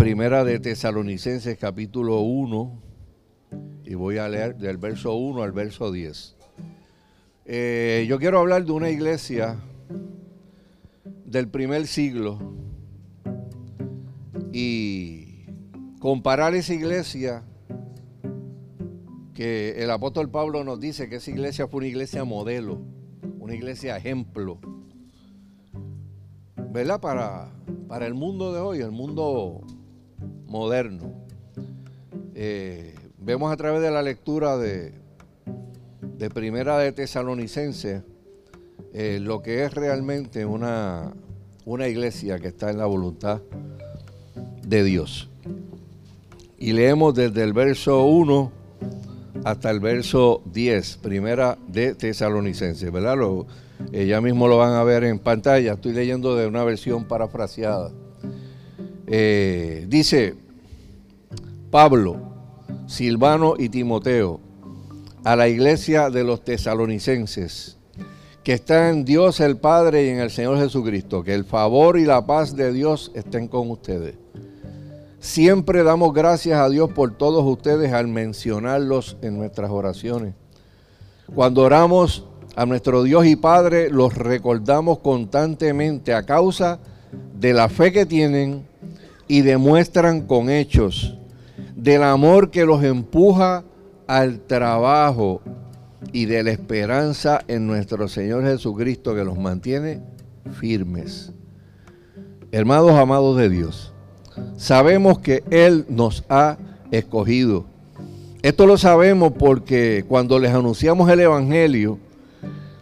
Primera 0.00 0.44
de 0.44 0.58
Tesalonicenses 0.58 1.58
capítulo 1.58 2.20
1 2.22 2.82
y 3.84 3.94
voy 3.96 4.16
a 4.16 4.30
leer 4.30 4.56
del 4.56 4.78
verso 4.78 5.14
1 5.14 5.42
al 5.42 5.52
verso 5.52 5.92
10. 5.92 6.36
Eh, 7.44 8.06
yo 8.08 8.18
quiero 8.18 8.38
hablar 8.38 8.64
de 8.64 8.72
una 8.72 8.88
iglesia 8.88 9.58
del 11.26 11.48
primer 11.48 11.86
siglo 11.86 12.38
y 14.54 15.44
comparar 15.98 16.54
esa 16.54 16.72
iglesia 16.72 17.44
que 19.34 19.82
el 19.82 19.90
apóstol 19.90 20.30
Pablo 20.30 20.64
nos 20.64 20.80
dice 20.80 21.10
que 21.10 21.16
esa 21.16 21.30
iglesia 21.30 21.68
fue 21.68 21.80
una 21.80 21.88
iglesia 21.88 22.24
modelo, 22.24 22.80
una 23.38 23.54
iglesia 23.54 23.98
ejemplo, 23.98 24.60
¿verdad? 26.70 27.02
Para, 27.02 27.52
para 27.86 28.06
el 28.06 28.14
mundo 28.14 28.54
de 28.54 28.60
hoy, 28.60 28.80
el 28.80 28.92
mundo 28.92 29.60
moderno. 30.50 31.14
Eh, 32.34 32.94
vemos 33.18 33.52
a 33.52 33.56
través 33.56 33.80
de 33.80 33.90
la 33.90 34.02
lectura 34.02 34.58
de, 34.58 34.92
de 36.18 36.30
Primera 36.30 36.76
de 36.78 36.92
Tesalonicense 36.92 38.02
eh, 38.92 39.20
lo 39.20 39.40
que 39.40 39.64
es 39.64 39.72
realmente 39.72 40.44
una, 40.44 41.12
una 41.64 41.86
iglesia 41.86 42.40
que 42.40 42.48
está 42.48 42.70
en 42.70 42.78
la 42.78 42.86
voluntad 42.86 43.40
de 44.66 44.82
Dios. 44.82 45.30
Y 46.58 46.72
leemos 46.72 47.14
desde 47.14 47.44
el 47.44 47.52
verso 47.52 48.04
1 48.04 48.52
hasta 49.44 49.70
el 49.70 49.78
verso 49.78 50.42
10, 50.52 50.96
Primera 50.96 51.56
de 51.68 51.94
Tesalonicense, 51.94 52.90
¿verdad? 52.90 53.16
Lo, 53.16 53.46
eh, 53.92 54.06
ya 54.06 54.20
mismo 54.20 54.48
lo 54.48 54.58
van 54.58 54.72
a 54.72 54.82
ver 54.82 55.04
en 55.04 55.20
pantalla, 55.20 55.74
estoy 55.74 55.92
leyendo 55.92 56.34
de 56.34 56.48
una 56.48 56.64
versión 56.64 57.04
parafraseada. 57.04 57.92
Eh, 59.12 59.86
dice 59.88 60.36
Pablo, 61.68 62.16
Silvano 62.86 63.54
y 63.58 63.68
Timoteo 63.68 64.38
a 65.24 65.34
la 65.34 65.48
iglesia 65.48 66.10
de 66.10 66.22
los 66.22 66.44
tesalonicenses, 66.44 67.76
que 68.44 68.52
está 68.52 68.88
en 68.88 69.04
Dios 69.04 69.40
el 69.40 69.56
Padre 69.56 70.04
y 70.06 70.08
en 70.10 70.20
el 70.20 70.30
Señor 70.30 70.58
Jesucristo, 70.58 71.24
que 71.24 71.34
el 71.34 71.44
favor 71.44 71.98
y 71.98 72.04
la 72.04 72.24
paz 72.24 72.54
de 72.54 72.72
Dios 72.72 73.10
estén 73.14 73.48
con 73.48 73.68
ustedes. 73.72 74.14
Siempre 75.18 75.82
damos 75.82 76.14
gracias 76.14 76.60
a 76.60 76.68
Dios 76.68 76.92
por 76.92 77.18
todos 77.18 77.44
ustedes 77.44 77.92
al 77.92 78.06
mencionarlos 78.06 79.16
en 79.22 79.36
nuestras 79.36 79.72
oraciones. 79.72 80.34
Cuando 81.34 81.62
oramos 81.62 82.26
a 82.54 82.64
nuestro 82.64 83.02
Dios 83.02 83.26
y 83.26 83.34
Padre, 83.34 83.90
los 83.90 84.14
recordamos 84.14 85.00
constantemente 85.00 86.14
a 86.14 86.24
causa 86.24 86.78
de 87.34 87.52
la 87.52 87.68
fe 87.68 87.90
que 87.90 88.06
tienen 88.06 88.70
y 89.30 89.42
demuestran 89.42 90.22
con 90.22 90.50
hechos, 90.50 91.16
del 91.76 92.02
amor 92.02 92.50
que 92.50 92.64
los 92.66 92.82
empuja 92.82 93.62
al 94.08 94.40
trabajo 94.40 95.40
y 96.12 96.24
de 96.24 96.42
la 96.42 96.50
esperanza 96.50 97.40
en 97.46 97.64
nuestro 97.68 98.08
Señor 98.08 98.42
Jesucristo 98.42 99.14
que 99.14 99.22
los 99.22 99.38
mantiene 99.38 100.00
firmes. 100.58 101.32
Hermanos 102.50 102.90
amados 102.90 103.36
de 103.36 103.50
Dios, 103.50 103.92
sabemos 104.56 105.20
que 105.20 105.44
Él 105.50 105.86
nos 105.88 106.24
ha 106.28 106.58
escogido. 106.90 107.66
Esto 108.42 108.66
lo 108.66 108.78
sabemos 108.78 109.34
porque 109.38 110.04
cuando 110.08 110.40
les 110.40 110.52
anunciamos 110.52 111.08
el 111.08 111.20
Evangelio, 111.20 112.00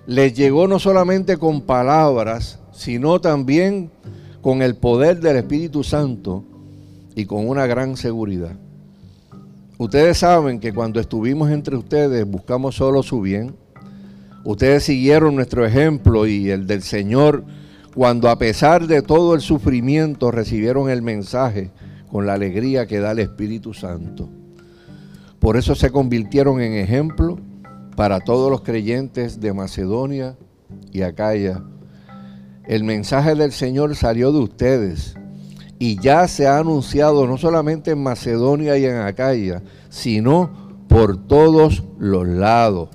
les 0.06 0.32
llegó 0.32 0.66
no 0.66 0.78
solamente 0.78 1.36
con 1.36 1.60
palabras, 1.60 2.58
sino 2.72 3.20
también 3.20 3.90
con 4.48 4.62
el 4.62 4.76
poder 4.76 5.20
del 5.20 5.36
Espíritu 5.36 5.84
Santo 5.84 6.42
y 7.14 7.26
con 7.26 7.46
una 7.46 7.66
gran 7.66 7.98
seguridad. 7.98 8.56
Ustedes 9.76 10.16
saben 10.16 10.58
que 10.58 10.72
cuando 10.72 11.00
estuvimos 11.00 11.50
entre 11.50 11.76
ustedes 11.76 12.26
buscamos 12.26 12.74
solo 12.74 13.02
su 13.02 13.20
bien. 13.20 13.54
Ustedes 14.44 14.84
siguieron 14.84 15.34
nuestro 15.34 15.66
ejemplo 15.66 16.26
y 16.26 16.48
el 16.48 16.66
del 16.66 16.80
Señor 16.80 17.44
cuando 17.94 18.30
a 18.30 18.38
pesar 18.38 18.86
de 18.86 19.02
todo 19.02 19.34
el 19.34 19.42
sufrimiento 19.42 20.30
recibieron 20.30 20.88
el 20.88 21.02
mensaje 21.02 21.70
con 22.10 22.24
la 22.24 22.32
alegría 22.32 22.86
que 22.86 23.00
da 23.00 23.10
el 23.10 23.18
Espíritu 23.18 23.74
Santo. 23.74 24.30
Por 25.40 25.58
eso 25.58 25.74
se 25.74 25.90
convirtieron 25.90 26.62
en 26.62 26.72
ejemplo 26.72 27.38
para 27.96 28.20
todos 28.20 28.50
los 28.50 28.62
creyentes 28.62 29.40
de 29.42 29.52
Macedonia 29.52 30.38
y 30.90 31.02
Acaya. 31.02 31.62
El 32.68 32.84
mensaje 32.84 33.34
del 33.34 33.50
Señor 33.52 33.96
salió 33.96 34.30
de 34.30 34.40
ustedes 34.40 35.14
y 35.78 35.98
ya 36.00 36.28
se 36.28 36.46
ha 36.46 36.58
anunciado 36.58 37.26
no 37.26 37.38
solamente 37.38 37.92
en 37.92 38.02
Macedonia 38.02 38.76
y 38.76 38.84
en 38.84 38.96
Acaya, 38.96 39.62
sino 39.88 40.84
por 40.86 41.16
todos 41.26 41.82
los 41.98 42.28
lados. 42.28 42.90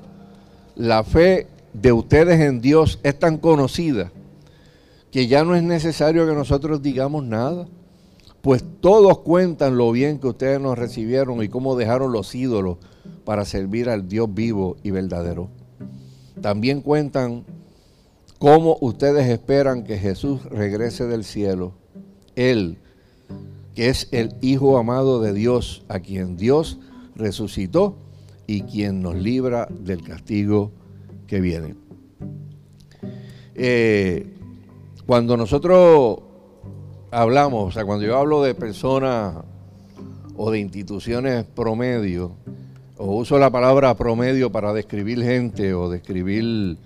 La 0.76 1.04
fe 1.04 1.48
de 1.74 1.92
ustedes 1.92 2.40
en 2.40 2.62
Dios 2.62 3.00
es 3.02 3.18
tan 3.18 3.40
conocida 3.40 4.12
que 5.10 5.26
ya 5.26 5.44
no 5.44 5.56
es 5.56 5.64
necesario 5.64 6.28
que 6.28 6.36
nosotros 6.36 6.84
digamos 6.84 7.24
nada, 7.24 7.68
pues 8.42 8.64
todos 8.80 9.20
cuentan 9.20 9.76
lo 9.76 9.92
bien 9.92 10.20
que 10.20 10.28
ustedes 10.28 10.62
nos 10.62 10.78
recibieron 10.78 11.42
y 11.42 11.50
cómo 11.50 11.76
dejaron 11.76 12.12
los 12.12 12.36
ídolos 12.36 12.78
para 13.26 13.44
servir 13.44 13.90
al 13.90 14.08
Dios 14.08 14.32
vivo 14.32 14.78
y 14.84 14.92
verdadero. 14.92 15.50
También 16.42 16.82
cuentan 16.82 17.44
cómo 18.44 18.78
ustedes 18.82 19.30
esperan 19.30 19.86
que 19.86 19.98
Jesús 19.98 20.44
regrese 20.44 21.08
del 21.08 21.24
cielo 21.24 21.72
él, 22.36 22.78
que 23.74 23.88
es 23.88 24.10
el 24.12 24.36
Hijo 24.42 24.78
amado 24.78 25.22
de 25.22 25.32
Dios, 25.32 25.86
a 25.88 26.02
quien 26.02 26.36
Dios 26.36 26.78
resucitó 27.16 27.96
y 28.46 28.64
quien 28.64 29.02
nos 29.02 29.16
libra 29.16 29.70
del 29.70 30.04
castigo 30.04 30.72
que 31.26 31.40
viene. 31.40 31.76
Eh, 33.56 34.36
cuando 35.06 35.38
nosotros 35.38 36.20
hablamos, 37.12 37.70
o 37.70 37.72
sea, 37.72 37.86
cuando 37.86 38.06
yo 38.06 38.18
hablo 38.18 38.44
de 38.44 38.56
personas 38.56 39.36
o 40.36 40.52
de 40.52 40.60
instituciones 40.60 41.46
promedio, 41.46 42.34
o 42.98 43.06
uso 43.16 43.40
la 43.40 43.50
palabra 43.50 43.96
promedio 43.96 44.52
para 44.52 44.74
describir 44.74 45.24
gente 45.24 45.74
o 45.74 45.90
describir 45.90 46.78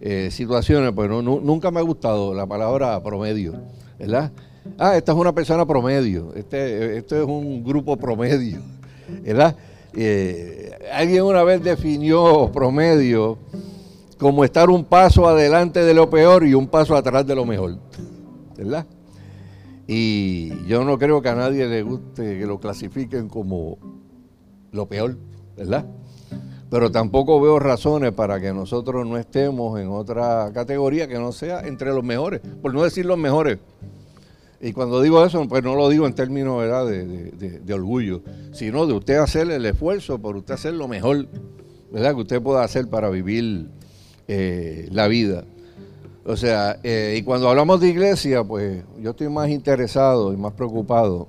eh, 0.00 0.28
situaciones, 0.30 0.92
pues 0.92 1.08
nunca 1.10 1.70
me 1.70 1.80
ha 1.80 1.82
gustado 1.82 2.34
la 2.34 2.46
palabra 2.46 3.02
promedio, 3.02 3.54
¿verdad? 3.98 4.32
ah, 4.78 4.96
esta 4.96 5.12
es 5.12 5.18
una 5.18 5.32
persona 5.32 5.66
promedio, 5.66 6.32
este, 6.34 6.98
esto 6.98 7.16
es 7.16 7.26
un 7.26 7.64
grupo 7.64 7.96
promedio, 7.96 8.60
¿verdad? 9.22 9.56
Eh, 9.94 10.72
alguien 10.92 11.22
una 11.22 11.42
vez 11.42 11.62
definió 11.62 12.50
promedio 12.52 13.38
como 14.18 14.44
estar 14.44 14.70
un 14.70 14.84
paso 14.84 15.26
adelante 15.26 15.80
de 15.80 15.94
lo 15.94 16.10
peor 16.10 16.46
y 16.46 16.54
un 16.54 16.68
paso 16.68 16.96
atrás 16.96 17.26
de 17.26 17.34
lo 17.34 17.44
mejor, 17.44 17.78
¿verdad? 18.56 18.86
Y 19.86 20.66
yo 20.66 20.84
no 20.84 20.98
creo 20.98 21.22
que 21.22 21.28
a 21.28 21.34
nadie 21.34 21.66
le 21.66 21.82
guste 21.82 22.38
que 22.38 22.46
lo 22.46 22.58
clasifiquen 22.58 23.28
como 23.28 23.78
lo 24.72 24.86
peor, 24.86 25.16
¿verdad? 25.56 25.86
Pero 26.70 26.90
tampoco 26.90 27.40
veo 27.40 27.58
razones 27.58 28.12
para 28.12 28.40
que 28.40 28.52
nosotros 28.52 29.06
no 29.06 29.16
estemos 29.18 29.78
en 29.80 29.88
otra 29.88 30.50
categoría 30.52 31.06
que 31.06 31.18
no 31.18 31.32
sea 31.32 31.60
entre 31.60 31.92
los 31.92 32.02
mejores, 32.02 32.40
por 32.60 32.74
no 32.74 32.82
decir 32.82 33.06
los 33.06 33.18
mejores. 33.18 33.58
Y 34.60 34.72
cuando 34.72 35.00
digo 35.00 35.24
eso, 35.24 35.46
pues 35.48 35.62
no 35.62 35.76
lo 35.76 35.88
digo 35.88 36.06
en 36.06 36.14
términos 36.14 36.58
¿verdad? 36.58 36.86
De, 36.86 37.74
orgullo, 37.74 38.22
sino 38.52 38.86
de 38.86 38.94
usted 38.94 39.16
hacer 39.16 39.50
el 39.50 39.64
esfuerzo 39.66 40.18
por 40.18 40.36
usted 40.36 40.54
hacer 40.54 40.74
lo 40.74 40.88
mejor 40.88 41.28
¿verdad? 41.92 42.14
que 42.14 42.22
usted 42.22 42.42
pueda 42.42 42.64
hacer 42.64 42.88
para 42.88 43.10
vivir 43.10 43.68
eh, 44.28 44.88
la 44.90 45.06
vida. 45.08 45.44
O 46.24 46.36
sea, 46.36 46.80
eh, 46.82 47.16
y 47.18 47.22
cuando 47.22 47.48
hablamos 47.48 47.80
de 47.80 47.88
iglesia, 47.88 48.42
pues 48.42 48.82
yo 49.00 49.10
estoy 49.10 49.28
más 49.28 49.48
interesado 49.48 50.32
y 50.32 50.36
más 50.36 50.54
preocupado 50.54 51.28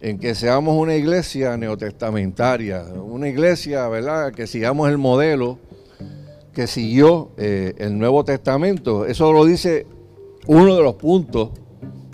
en 0.00 0.18
que 0.18 0.34
seamos 0.34 0.76
una 0.76 0.94
iglesia 0.94 1.56
neotestamentaria, 1.56 2.84
una 2.94 3.28
iglesia, 3.28 3.86
¿verdad?, 3.88 4.32
que 4.32 4.46
sigamos 4.46 4.88
el 4.88 4.98
modelo 4.98 5.58
que 6.54 6.66
siguió 6.66 7.30
eh, 7.36 7.74
el 7.78 7.98
Nuevo 7.98 8.24
Testamento. 8.24 9.04
Eso 9.04 9.32
lo 9.32 9.44
dice 9.44 9.86
uno 10.46 10.74
de 10.74 10.82
los 10.82 10.94
puntos 10.94 11.50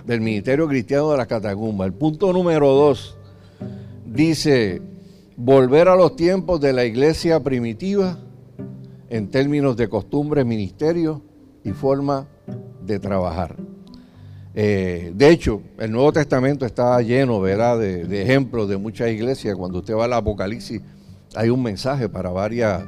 del 0.05 0.21
Ministerio 0.21 0.67
Cristiano 0.67 1.11
de 1.11 1.17
la 1.17 1.25
Catacumba. 1.25 1.85
El 1.85 1.93
punto 1.93 2.31
número 2.33 2.73
dos 2.73 3.17
dice, 4.05 4.81
volver 5.35 5.87
a 5.87 5.95
los 5.95 6.15
tiempos 6.15 6.59
de 6.59 6.73
la 6.73 6.85
iglesia 6.85 7.39
primitiva 7.41 8.17
en 9.09 9.29
términos 9.29 9.77
de 9.77 9.87
costumbres, 9.87 10.45
ministerio 10.45 11.21
y 11.63 11.71
forma 11.71 12.27
de 12.85 12.99
trabajar. 12.99 13.55
Eh, 14.59 15.11
de 15.13 15.29
hecho, 15.29 15.61
el 15.77 15.91
Nuevo 15.91 16.11
Testamento 16.11 16.65
está 16.65 16.99
lleno 17.03 17.39
¿verdad? 17.39 17.77
De, 17.77 18.23
ejemplos 18.23 18.67
de 18.67 18.77
muchas 18.77 19.11
iglesias. 19.11 19.55
Cuando 19.55 19.77
usted 19.77 19.93
va 19.93 20.05
al 20.05 20.13
Apocalipsis, 20.13 20.81
hay 21.35 21.49
un 21.49 21.61
mensaje 21.61 22.09
para 22.09 22.31
varias 22.31 22.83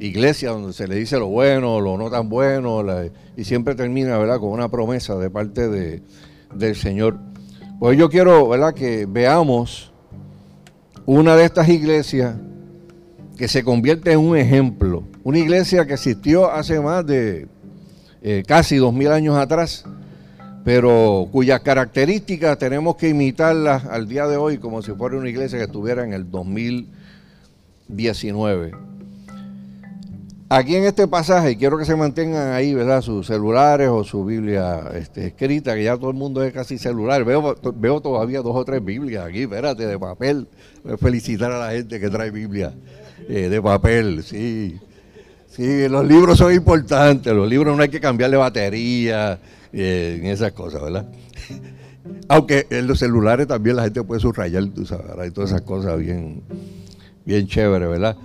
iglesias 0.00 0.52
donde 0.52 0.72
se 0.72 0.88
le 0.88 0.96
dice 0.96 1.20
lo 1.20 1.28
bueno, 1.28 1.80
lo 1.80 1.96
no 1.96 2.10
tan 2.10 2.28
bueno, 2.28 2.84
y 3.36 3.44
siempre 3.44 3.76
termina 3.76 4.18
¿verdad? 4.18 4.40
con 4.40 4.48
una 4.48 4.68
promesa 4.68 5.14
de 5.14 5.30
parte 5.30 5.68
de, 5.68 6.02
del 6.52 6.74
Señor. 6.74 7.16
Pues 7.78 7.96
yo 7.96 8.10
quiero, 8.10 8.48
¿verdad?, 8.48 8.74
que 8.74 9.06
veamos 9.08 9.92
una 11.06 11.36
de 11.36 11.44
estas 11.44 11.68
iglesias 11.68 12.34
que 13.38 13.46
se 13.46 13.62
convierte 13.62 14.10
en 14.10 14.18
un 14.18 14.36
ejemplo. 14.36 15.04
Una 15.22 15.38
iglesia 15.38 15.86
que 15.86 15.92
existió 15.92 16.50
hace 16.50 16.80
más 16.80 17.06
de 17.06 17.46
eh, 18.20 18.42
casi 18.48 18.78
dos 18.78 18.92
mil 18.92 19.12
años 19.12 19.36
atrás, 19.36 19.84
pero 20.64 21.28
cuyas 21.32 21.60
características 21.60 22.58
tenemos 22.58 22.96
que 22.96 23.08
imitarlas 23.08 23.86
al 23.86 24.08
día 24.08 24.26
de 24.26 24.36
hoy 24.36 24.58
como 24.58 24.82
si 24.82 24.92
fuera 24.92 25.16
una 25.16 25.28
iglesia 25.28 25.58
que 25.58 25.64
estuviera 25.64 26.04
en 26.04 26.12
el 26.12 26.30
2019. 26.30 28.72
Aquí 30.48 30.76
en 30.76 30.84
este 30.84 31.08
pasaje, 31.08 31.56
quiero 31.56 31.76
que 31.78 31.84
se 31.86 31.96
mantengan 31.96 32.52
ahí, 32.52 32.74
¿verdad? 32.74 33.00
Sus 33.00 33.26
celulares 33.26 33.88
o 33.88 34.04
su 34.04 34.22
Biblia 34.22 34.82
este, 34.94 35.28
escrita, 35.28 35.74
que 35.74 35.82
ya 35.82 35.96
todo 35.96 36.10
el 36.10 36.16
mundo 36.16 36.44
es 36.44 36.52
casi 36.52 36.76
celular. 36.76 37.24
Veo, 37.24 37.56
veo 37.74 38.02
todavía 38.02 38.42
dos 38.42 38.54
o 38.54 38.62
tres 38.62 38.84
Biblias 38.84 39.24
aquí, 39.24 39.44
espérate, 39.44 39.86
de 39.86 39.98
papel. 39.98 40.46
Felicitar 41.00 41.52
a 41.52 41.58
la 41.58 41.70
gente 41.70 41.98
que 41.98 42.10
trae 42.10 42.30
Biblia 42.30 42.74
eh, 43.30 43.48
de 43.48 43.62
papel, 43.62 44.22
sí. 44.22 44.78
Sí, 45.48 45.88
los 45.88 46.06
libros 46.06 46.36
son 46.36 46.52
importantes, 46.52 47.32
los 47.32 47.48
libros 47.48 47.74
no 47.74 47.82
hay 47.82 47.88
que 47.88 48.00
cambiarle 48.00 48.36
batería, 48.36 49.38
eh, 49.72 50.18
en 50.20 50.26
esas 50.26 50.52
cosas, 50.52 50.82
¿verdad? 50.82 51.06
Aunque 52.28 52.66
en 52.70 52.86
los 52.86 52.98
celulares 52.98 53.46
también 53.46 53.76
la 53.76 53.84
gente 53.84 54.02
puede 54.02 54.20
subrayar, 54.20 54.66
tú 54.66 54.84
sabes, 54.84 55.06
hay 55.18 55.30
todas 55.30 55.50
esas 55.50 55.62
cosas 55.62 55.98
bien, 55.98 56.42
bien 57.24 57.46
chéveres, 57.46 57.88
¿verdad? 57.88 58.16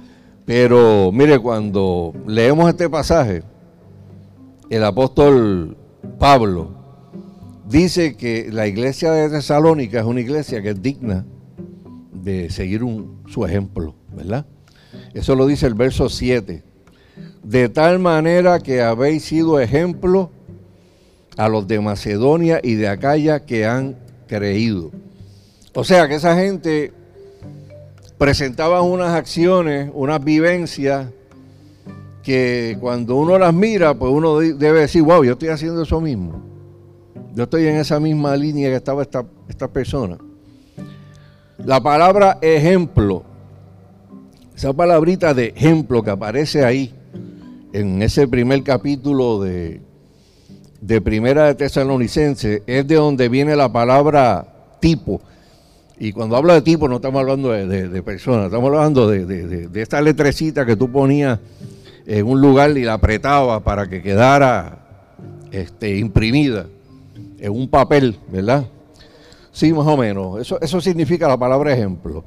Pero 0.46 1.12
mire, 1.12 1.40
cuando 1.40 2.14
leemos 2.26 2.70
este 2.70 2.90
pasaje, 2.90 3.44
el 4.70 4.84
apóstol 4.84 5.78
Pablo 6.20 6.72
dice 7.68 8.16
que 8.16 8.50
la 8.52 8.68
iglesia 8.68 9.12
de 9.12 9.30
Tesalónica 9.30 10.00
es 10.00 10.06
una 10.06 10.22
iglesia 10.22 10.62
que 10.62 10.70
es 10.70 10.82
digna 10.82 11.26
de 12.14 12.50
seguir 12.50 12.82
su 13.28 13.46
ejemplo, 13.46 13.96
¿verdad? 14.16 14.46
Eso 15.14 15.36
lo 15.36 15.48
dice 15.48 15.68
el 15.68 15.74
verso 15.74 16.10
7. 16.10 16.64
De 17.44 17.70
tal 17.70 18.00
manera 18.00 18.60
que 18.60 18.82
habéis 18.82 19.24
sido 19.24 19.60
ejemplo 19.60 20.32
a 21.38 21.48
los 21.48 21.68
de 21.68 21.80
Macedonia 21.80 22.60
y 22.64 22.74
de 22.74 22.88
Acaya 22.88 23.46
que 23.46 23.66
han 23.66 23.96
creído. 24.28 24.92
O 25.74 25.84
sea 25.84 26.08
que 26.08 26.16
esa 26.16 26.36
gente 26.36 26.92
presentaban 28.18 28.84
unas 28.84 29.14
acciones, 29.14 29.92
unas 29.94 30.24
vivencias 30.24 31.08
que 32.24 32.76
cuando 32.82 33.16
uno 33.16 33.38
las 33.38 33.54
mira, 33.54 33.94
pues 33.94 34.12
uno 34.12 34.40
debe 34.40 34.82
decir, 34.82 35.04
wow, 35.04 35.24
yo 35.24 35.34
estoy 35.34 35.50
haciendo 35.50 35.84
eso 35.84 36.02
mismo. 36.02 36.42
Yo 37.34 37.44
estoy 37.44 37.68
en 37.68 37.76
esa 37.78 38.00
misma 38.00 38.36
línea 38.36 38.70
que 38.70 38.76
estaba 38.76 39.04
esta, 39.04 39.24
esta 39.48 39.68
persona. 39.68 40.18
La 41.64 41.80
palabra 41.82 42.40
ejemplo, 42.42 43.24
esa 44.56 44.74
palabrita 44.74 45.36
de 45.36 45.54
ejemplo 45.56 46.02
que 46.04 46.10
aparece 46.10 46.66
ahí, 46.66 46.94
en 47.74 48.02
ese 48.02 48.28
primer 48.28 48.64
capítulo 48.64 49.40
de, 49.42 49.82
de 50.82 51.02
Primera 51.02 51.46
de 51.46 51.56
Tesalonicense, 51.56 52.64
es 52.68 52.88
de 52.88 52.96
donde 52.96 53.30
viene 53.30 53.56
la 53.56 53.72
palabra 53.72 54.46
tipo. 54.80 55.22
Y 56.00 56.12
cuando 56.12 56.36
hablo 56.36 56.54
de 56.54 56.62
tipo, 56.62 56.88
no 56.88 56.98
estamos 56.98 57.22
hablando 57.22 57.52
de, 57.52 58.04
personas, 58.04 58.46
estamos 58.48 58.68
hablando 58.68 59.10
de, 59.10 59.70
esta 59.74 60.00
letrecita 60.02 60.66
que 60.66 60.76
tú 60.76 60.92
ponías 60.92 61.40
en 62.06 62.26
un 62.26 62.40
lugar 62.40 62.78
y 62.78 62.84
la 62.84 62.94
apretabas 62.94 63.64
para 63.64 63.88
que 63.88 64.02
quedara 64.02 64.80
este, 65.52 65.98
imprimida 65.98 66.68
en 67.40 67.52
un 67.52 67.68
papel, 67.68 68.18
¿verdad? 68.32 68.66
Sí, 69.52 69.74
más 69.74 69.88
o 69.88 69.98
menos. 69.98 70.40
Eso, 70.40 70.62
eso 70.62 70.80
significa 70.80 71.28
la 71.28 71.38
palabra 71.38 71.74
ejemplo. 71.74 72.24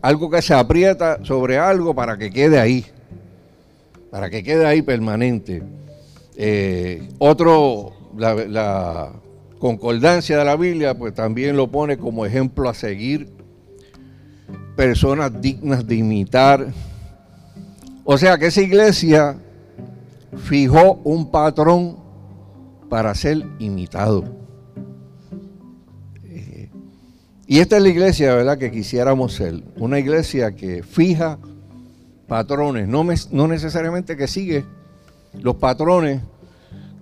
Algo 0.00 0.30
que 0.30 0.40
se 0.40 0.54
aprieta 0.54 1.22
sobre 1.22 1.58
algo 1.58 1.94
para 1.94 2.16
que 2.16 2.30
quede 2.30 2.58
ahí, 2.58 2.86
para 4.10 4.30
que 4.30 4.42
quede 4.42 4.64
ahí 4.64 4.80
permanente. 4.80 5.62
Eh, 6.36 7.08
otro, 7.18 7.92
la 8.16 9.12
concordancia 9.64 10.36
de 10.36 10.44
la 10.44 10.56
Biblia, 10.56 10.96
pues 10.98 11.14
también 11.14 11.56
lo 11.56 11.70
pone 11.70 11.96
como 11.96 12.26
ejemplo 12.26 12.68
a 12.68 12.74
seguir, 12.74 13.30
personas 14.76 15.40
dignas 15.40 15.86
de 15.86 15.94
imitar. 15.94 16.66
O 18.04 18.18
sea 18.18 18.36
que 18.36 18.48
esa 18.48 18.60
iglesia 18.60 19.38
fijó 20.36 21.00
un 21.04 21.30
patrón 21.30 21.96
para 22.90 23.14
ser 23.14 23.42
imitado. 23.58 24.24
Eh, 26.24 26.68
y 27.46 27.60
esta 27.60 27.78
es 27.78 27.82
la 27.82 27.88
iglesia, 27.88 28.34
¿verdad?, 28.34 28.58
que 28.58 28.70
quisiéramos 28.70 29.32
ser. 29.32 29.62
Una 29.76 29.98
iglesia 29.98 30.54
que 30.54 30.82
fija 30.82 31.38
patrones, 32.28 32.86
no, 32.86 33.04
no 33.32 33.48
necesariamente 33.48 34.16
que 34.16 34.28
sigue 34.28 34.66
los 35.40 35.56
patrones 35.56 36.20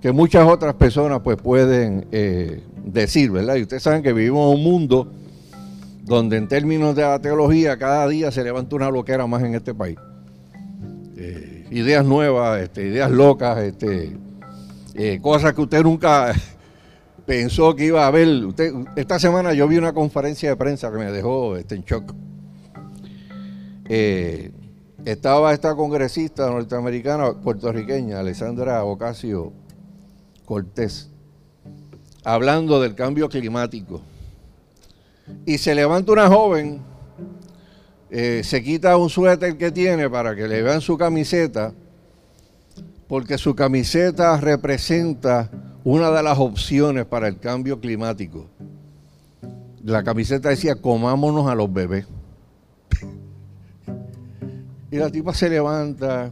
que 0.02 0.10
muchas 0.10 0.46
otras 0.48 0.74
personas 0.74 1.20
pues 1.22 1.36
pueden 1.36 2.06
eh, 2.10 2.60
decir, 2.84 3.30
¿verdad? 3.30 3.54
Y 3.54 3.62
ustedes 3.62 3.84
saben 3.84 4.02
que 4.02 4.12
vivimos 4.12 4.52
en 4.52 4.58
un 4.58 4.64
mundo 4.64 5.12
donde 6.02 6.36
en 6.36 6.48
términos 6.48 6.96
de 6.96 7.02
la 7.02 7.20
teología 7.20 7.78
cada 7.78 8.08
día 8.08 8.32
se 8.32 8.42
levanta 8.42 8.74
una 8.74 8.90
loquera 8.90 9.28
más 9.28 9.44
en 9.44 9.54
este 9.54 9.72
país. 9.72 9.96
Eh, 11.16 11.68
ideas 11.70 12.04
nuevas, 12.04 12.60
este, 12.60 12.88
ideas 12.88 13.12
locas, 13.12 13.58
este, 13.58 14.16
eh, 14.94 15.20
cosas 15.22 15.54
que 15.54 15.60
usted 15.60 15.84
nunca 15.84 16.34
pensó 17.26 17.76
que 17.76 17.86
iba 17.86 18.02
a 18.02 18.08
haber. 18.08 18.26
Usted, 18.44 18.72
esta 18.96 19.20
semana 19.20 19.54
yo 19.54 19.68
vi 19.68 19.78
una 19.78 19.92
conferencia 19.92 20.50
de 20.50 20.56
prensa 20.56 20.90
que 20.90 20.98
me 20.98 21.12
dejó 21.12 21.56
este, 21.56 21.76
en 21.76 21.82
shock. 21.84 22.12
Estaba 25.04 25.52
esta 25.52 25.74
congresista 25.74 26.48
norteamericana, 26.48 27.32
puertorriqueña, 27.34 28.20
Alessandra 28.20 28.84
Ocasio 28.84 29.52
Cortés, 30.44 31.10
hablando 32.24 32.80
del 32.80 32.94
cambio 32.94 33.28
climático. 33.28 34.00
Y 35.46 35.58
se 35.58 35.74
levanta 35.74 36.12
una 36.12 36.28
joven, 36.28 36.80
eh, 38.10 38.42
se 38.44 38.62
quita 38.62 38.96
un 38.96 39.08
suéter 39.08 39.56
que 39.56 39.72
tiene 39.72 40.08
para 40.08 40.36
que 40.36 40.46
le 40.46 40.62
vean 40.62 40.80
su 40.80 40.96
camiseta, 40.96 41.72
porque 43.08 43.38
su 43.38 43.54
camiseta 43.54 44.40
representa 44.40 45.50
una 45.84 46.10
de 46.10 46.22
las 46.22 46.38
opciones 46.38 47.06
para 47.06 47.28
el 47.28 47.38
cambio 47.38 47.80
climático. 47.80 48.46
La 49.84 50.04
camiseta 50.04 50.48
decía, 50.48 50.76
comámonos 50.76 51.48
a 51.48 51.56
los 51.56 51.72
bebés. 51.72 52.06
Y 54.92 54.96
la 54.96 55.10
tipa 55.10 55.32
se 55.32 55.48
levanta 55.48 56.30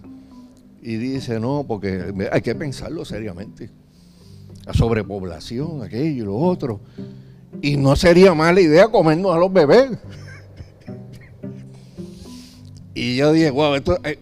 y 0.82 0.96
dice, 0.96 1.40
no, 1.40 1.64
porque 1.66 2.12
hay 2.30 2.42
que 2.42 2.54
pensarlo 2.54 3.04
seriamente 3.04 3.70
la 4.66 4.74
sobrepoblación, 4.74 5.82
aquello 5.82 6.22
y 6.22 6.26
lo 6.26 6.36
otro. 6.36 6.80
Y 7.62 7.78
no 7.78 7.96
sería 7.96 8.34
mala 8.34 8.60
idea 8.60 8.88
comernos 8.88 9.34
a 9.34 9.38
los 9.38 9.50
bebés. 9.50 9.90
y 12.94 13.16
yo 13.16 13.32
dije, 13.32 13.50
wow, 13.50 13.74
esto, 13.74 13.98
eh, 14.04 14.18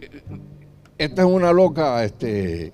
esta 0.96 1.22
es 1.22 1.28
una 1.28 1.52
loca 1.52 2.04
este, 2.04 2.72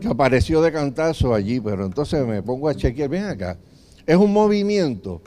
que 0.00 0.08
apareció 0.08 0.62
de 0.62 0.72
cantazo 0.72 1.34
allí, 1.34 1.60
pero 1.60 1.84
entonces 1.84 2.24
me 2.24 2.42
pongo 2.44 2.68
a 2.68 2.74
chequear, 2.74 3.08
ven 3.08 3.24
acá, 3.24 3.58
es 4.06 4.16
un 4.16 4.32
movimiento, 4.32 5.20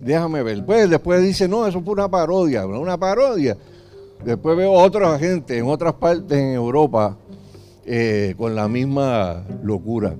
déjame 0.00 0.42
ver. 0.42 0.64
Pues 0.64 0.90
después 0.90 1.22
dice, 1.22 1.48
no, 1.48 1.66
eso 1.66 1.80
fue 1.82 1.94
una 1.94 2.10
parodia, 2.10 2.66
una 2.66 2.98
parodia. 2.98 3.56
Después 4.24 4.56
veo 4.56 4.72
otra 4.72 5.18
gente 5.18 5.58
en 5.58 5.66
otras 5.66 5.94
partes 5.94 6.36
en 6.36 6.52
Europa 6.52 7.16
eh, 7.84 8.34
con 8.36 8.54
la 8.54 8.68
misma 8.68 9.44
locura. 9.62 10.16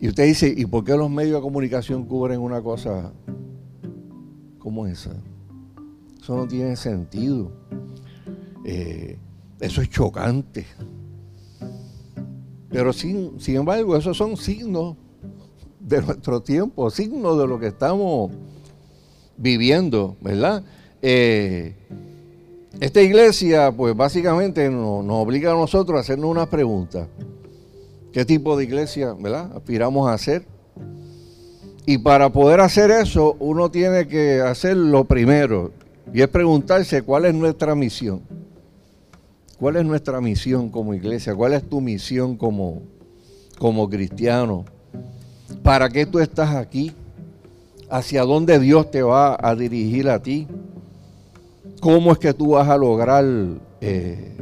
Y 0.00 0.08
usted 0.08 0.26
dice, 0.26 0.52
¿y 0.54 0.66
por 0.66 0.84
qué 0.84 0.96
los 0.96 1.10
medios 1.10 1.36
de 1.36 1.42
comunicación 1.42 2.04
cubren 2.04 2.40
una 2.40 2.60
cosa 2.60 3.12
como 4.58 4.86
esa? 4.86 5.12
Eso 6.20 6.36
no 6.36 6.46
tiene 6.46 6.76
sentido. 6.76 7.50
Eh, 8.64 9.18
eso 9.60 9.80
es 9.80 9.88
chocante. 9.88 10.66
Pero 12.68 12.92
sin, 12.92 13.40
sin 13.40 13.56
embargo, 13.56 13.96
esos 13.96 14.16
son 14.16 14.36
signos 14.36 14.96
de 15.80 16.02
nuestro 16.02 16.42
tiempo, 16.42 16.90
signos 16.90 17.38
de 17.38 17.46
lo 17.46 17.58
que 17.58 17.68
estamos 17.68 18.30
viviendo, 19.36 20.16
¿verdad? 20.20 20.62
Eh, 21.00 21.74
esta 22.80 23.02
iglesia, 23.02 23.72
pues 23.72 23.96
básicamente 23.96 24.70
nos, 24.70 25.04
obliga 25.08 25.50
a 25.50 25.54
nosotros 25.54 25.96
a 25.96 26.00
hacernos 26.00 26.30
una 26.30 26.48
pregunta 26.48 27.08
qué 28.12 28.24
tipo 28.24 28.56
de 28.56 28.64
iglesia 28.64 29.14
¿verdad? 29.18 29.50
aspiramos 29.56 30.08
a 30.08 30.14
hacer. 30.14 30.46
Y 31.86 31.98
para 31.98 32.30
poder 32.30 32.60
hacer 32.60 32.90
eso, 32.90 33.36
uno 33.40 33.70
tiene 33.70 34.06
que 34.06 34.40
hacer 34.40 34.76
lo 34.76 35.04
primero, 35.04 35.72
y 36.12 36.20
es 36.20 36.28
preguntarse 36.28 37.02
cuál 37.02 37.24
es 37.24 37.34
nuestra 37.34 37.74
misión. 37.74 38.20
¿Cuál 39.58 39.76
es 39.76 39.84
nuestra 39.84 40.20
misión 40.20 40.68
como 40.68 40.94
iglesia? 40.94 41.34
¿Cuál 41.34 41.54
es 41.54 41.68
tu 41.68 41.80
misión 41.80 42.36
como, 42.36 42.82
como 43.58 43.88
cristiano? 43.88 44.64
¿Para 45.62 45.88
qué 45.88 46.06
tú 46.06 46.20
estás 46.20 46.54
aquí? 46.54 46.94
hacia 47.90 48.22
dónde 48.22 48.58
Dios 48.58 48.90
te 48.90 49.02
va 49.02 49.36
a 49.40 49.54
dirigir 49.54 50.08
a 50.08 50.22
ti, 50.22 50.46
cómo 51.80 52.12
es 52.12 52.18
que 52.18 52.34
tú 52.34 52.50
vas 52.50 52.68
a 52.68 52.76
lograr 52.76 53.24
eh, 53.80 54.36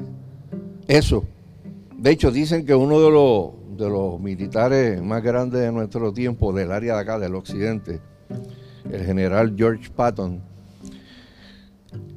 eso. 0.88 1.25
De 1.97 2.11
hecho, 2.11 2.31
dicen 2.31 2.64
que 2.66 2.75
uno 2.75 3.00
de 3.00 3.11
los, 3.11 3.76
de 3.76 3.88
los 3.88 4.21
militares 4.21 5.02
más 5.02 5.23
grandes 5.23 5.61
de 5.61 5.73
nuestro 5.73 6.12
tiempo, 6.12 6.52
del 6.52 6.73
área 6.73 6.95
de 6.95 7.00
acá, 7.00 7.19
del 7.19 7.35
occidente, 7.35 8.00
el 8.90 9.05
general 9.05 9.55
George 9.57 9.90
Patton, 9.95 10.40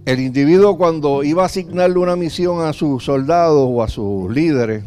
el 0.05 0.19
individuo 0.19 0.77
cuando 0.77 1.23
iba 1.23 1.43
a 1.43 1.45
asignarle 1.45 1.99
una 1.99 2.15
misión 2.15 2.65
a 2.65 2.73
sus 2.73 3.03
soldados 3.03 3.67
o 3.69 3.83
a 3.83 3.87
sus 3.87 4.31
líderes, 4.31 4.83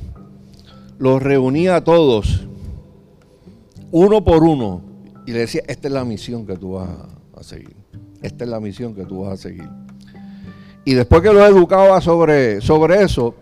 los 0.99 1.23
reunía 1.23 1.77
a 1.77 1.85
todos, 1.85 2.47
uno 3.91 4.25
por 4.25 4.43
uno, 4.43 4.83
y 5.27 5.33
le 5.33 5.41
decía, 5.41 5.63
esta 5.69 5.89
es 5.89 5.95
la 5.95 6.05
misión 6.05 6.47
que 6.47 6.57
tú 6.57 6.73
vas 6.73 6.89
a 7.37 7.43
seguir, 7.43 7.77
esta 8.23 8.45
es 8.45 8.51
la 8.51 8.61
misión 8.61 8.95
que 8.95 9.05
tú 9.05 9.23
vas 9.23 9.35
a 9.35 9.37
seguir. 9.37 9.82
Y 10.85 10.95
después 10.95 11.23
que 11.23 11.33
los 11.33 11.49
educaba 11.49 12.01
sobre, 12.01 12.61
sobre 12.61 13.03
eso, 13.03 13.35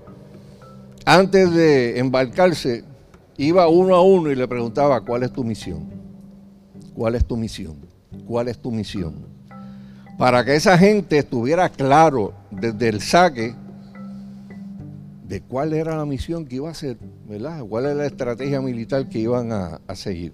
antes 1.06 1.52
de 1.52 1.98
embarcarse, 1.98 2.84
iba 3.38 3.66
uno 3.68 3.94
a 3.94 4.02
uno 4.02 4.30
y 4.30 4.36
le 4.36 4.46
preguntaba, 4.46 5.00
¿cuál 5.00 5.22
es 5.22 5.32
tu 5.32 5.42
misión? 5.42 5.88
¿Cuál 6.94 7.14
es 7.14 7.24
tu 7.24 7.36
misión? 7.36 7.76
¿Cuál 8.26 8.48
es 8.48 8.58
tu 8.58 8.70
misión? 8.70 9.14
Para 10.18 10.44
que 10.44 10.54
esa 10.54 10.76
gente 10.76 11.16
estuviera 11.16 11.70
claro 11.70 12.34
desde 12.50 12.88
el 12.90 13.00
saque 13.00 13.54
de 15.26 15.40
cuál 15.40 15.72
era 15.72 15.96
la 15.96 16.04
misión 16.04 16.44
que 16.44 16.56
iba 16.56 16.68
a 16.68 16.72
hacer, 16.72 16.98
¿verdad? 17.26 17.64
¿Cuál 17.64 17.86
era 17.86 17.94
la 17.94 18.06
estrategia 18.06 18.60
militar 18.60 19.08
que 19.08 19.18
iban 19.20 19.50
a, 19.52 19.80
seguir? 19.94 20.32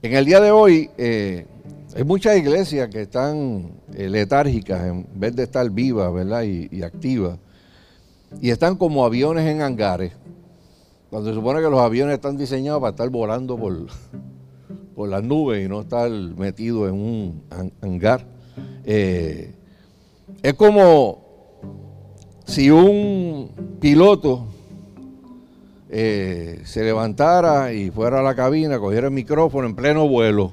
En 0.00 0.14
el 0.14 0.24
día 0.24 0.40
de 0.40 0.50
hoy 0.50 0.88
eh, 0.96 1.46
hay 1.96 2.04
muchas 2.04 2.36
iglesias 2.36 2.88
que 2.88 3.02
están 3.02 3.72
eh, 3.94 4.08
letárgicas 4.08 4.86
en 4.86 5.06
vez 5.14 5.34
de 5.34 5.44
estar 5.44 5.68
vivas, 5.70 6.12
¿verdad? 6.12 6.42
y 6.42 6.82
activas 6.82 7.38
y 8.40 8.50
están 8.50 8.76
como 8.76 9.04
aviones 9.04 9.46
en 9.46 9.62
hangares, 9.62 10.12
cuando 11.10 11.30
se 11.30 11.34
supone 11.34 11.60
que 11.60 11.70
los 11.70 11.80
aviones 11.80 12.14
están 12.14 12.36
diseñados 12.36 12.80
para 12.80 12.90
estar 12.90 13.08
volando 13.08 13.56
por, 13.56 13.86
las 15.08 15.22
nubes 15.22 15.64
y 15.64 15.68
no 15.68 15.82
estar 15.82 16.10
metidos 16.10 16.88
en 16.88 16.94
un 16.94 17.42
hangar. 17.82 18.24
Eh, 18.84 19.52
es 20.42 20.54
como 20.54 21.22
si 22.46 22.70
un 22.70 23.50
piloto 23.78 24.46
eh, 25.90 26.62
se 26.64 26.82
levantara 26.82 27.72
y 27.72 27.90
fuera 27.90 28.20
a 28.20 28.22
la 28.22 28.34
cabina, 28.34 28.78
cogiera 28.78 29.08
el 29.08 29.12
micrófono 29.12 29.66
en 29.66 29.76
pleno 29.76 30.08
vuelo 30.08 30.50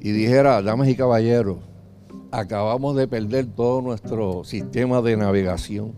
y 0.00 0.12
dijera, 0.12 0.62
damas 0.62 0.88
y 0.88 0.96
caballeros, 0.96 1.58
acabamos 2.30 2.96
de 2.96 3.06
perder 3.06 3.46
todo 3.46 3.82
nuestro 3.82 4.44
sistema 4.44 5.02
de 5.02 5.16
navegación 5.16 5.92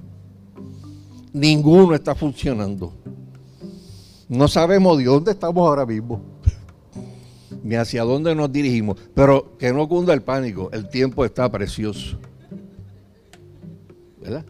ninguno 1.32 1.94
está 1.94 2.14
funcionando. 2.14 2.92
No 4.28 4.48
sabemos 4.48 4.98
de 4.98 5.04
dónde 5.04 5.32
estamos 5.32 5.66
ahora 5.66 5.84
mismo, 5.84 6.22
ni 7.62 7.74
hacia 7.74 8.02
dónde 8.02 8.34
nos 8.34 8.50
dirigimos, 8.50 8.96
pero 9.14 9.56
que 9.58 9.72
no 9.72 9.88
cunda 9.88 10.14
el 10.14 10.22
pánico, 10.22 10.70
el 10.72 10.88
tiempo 10.88 11.24
está 11.24 11.50
precioso. 11.50 12.18
¿Verdad? 14.20 14.44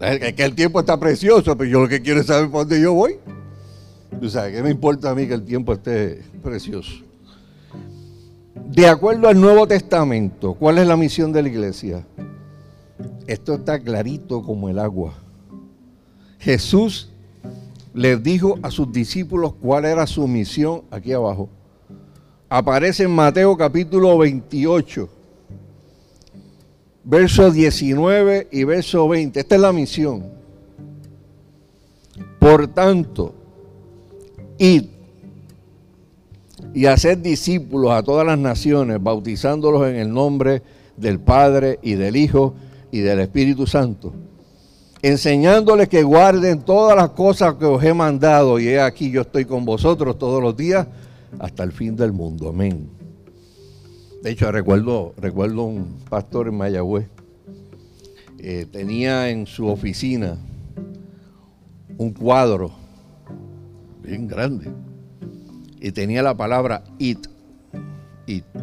Es 0.00 0.34
que 0.34 0.44
el 0.44 0.54
tiempo 0.54 0.80
está 0.80 0.98
precioso, 0.98 1.56
pero 1.56 1.70
yo 1.70 1.80
lo 1.80 1.88
que 1.88 2.02
quiero 2.02 2.20
es 2.20 2.26
saber 2.26 2.50
por 2.50 2.62
dónde 2.62 2.80
yo 2.80 2.92
voy. 2.92 3.16
O 4.20 4.28
sea, 4.28 4.50
¿qué 4.50 4.62
me 4.62 4.70
importa 4.70 5.10
a 5.10 5.14
mí 5.14 5.26
que 5.26 5.34
el 5.34 5.44
tiempo 5.44 5.72
esté 5.72 6.22
precioso? 6.42 7.03
De 8.66 8.88
acuerdo 8.88 9.28
al 9.28 9.40
Nuevo 9.40 9.66
Testamento, 9.68 10.54
¿cuál 10.54 10.78
es 10.78 10.86
la 10.86 10.96
misión 10.96 11.32
de 11.32 11.42
la 11.42 11.48
iglesia? 11.48 12.06
Esto 13.26 13.54
está 13.54 13.78
clarito 13.78 14.42
como 14.42 14.68
el 14.68 14.78
agua. 14.78 15.14
Jesús 16.38 17.10
les 17.92 18.22
dijo 18.22 18.58
a 18.62 18.70
sus 18.70 18.92
discípulos 18.92 19.54
cuál 19.60 19.84
era 19.84 20.06
su 20.06 20.26
misión 20.26 20.82
aquí 20.90 21.12
abajo. 21.12 21.48
Aparece 22.48 23.04
en 23.04 23.12
Mateo 23.12 23.56
capítulo 23.56 24.18
28, 24.18 25.08
verso 27.04 27.50
19 27.50 28.48
y 28.50 28.64
verso 28.64 29.08
20. 29.08 29.40
Esta 29.40 29.54
es 29.54 29.60
la 29.60 29.72
misión. 29.72 30.24
Por 32.38 32.68
tanto, 32.68 33.34
id 34.58 34.93
y 36.72 36.86
hacer 36.86 37.20
discípulos 37.20 37.92
a 37.92 38.02
todas 38.02 38.26
las 38.26 38.38
naciones, 38.38 39.02
bautizándolos 39.02 39.86
en 39.88 39.96
el 39.96 40.12
nombre 40.12 40.62
del 40.96 41.20
Padre 41.20 41.78
y 41.82 41.94
del 41.94 42.16
Hijo 42.16 42.54
y 42.90 43.00
del 43.00 43.20
Espíritu 43.20 43.66
Santo, 43.66 44.12
enseñándoles 45.02 45.88
que 45.88 46.02
guarden 46.02 46.62
todas 46.62 46.96
las 46.96 47.10
cosas 47.10 47.54
que 47.54 47.64
os 47.64 47.82
he 47.82 47.92
mandado, 47.92 48.58
y 48.58 48.68
he 48.68 48.80
aquí 48.80 49.10
yo 49.10 49.22
estoy 49.22 49.44
con 49.44 49.64
vosotros 49.64 50.18
todos 50.18 50.42
los 50.42 50.56
días 50.56 50.86
hasta 51.38 51.62
el 51.62 51.72
fin 51.72 51.96
del 51.96 52.12
mundo. 52.12 52.48
Amén. 52.48 52.88
De 54.22 54.30
hecho, 54.30 54.50
recuerdo, 54.50 55.12
recuerdo 55.18 55.64
un 55.64 55.96
pastor 56.08 56.48
en 56.48 56.56
Mayagüez, 56.56 57.06
eh, 58.38 58.66
tenía 58.70 59.28
en 59.30 59.46
su 59.46 59.66
oficina 59.66 60.38
un 61.98 62.12
cuadro 62.12 62.72
bien 64.02 64.26
grande 64.26 64.70
y 65.84 65.92
tenía 65.92 66.22
la 66.22 66.34
palabra 66.34 66.82
it, 66.98 67.26
it. 68.26 68.44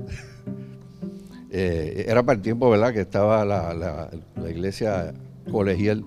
Eh, 1.54 2.06
era 2.08 2.24
para 2.24 2.38
el 2.38 2.42
tiempo, 2.42 2.70
¿verdad?, 2.70 2.94
que 2.94 3.02
estaba 3.02 3.44
la, 3.44 4.10
iglesia 4.50 5.14
colegial 5.52 6.06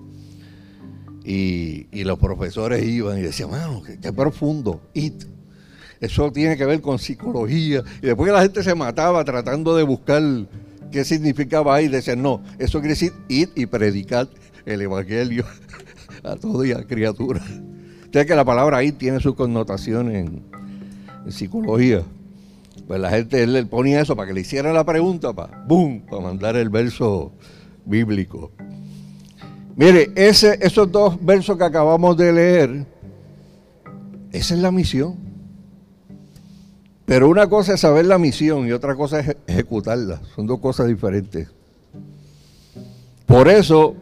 y, 1.23 2.03
los 2.03 2.17
profesores 2.17 2.83
iban 2.83 3.19
y 3.19 3.21
decían, 3.21 3.51
mano, 3.51 3.83
qué, 3.83 4.11
profundo, 4.11 4.81
it. 4.95 5.23
Eso 6.01 6.31
tiene 6.31 6.57
que 6.57 6.65
ver 6.65 6.81
con 6.81 6.97
psicología. 6.97 7.83
Y 8.01 8.07
después 8.07 8.33
la 8.33 8.41
gente 8.41 8.63
se 8.63 8.73
mataba 8.73 9.23
tratando 9.23 9.75
de 9.75 9.83
buscar 9.83 10.23
qué 10.91 11.05
significaba 11.05 11.75
ahí, 11.75 11.89
decían, 11.89 12.23
no, 12.23 12.41
eso 12.57 12.79
quiere 12.79 12.95
decir 12.95 13.13
ir 13.29 13.51
y 13.53 13.67
predicar 13.67 14.27
el 14.65 14.81
evangelio 14.81 15.45
a 16.23 16.37
todo 16.37 16.65
y 16.65 16.71
a 16.71 16.83
criatura. 16.87 17.43
Ustedes 18.01 18.25
que 18.25 18.35
la 18.35 18.45
palabra 18.45 18.83
ir 18.83 18.97
tiene 18.97 19.19
su 19.19 19.35
connotación 19.35 20.09
en 21.25 21.31
psicología. 21.31 22.03
Pues 22.87 22.99
la 22.99 23.09
gente, 23.09 23.41
él 23.41 23.53
le 23.53 23.65
ponía 23.65 24.01
eso 24.01 24.15
para 24.15 24.27
que 24.27 24.33
le 24.33 24.41
hiciera 24.41 24.71
la 24.71 24.85
pregunta, 24.85 25.33
para, 25.33 25.63
¡boom!, 25.65 26.01
para 26.09 26.21
mandar 26.21 26.55
el 26.55 26.69
verso 26.69 27.31
bíblico. 27.85 28.51
Mire, 29.75 30.11
ese, 30.15 30.57
esos 30.61 30.91
dos 30.91 31.23
versos 31.23 31.57
que 31.57 31.63
acabamos 31.63 32.15
de 32.15 32.31
leer, 32.31 32.85
esa 34.31 34.53
es 34.53 34.59
la 34.59 34.71
misión. 34.71 35.15
Pero 37.05 37.29
una 37.29 37.47
cosa 37.47 37.73
es 37.75 37.81
saber 37.81 38.05
la 38.05 38.17
misión 38.17 38.67
y 38.67 38.71
otra 38.71 38.95
cosa 38.95 39.19
es 39.19 39.35
ejecutarla. 39.47 40.21
Son 40.35 40.47
dos 40.47 40.59
cosas 40.59 40.87
diferentes. 40.87 41.47
Por 43.25 43.47
eso 43.47 43.95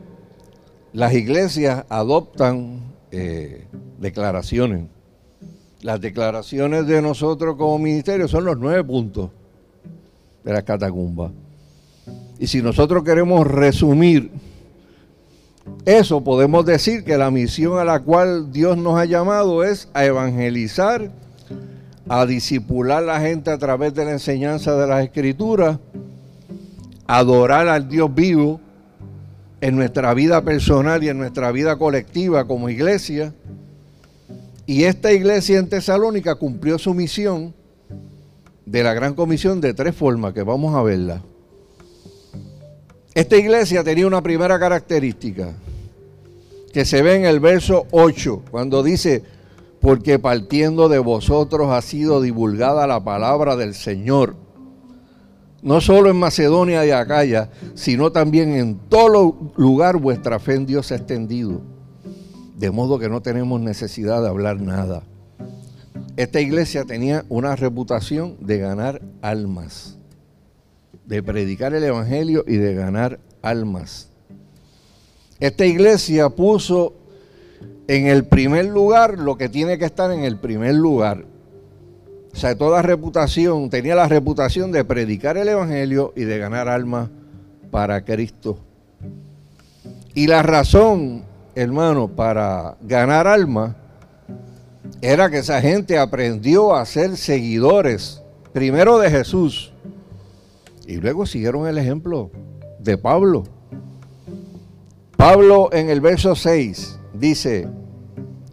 las 0.93 1.13
iglesias 1.13 1.85
adoptan 1.89 2.93
eh, 3.11 3.65
declaraciones. 3.99 4.85
Las 5.83 5.99
declaraciones 5.99 6.87
de 6.87 7.01
nosotros 7.01 7.57
como 7.57 7.77
ministerio 7.77 8.29
son 8.29 8.45
los 8.45 8.57
nueve 8.57 8.81
puntos 8.85 9.29
de 10.45 10.53
la 10.53 10.61
catacumba. 10.61 11.29
Y 12.39 12.47
si 12.47 12.61
nosotros 12.61 13.03
queremos 13.03 13.45
resumir 13.45 14.31
eso, 15.85 16.23
podemos 16.23 16.65
decir 16.65 17.03
que 17.03 17.17
la 17.17 17.31
misión 17.31 17.79
a 17.79 17.83
la 17.83 17.99
cual 17.99 18.53
Dios 18.53 18.77
nos 18.77 18.97
ha 18.97 19.03
llamado 19.03 19.61
es 19.65 19.89
a 19.93 20.05
evangelizar, 20.05 21.11
a 22.07 22.25
disipular 22.25 23.03
a 23.03 23.05
la 23.05 23.19
gente 23.19 23.51
a 23.51 23.57
través 23.57 23.93
de 23.93 24.05
la 24.05 24.11
enseñanza 24.11 24.77
de 24.77 24.87
las 24.87 25.03
escrituras, 25.03 25.79
adorar 27.07 27.67
al 27.67 27.89
Dios 27.89 28.13
vivo 28.15 28.61
en 29.59 29.75
nuestra 29.75 30.13
vida 30.13 30.41
personal 30.43 31.03
y 31.03 31.09
en 31.09 31.17
nuestra 31.17 31.51
vida 31.51 31.75
colectiva 31.75 32.45
como 32.45 32.69
iglesia, 32.69 33.33
y 34.65 34.85
esta 34.85 35.11
iglesia 35.11 35.59
en 35.59 35.67
Tesalónica 35.67 36.35
cumplió 36.35 36.77
su 36.79 36.93
misión 36.93 37.53
de 38.65 38.83
la 38.83 38.93
gran 38.93 39.13
comisión 39.13 39.59
de 39.59 39.73
tres 39.73 39.95
formas, 39.95 40.33
que 40.33 40.43
vamos 40.43 40.73
a 40.75 40.81
verla. 40.81 41.21
Esta 43.13 43.35
iglesia 43.35 43.83
tenía 43.83 44.07
una 44.07 44.21
primera 44.21 44.57
característica, 44.57 45.53
que 46.71 46.85
se 46.85 47.01
ve 47.01 47.15
en 47.15 47.25
el 47.25 47.39
verso 47.39 47.85
8, 47.91 48.43
cuando 48.49 48.81
dice, 48.81 49.21
porque 49.81 50.17
partiendo 50.17 50.87
de 50.87 50.99
vosotros 50.99 51.69
ha 51.69 51.81
sido 51.81 52.21
divulgada 52.21 52.87
la 52.87 53.03
palabra 53.03 53.57
del 53.57 53.75
Señor, 53.75 54.35
no 55.61 55.81
solo 55.81 56.09
en 56.09 56.17
Macedonia 56.17 56.85
y 56.85 56.91
Acaya, 56.91 57.49
sino 57.75 58.11
también 58.11 58.53
en 58.53 58.79
todo 58.89 59.51
lugar 59.57 59.97
vuestra 59.97 60.39
fe 60.39 60.55
en 60.55 60.65
Dios 60.65 60.91
ha 60.91 60.95
extendido 60.95 61.72
de 62.55 62.71
modo 62.71 62.99
que 62.99 63.09
no 63.09 63.21
tenemos 63.21 63.59
necesidad 63.61 64.21
de 64.21 64.29
hablar 64.29 64.61
nada. 64.61 65.03
esta 66.15 66.39
iglesia 66.39 66.85
tenía 66.85 67.25
una 67.29 67.55
reputación 67.55 68.37
de 68.39 68.59
ganar 68.59 69.01
almas, 69.21 69.97
de 71.05 71.23
predicar 71.23 71.73
el 71.73 71.83
Evangelio 71.83 72.43
y 72.47 72.57
de 72.57 72.75
ganar 72.75 73.19
almas. 73.41 74.09
Esta 75.39 75.65
iglesia 75.65 76.29
puso 76.29 76.93
en 77.87 78.07
el 78.07 78.25
primer 78.25 78.65
lugar 78.65 79.17
lo 79.17 79.37
que 79.37 79.49
tiene 79.49 79.77
que 79.77 79.85
estar 79.85 80.11
en 80.11 80.23
el 80.23 80.37
primer 80.37 80.75
lugar. 80.75 81.25
O 82.31 82.35
sea, 82.35 82.57
toda 82.57 82.81
reputación, 82.81 83.69
tenía 83.69 83.95
la 83.95 84.07
reputación 84.07 84.71
de 84.71 84.85
predicar 84.85 85.37
el 85.37 85.49
Evangelio 85.49 86.13
y 86.15 86.23
de 86.23 86.37
ganar 86.37 86.67
almas 86.67 87.09
para 87.71 88.03
Cristo. 88.05 88.57
Y 90.15 90.27
la 90.27 90.43
razón, 90.43 91.23
hermano, 91.55 92.07
para 92.07 92.77
ganar 92.81 93.27
almas 93.27 93.75
era 95.01 95.29
que 95.29 95.39
esa 95.39 95.61
gente 95.61 95.97
aprendió 95.97 96.75
a 96.75 96.85
ser 96.85 97.17
seguidores, 97.17 98.21
primero 98.53 98.99
de 98.99 99.09
Jesús, 99.09 99.73
y 100.87 100.95
luego 100.95 101.25
siguieron 101.25 101.67
el 101.67 101.77
ejemplo 101.77 102.31
de 102.79 102.97
Pablo. 102.97 103.43
Pablo 105.17 105.69
en 105.71 105.89
el 105.89 106.01
verso 106.01 106.35
6 106.35 106.99
dice, 107.13 107.67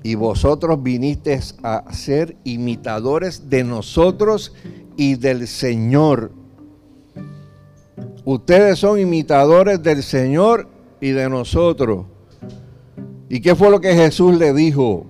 y 0.02 0.14
vosotros 0.14 0.82
vinisteis 0.82 1.56
a 1.62 1.92
ser 1.92 2.36
imitadores 2.44 3.50
de 3.50 3.64
nosotros 3.64 4.54
y 4.96 5.16
del 5.16 5.46
Señor. 5.46 6.32
Ustedes 8.24 8.78
son 8.78 8.98
imitadores 8.98 9.82
del 9.82 10.02
Señor 10.02 10.68
y 11.00 11.10
de 11.10 11.28
nosotros. 11.28 12.06
¿Y 13.30 13.40
qué 13.40 13.54
fue 13.54 13.70
lo 13.70 13.80
que 13.80 13.94
Jesús 13.94 14.36
le 14.36 14.52
dijo 14.52 15.06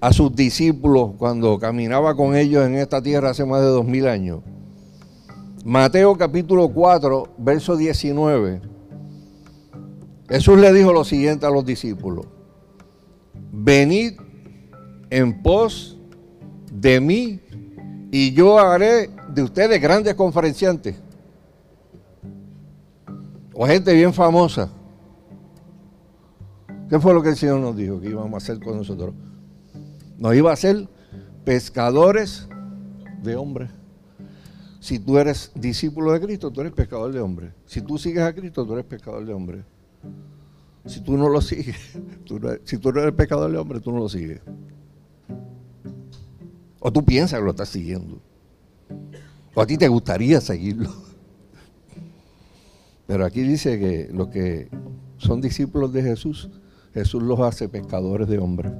a 0.00 0.12
sus 0.12 0.34
discípulos 0.34 1.12
cuando 1.16 1.56
caminaba 1.60 2.16
con 2.16 2.34
ellos 2.34 2.66
en 2.66 2.74
esta 2.74 3.00
tierra 3.00 3.30
hace 3.30 3.44
más 3.44 3.60
de 3.60 3.68
dos 3.68 3.84
mil 3.84 4.08
años? 4.08 4.40
Mateo 5.64 6.16
capítulo 6.18 6.68
4, 6.68 7.34
verso 7.38 7.76
19. 7.76 8.60
Jesús 10.28 10.58
le 10.58 10.72
dijo 10.72 10.92
lo 10.92 11.04
siguiente 11.04 11.46
a 11.46 11.50
los 11.50 11.64
discípulos 11.64 12.26
venid 13.52 14.14
en 15.10 15.42
pos 15.42 15.96
de 16.70 17.00
mí 17.00 17.40
y 18.10 18.32
yo 18.32 18.58
haré 18.58 19.10
de 19.28 19.42
ustedes 19.42 19.80
grandes 19.80 20.14
conferenciantes 20.14 20.96
o 23.54 23.66
gente 23.66 23.92
bien 23.92 24.14
famosa. 24.14 24.70
¿Qué 26.88 26.98
fue 26.98 27.12
lo 27.12 27.22
que 27.22 27.30
el 27.30 27.36
Señor 27.36 27.60
nos 27.60 27.76
dijo 27.76 28.00
que 28.00 28.08
íbamos 28.08 28.34
a 28.34 28.36
hacer 28.38 28.60
con 28.60 28.76
nosotros? 28.76 29.14
Nos 30.16 30.34
iba 30.34 30.50
a 30.50 30.54
hacer 30.54 30.88
pescadores 31.44 32.48
de 33.22 33.36
hombres. 33.36 33.70
Si 34.80 34.98
tú 34.98 35.18
eres 35.18 35.52
discípulo 35.54 36.12
de 36.12 36.20
Cristo, 36.20 36.50
tú 36.50 36.60
eres 36.60 36.72
pescador 36.72 37.12
de 37.12 37.20
hombres. 37.20 37.52
Si 37.66 37.82
tú 37.82 37.98
sigues 37.98 38.22
a 38.22 38.34
Cristo, 38.34 38.64
tú 38.64 38.72
eres 38.72 38.84
pescador 38.84 39.24
de 39.24 39.34
hombres. 39.34 39.64
Si 40.88 41.00
tú 41.00 41.18
no 41.18 41.28
lo 41.28 41.42
sigues, 41.42 41.76
si 42.64 42.78
tú 42.78 42.92
no 42.92 43.02
eres 43.02 43.14
pecador 43.14 43.52
de 43.52 43.58
hombre, 43.58 43.80
tú 43.80 43.92
no 43.92 43.98
lo 43.98 44.08
sigues. 44.08 44.40
O 46.80 46.92
tú 46.92 47.04
piensas 47.04 47.38
que 47.38 47.44
lo 47.44 47.50
estás 47.50 47.68
siguiendo. 47.68 48.20
O 49.54 49.60
a 49.60 49.66
ti 49.66 49.76
te 49.76 49.88
gustaría 49.88 50.40
seguirlo. 50.40 50.90
Pero 53.06 53.26
aquí 53.26 53.42
dice 53.42 53.78
que 53.78 54.08
los 54.12 54.28
que 54.28 54.68
son 55.18 55.40
discípulos 55.40 55.92
de 55.92 56.02
Jesús, 56.02 56.48
Jesús 56.98 57.22
los 57.22 57.40
hace 57.40 57.68
pescadores 57.68 58.28
de 58.28 58.38
hombres. 58.38 58.72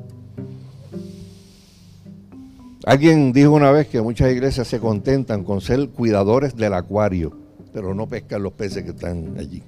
Alguien 2.84 3.32
dijo 3.32 3.52
una 3.52 3.70
vez 3.70 3.86
que 3.88 4.00
muchas 4.00 4.32
iglesias 4.32 4.66
se 4.66 4.80
contentan 4.80 5.44
con 5.44 5.60
ser 5.60 5.90
cuidadores 5.90 6.56
del 6.56 6.74
acuario, 6.74 7.36
pero 7.72 7.94
no 7.94 8.08
pescan 8.08 8.42
los 8.42 8.52
peces 8.54 8.82
que 8.84 8.90
están 8.90 9.36
allí. 9.38 9.62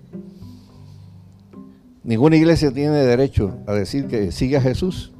Ninguna 2.03 2.37
iglesia 2.37 2.73
tiene 2.73 2.97
derecho 2.97 3.59
a 3.67 3.75
decir 3.75 4.07
que 4.07 4.33
sigue 4.33 4.57
a 4.57 4.61
Jesús 4.61 5.13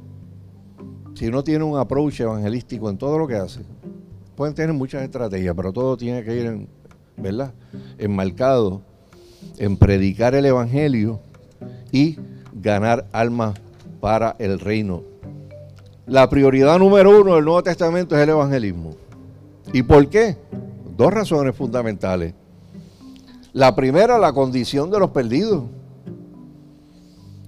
si 1.13 1.29
no 1.29 1.43
tiene 1.43 1.63
un 1.63 1.77
approach 1.77 2.19
evangelístico 2.21 2.89
en 2.89 2.97
todo 2.97 3.19
lo 3.19 3.27
que 3.27 3.35
hace. 3.35 3.61
Pueden 4.35 4.55
tener 4.55 4.73
muchas 4.73 5.03
estrategias, 5.03 5.53
pero 5.55 5.71
todo 5.71 5.95
tiene 5.95 6.23
que 6.23 6.35
ir, 6.35 6.45
en, 6.47 6.67
¿verdad? 7.17 7.53
Enmarcado 7.99 8.81
en 9.57 9.77
predicar 9.77 10.33
el 10.33 10.45
evangelio 10.45 11.19
y 11.91 12.17
ganar 12.53 13.07
almas 13.11 13.59
para 13.99 14.35
el 14.39 14.59
reino. 14.59 15.03
La 16.07 16.29
prioridad 16.29 16.79
número 16.79 17.21
uno 17.21 17.35
del 17.35 17.45
Nuevo 17.45 17.63
Testamento 17.63 18.15
es 18.15 18.23
el 18.23 18.29
evangelismo. 18.29 18.95
¿Y 19.71 19.83
por 19.83 20.09
qué? 20.09 20.35
Dos 20.97 21.13
razones 21.13 21.55
fundamentales. 21.55 22.33
La 23.53 23.75
primera, 23.75 24.17
la 24.17 24.33
condición 24.33 24.89
de 24.89 24.99
los 24.99 25.11
perdidos. 25.11 25.63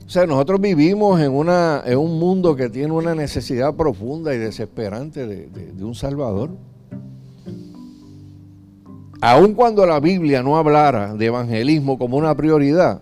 O 0.06 0.10
sea, 0.10 0.26
nosotros 0.28 0.62
vivimos 0.62 1.20
en, 1.22 1.32
una, 1.32 1.82
en 1.86 1.98
un 1.98 2.20
mundo 2.20 2.56
que 2.56 2.70
tiene 2.70 2.94
una 2.94 3.16
necesidad 3.16 3.74
profunda 3.74 4.34
y 4.36 4.38
desesperante 4.38 5.26
de, 5.26 5.84
un 5.84 5.96
Salvador. 5.96 6.52
Aun 9.22 9.54
cuando 9.54 9.86
la 9.86 10.00
Biblia 10.00 10.44
no 10.44 10.58
hablara 10.58 11.16
de 11.16 11.26
evangelismo 11.26 11.98
como 11.98 12.18
una 12.18 12.36
prioridad, 12.36 13.02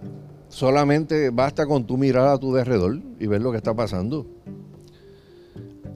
solamente 0.52 1.30
basta 1.32 1.66
con 1.66 1.88
tu 1.88 1.98
mirar 1.98 2.28
a 2.28 2.38
tu 2.38 2.54
derredor 2.54 3.00
y 3.20 3.26
ver 3.26 3.42
lo 3.42 3.52
que 3.52 3.58
está 3.58 3.74
pasando. 3.74 4.28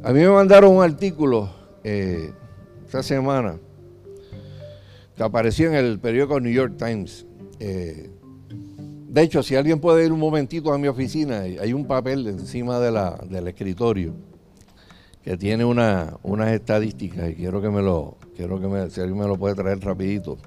A 0.02 0.12
mí 0.12 0.20
me 0.22 0.30
mandaron 0.30 0.76
un 0.76 0.84
artículo 0.84 1.50
eh, 1.84 2.32
esta 2.86 3.04
semana 3.04 3.58
que 5.16 5.24
apareció 5.24 5.68
en 5.68 5.76
el 5.76 6.00
periódico 6.00 6.40
New 6.40 6.54
York 6.54 6.76
Times. 6.78 7.26
Eh, 7.60 8.10
de 9.10 9.22
hecho, 9.22 9.44
si 9.44 9.56
alguien 9.56 9.80
puede 9.80 10.06
ir 10.06 10.12
un 10.12 10.20
momentito 10.20 10.74
a 10.74 10.78
mi 10.78 10.88
oficina, 10.88 11.42
hay 11.42 11.74
un 11.74 11.86
papel 11.86 12.28
encima 12.28 12.80
del 12.80 13.48
escritorio 13.48 14.14
que 15.24 15.38
tiene 15.38 15.66
una, 15.66 16.18
unas 16.24 16.52
estadísticas 16.52 17.32
y 17.32 17.36
quiero 17.36 17.62
que 17.62 17.70
me 17.70 17.82
lo, 17.82 18.18
quiero 18.36 18.60
que 18.60 18.68
me, 18.68 18.90
si 18.90 19.02
alguien 19.02 19.20
me 19.20 19.28
lo 19.28 19.38
puede 19.38 19.56
traer 19.56 19.80
rapidito. 19.80 20.38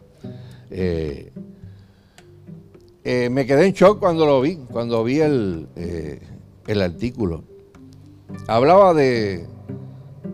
Eh, 0.71 1.33
eh, 3.11 3.31
me 3.31 3.47
quedé 3.47 3.65
en 3.65 3.73
shock 3.73 4.01
cuando 4.01 4.27
lo 4.27 4.39
vi, 4.43 4.57
cuando 4.71 5.03
vi 5.03 5.21
el, 5.21 5.67
eh, 5.77 6.21
el 6.67 6.83
artículo. 6.83 7.43
Hablaba 8.47 8.93
de, 8.93 9.47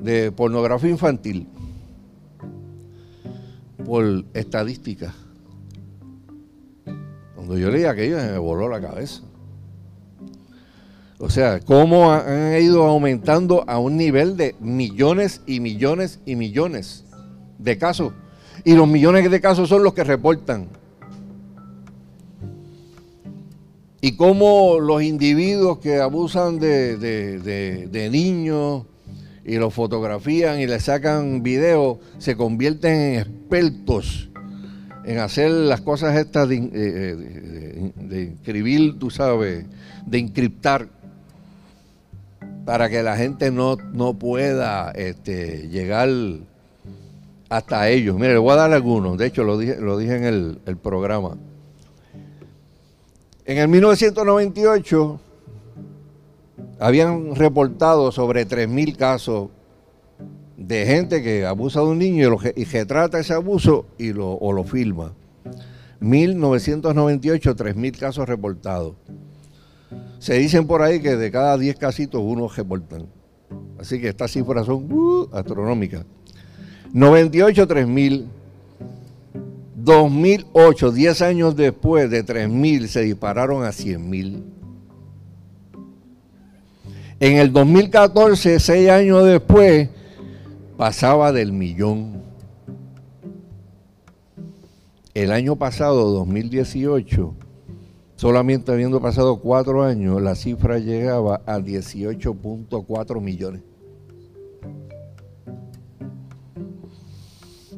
de 0.01 0.33
pornografía 0.33 0.91
infantil 0.91 1.47
por 3.85 4.25
estadísticas. 4.35 5.15
Cuando 7.37 7.57
yo 7.57 7.71
leí 7.71 7.85
aquello 7.85 8.17
me 8.17 8.39
voló 8.39 8.69
la 8.69 8.81
cabeza. 8.81 9.23
O 11.21 11.31
sea, 11.31 11.61
cómo 11.61 12.11
han 12.11 12.61
ido 12.61 12.83
aumentando 12.87 13.63
a 13.69 13.79
un 13.79 13.97
nivel 13.97 14.37
de 14.37 14.57
millones 14.59 15.43
y 15.47 15.61
millones 15.61 16.19
y 16.27 16.35
millones 16.35 17.05
de 17.57 17.79
casos. 17.79 18.15
Y 18.65 18.75
los 18.75 18.89
millones 18.89 19.31
de 19.31 19.41
casos 19.41 19.69
son 19.69 19.85
los 19.85 19.95
que 19.95 20.03
reportan. 20.03 20.83
Y 24.05 24.17
cómo 24.17 24.81
los 24.81 25.03
individuos 25.03 25.79
que 25.79 25.99
abusan 25.99 26.59
de, 26.59 26.99
de 26.99 28.11
niños 28.11 28.85
y 29.47 29.57
los 29.57 29.73
fotografían 29.73 30.61
y 30.61 30.67
le 30.67 30.79
sacan 30.79 31.43
videos 31.43 31.99
se 32.19 32.37
convierten 32.37 32.93
en 32.93 33.21
expertos 33.21 34.29
en 35.05 35.19
hacer 35.19 35.51
las 35.51 35.81
cosas 35.81 36.17
estas 36.17 36.49
de, 36.49 36.71
eh, 36.73 38.33
escribir, 38.41 38.99
tú 38.99 39.11
sabes, 39.11 39.67
de 40.07 40.19
encriptar, 40.19 40.89
para 42.65 42.89
que 42.89 43.03
la 43.03 43.17
gente 43.17 43.51
no, 43.51 43.77
no 43.93 44.19
pueda 44.19 44.91
este, 44.93 45.69
llegar 45.69 46.09
hasta 47.51 47.89
ellos. 47.91 48.17
Mire, 48.17 48.33
le 48.33 48.39
voy 48.39 48.53
a 48.53 48.57
dar 48.57 48.73
algunos, 48.73 49.19
de 49.19 49.27
hecho 49.27 49.45
lo 49.45 49.59
dije, 49.59 49.77
lo 49.79 49.99
dije 49.99 50.17
en 50.17 50.25
el, 50.25 50.59
el 50.65 50.77
programa. 50.79 51.37
En 53.47 53.59
el 53.59 53.69
1998 53.69 55.21
habían 56.79 57.35
reportado 57.35 58.11
sobre 58.11 58.49
3.000 58.49 58.97
casos 58.97 59.51
de 60.57 60.87
gente 60.87 61.23
que 61.23 61.45
abusa 61.45 61.81
de 61.81 61.87
un 61.87 61.99
niño 61.99 62.39
y, 62.57 62.65
que 62.65 62.87
trata 62.87 63.19
ese 63.19 63.35
abuso 63.35 63.87
y 63.99 64.15
lo, 64.15 64.33
o 64.33 64.53
lo 64.53 64.65
filma. 64.65 65.13
1998, 66.01 67.55
3.000 67.55 67.99
casos 67.99 68.27
reportados. 68.27 68.95
Se 70.19 70.35
dicen 70.35 70.67
por 70.67 70.81
ahí 70.81 71.01
que 71.01 71.17
de 71.17 71.31
cada 71.31 71.59
10 71.59 71.77
casitos 71.77 72.23
uno 72.25 72.49
reportan. 72.49 73.07
Así 73.79 74.01
que 74.01 74.09
estas 74.09 74.31
cifras 74.31 74.65
son 74.65 74.91
uh, 74.91 75.29
astronómicas. 75.33 76.07
98, 76.95 77.69
3.000. 77.69 78.25
2008, 79.85 80.93
10 80.93 81.23
años 81.23 81.57
después 81.57 82.09
de 82.11 82.25
3.000, 82.25 82.87
se 82.87 83.03
dispararon 83.03 83.65
a 83.65 83.69
100.000. 83.69 84.43
En 87.21 87.37
el 87.37 87.53
2014, 87.53 88.61
6 88.61 88.91
años 88.91 89.25
después, 89.25 89.91
pasaba 90.77 91.33
del 91.33 91.53
millón. 91.53 92.23
El 95.13 95.31
año 95.31 95.57
pasado, 95.57 96.11
2018, 96.11 97.35
solamente 98.17 98.73
habiendo 98.73 99.01
pasado 99.01 99.37
cuatro 99.37 99.85
años, 99.85 100.21
la 100.21 100.35
cifra 100.35 100.79
llegaba 100.79 101.43
a 101.47 101.59
18.4 101.59 103.21
millones. 103.21 103.63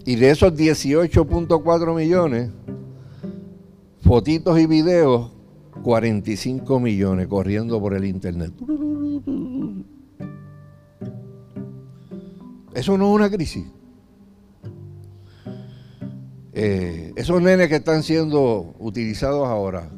Y 0.07 0.15
de 0.15 0.31
esos 0.31 0.53
18.4 0.55 1.95
millones, 1.97 2.51
fotitos 4.03 4.57
y 4.61 4.67
videos, 4.67 5.33
45 5.83 6.79
millones 6.79 7.27
corriendo 7.27 7.81
por 7.81 7.93
el 7.93 8.05
internet. 8.05 8.53
Eso 12.73 12.97
no 12.97 13.09
es 13.09 13.15
una 13.17 13.29
crisis. 13.29 13.67
Eh, 16.53 17.13
esos 17.17 17.43
nenes 17.43 17.69
que 17.69 17.77
están 17.77 18.05
siendo 18.05 18.77
utilizados 18.79 19.49
ahora, 19.49 19.91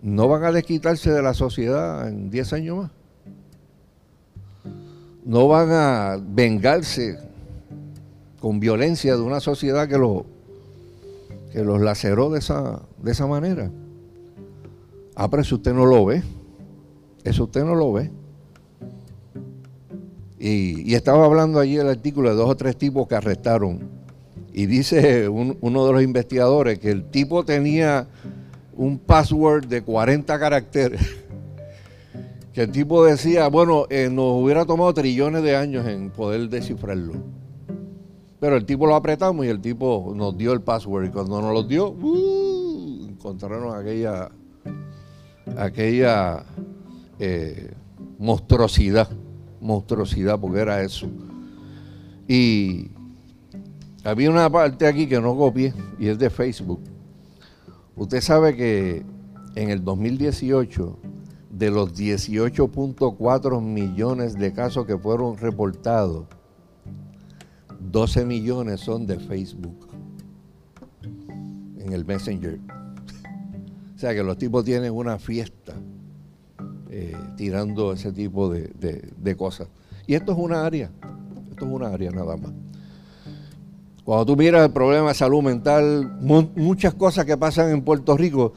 ¿no 0.00 0.26
van 0.26 0.44
a 0.44 0.52
desquitarse 0.52 1.12
de 1.12 1.20
la 1.20 1.34
sociedad 1.34 2.08
en 2.08 2.30
10 2.30 2.52
años 2.54 2.76
más? 2.78 2.90
¿No 5.22 5.48
van 5.48 5.68
a 5.70 6.18
vengarse 6.18 7.25
con 8.46 8.60
violencia 8.60 9.16
de 9.16 9.22
una 9.22 9.40
sociedad 9.40 9.88
que, 9.88 9.98
lo, 9.98 10.24
que 11.50 11.64
los 11.64 11.80
laceró 11.80 12.30
de 12.30 12.38
esa, 12.38 12.80
de 13.02 13.10
esa 13.10 13.26
manera? 13.26 13.72
Ah, 15.16 15.28
pero 15.28 15.42
eso 15.42 15.56
usted 15.56 15.74
no 15.74 15.84
lo 15.84 16.04
ve. 16.04 16.22
Eso 17.24 17.42
usted 17.42 17.64
no 17.64 17.74
lo 17.74 17.92
ve. 17.92 18.08
Y, 20.38 20.94
estaba 20.94 21.24
hablando 21.24 21.58
allí 21.58 21.76
el 21.76 21.88
artículo 21.88 22.28
de 22.28 22.36
dos 22.36 22.48
o 22.48 22.56
tres 22.56 22.76
tipos 22.76 23.08
que 23.08 23.16
arrestaron. 23.16 23.80
Y 24.52 24.66
dice 24.66 25.28
uno 25.28 25.86
de 25.88 25.92
los 25.92 26.02
investigadores 26.04 26.78
que 26.78 26.92
el 26.92 27.10
tipo 27.10 27.44
tenía 27.44 28.06
un 28.76 29.00
password 29.00 29.66
de 29.66 29.82
40 29.82 30.38
caracteres. 30.38 31.00
Que 32.54 32.62
el 32.62 32.70
tipo 32.70 33.04
decía, 33.04 33.48
bueno, 33.48 33.86
eh, 33.90 34.08
nos 34.10 34.42
hubiera 34.42 34.64
tomado 34.64 34.94
trillones 34.94 35.42
de 35.42 35.56
años 35.56 35.84
en 35.86 36.10
poder 36.10 36.48
descifrarlo. 36.48 37.35
Pero 38.40 38.56
el 38.56 38.64
tipo 38.66 38.86
lo 38.86 38.94
apretamos 38.94 39.46
y 39.46 39.48
el 39.48 39.60
tipo 39.60 40.12
nos 40.14 40.36
dio 40.36 40.52
el 40.52 40.60
password. 40.60 41.06
Y 41.06 41.10
cuando 41.10 41.40
nos 41.40 41.52
lo 41.52 41.62
dio, 41.62 41.90
uh, 41.90 43.08
encontraron 43.08 43.74
aquella, 43.78 44.30
aquella 45.56 46.44
eh, 47.18 47.72
monstruosidad 48.18 49.08
monstruosidad, 49.60 50.38
porque 50.38 50.60
era 50.60 50.82
eso. 50.82 51.06
Y 52.28 52.90
había 54.04 54.30
una 54.30 54.50
parte 54.50 54.86
aquí 54.86 55.06
que 55.06 55.20
no 55.20 55.36
copié, 55.36 55.74
y 55.98 56.08
es 56.08 56.18
de 56.18 56.30
Facebook. 56.30 56.80
Usted 57.96 58.20
sabe 58.20 58.56
que 58.56 59.04
en 59.54 59.70
el 59.70 59.84
2018, 59.84 60.98
de 61.50 61.70
los 61.70 61.94
18.4 61.94 63.62
millones 63.62 64.34
de 64.34 64.52
casos 64.52 64.86
que 64.86 64.98
fueron 64.98 65.38
reportados, 65.38 66.26
12 67.90 68.24
millones 68.24 68.80
son 68.80 69.06
de 69.06 69.18
Facebook, 69.18 69.88
en 71.78 71.92
el 71.92 72.04
Messenger. 72.04 72.58
O 73.94 73.98
sea 73.98 74.14
que 74.14 74.22
los 74.22 74.36
tipos 74.36 74.64
tienen 74.64 74.92
una 74.92 75.18
fiesta 75.18 75.74
eh, 76.90 77.16
tirando 77.36 77.92
ese 77.92 78.12
tipo 78.12 78.48
de, 78.48 79.36
cosas. 79.36 79.68
Y 80.06 80.14
esto 80.14 80.32
es 80.32 80.38
una 80.38 80.64
área, 80.64 80.90
esto 81.50 81.66
es 81.66 81.72
una 81.72 81.88
área 81.88 82.10
nada 82.10 82.36
más. 82.36 82.52
Cuando 84.04 84.26
tú 84.26 84.36
miras 84.36 84.64
el 84.64 84.72
problema 84.72 85.08
de 85.08 85.14
salud 85.14 85.42
mental, 85.42 86.16
muchas 86.20 86.94
cosas 86.94 87.24
que 87.24 87.36
pasan 87.36 87.70
en 87.70 87.82
Puerto 87.82 88.16
Rico, 88.16 88.52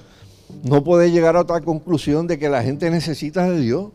no 0.63 0.83
puedes 0.83 1.11
llegar 1.11 1.35
a 1.35 1.41
otra 1.41 1.61
conclusión 1.61 2.27
de 2.27 2.37
que 2.37 2.49
la 2.49 2.61
gente 2.61 2.89
necesita 2.91 3.49
de 3.49 3.59
Dios. 3.59 3.89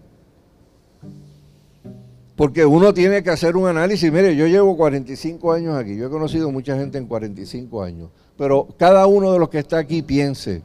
Porque 2.36 2.66
uno 2.66 2.92
tiene 2.92 3.22
que 3.22 3.30
hacer 3.30 3.56
un 3.56 3.68
análisis. 3.68 4.10
Mire, 4.10 4.34
yo 4.34 4.46
llevo 4.46 4.76
45 4.76 5.52
años 5.52 5.76
aquí, 5.76 5.96
yo 5.96 6.06
he 6.06 6.10
conocido 6.10 6.50
mucha 6.50 6.76
gente 6.76 6.98
en 6.98 7.06
45 7.06 7.82
años, 7.82 8.10
pero 8.36 8.68
cada 8.76 9.06
uno 9.06 9.32
de 9.32 9.38
los 9.38 9.48
que 9.48 9.58
está 9.58 9.78
aquí 9.78 10.02
piense, 10.02 10.62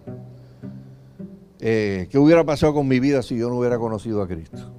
eh, 1.60 2.08
¿qué 2.10 2.18
hubiera 2.18 2.44
pasado 2.44 2.74
con 2.74 2.88
mi 2.88 3.00
vida 3.00 3.22
si 3.22 3.38
yo 3.38 3.50
no 3.50 3.58
hubiera 3.58 3.78
conocido 3.78 4.22
a 4.22 4.28
Cristo? 4.28 4.74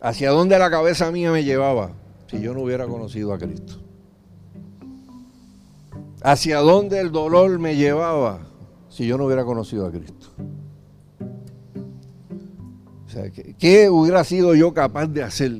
¿Hacia 0.00 0.30
dónde 0.30 0.58
la 0.58 0.70
cabeza 0.70 1.10
mía 1.10 1.32
me 1.32 1.44
llevaba 1.44 1.92
si 2.30 2.40
yo 2.40 2.54
no 2.54 2.62
hubiera 2.62 2.86
conocido 2.86 3.32
a 3.32 3.38
Cristo? 3.38 3.80
¿Hacia 6.22 6.60
dónde 6.60 7.00
el 7.00 7.12
dolor 7.12 7.58
me 7.58 7.76
llevaba 7.76 8.40
si 8.88 9.06
yo 9.06 9.18
no 9.18 9.26
hubiera 9.26 9.44
conocido 9.44 9.86
a 9.86 9.90
Cristo? 9.90 10.28
¿Qué, 13.58 13.90
hubiera 13.90 14.24
sido 14.24 14.54
yo 14.54 14.74
capaz 14.74 15.06
de 15.06 15.22
hacer 15.22 15.52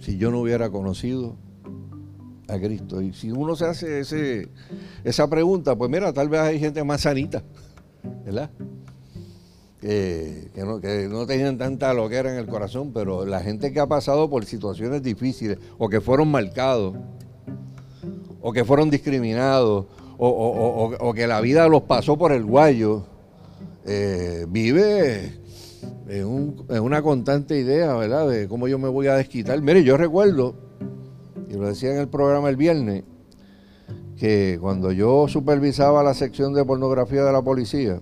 si 0.00 0.16
yo 0.16 0.30
no 0.30 0.40
hubiera 0.40 0.70
conocido 0.70 1.36
a 2.48 2.58
Cristo? 2.58 3.00
Y 3.00 3.12
si 3.12 3.30
uno 3.30 3.56
se 3.56 3.66
hace 3.66 4.00
ese, 4.00 4.48
esa 5.04 5.28
pregunta, 5.28 5.76
pues 5.76 5.90
mira, 5.90 6.12
tal 6.12 6.28
vez 6.28 6.40
hay 6.40 6.58
gente 6.58 6.82
más 6.84 7.02
sanita. 7.02 7.42
¿verdad? 8.24 8.50
Que, 9.80 10.50
no, 10.56 10.80
que 10.80 11.08
no 11.10 11.26
tenían 11.26 11.58
tanta 11.58 11.92
loquera 11.92 12.32
en 12.32 12.38
el 12.38 12.46
corazón, 12.46 12.92
pero 12.94 13.26
la 13.26 13.40
gente 13.40 13.70
que 13.70 13.80
ha 13.80 13.86
pasado 13.86 14.30
por 14.30 14.46
situaciones 14.46 15.02
difíciles 15.02 15.58
o 15.76 15.90
que 15.90 16.00
fueron 16.00 16.30
marcados 16.30 16.96
o 18.40 18.52
que 18.52 18.64
fueron 18.64 18.88
discriminados 18.88 19.84
o, 20.16 21.12
que 21.14 21.26
la 21.26 21.40
vida 21.42 21.68
los 21.68 21.82
pasó 21.82 22.16
por 22.16 22.32
el 22.32 22.44
guayo, 22.44 23.04
eh, 23.84 24.46
vive 24.48 25.43
en, 26.08 26.56
en, 26.68 26.82
una 26.82 27.02
constante 27.02 27.58
idea, 27.58 27.94
¿verdad? 27.94 28.28
De 28.28 28.48
cómo 28.48 28.68
yo 28.68 28.78
me 28.78 28.88
voy 28.88 29.06
a 29.06 29.14
desquitar. 29.14 29.60
Mire, 29.60 29.84
yo 29.84 29.96
recuerdo, 29.96 30.54
y 31.48 31.54
lo 31.54 31.66
decía 31.66 31.92
en 31.92 31.98
el 31.98 32.08
programa 32.08 32.48
el 32.48 32.56
viernes, 32.56 33.04
que 34.16 34.58
cuando 34.60 34.92
yo 34.92 35.26
supervisaba 35.28 36.02
la 36.02 36.14
sección 36.14 36.54
de 36.54 36.64
pornografía 36.64 37.24
de 37.24 37.32
la 37.32 37.42
policía, 37.42 38.00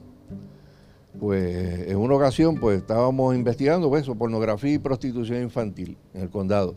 pues 1.18 1.88
en 1.88 1.96
una 1.96 2.16
ocasión 2.16 2.56
pues 2.56 2.78
estábamos 2.78 3.34
investigando 3.34 3.88
pues, 3.88 4.02
eso, 4.02 4.14
pornografía 4.14 4.74
y 4.74 4.78
prostitución 4.78 5.42
infantil 5.42 5.96
en 6.14 6.22
el 6.22 6.30
condado. 6.30 6.74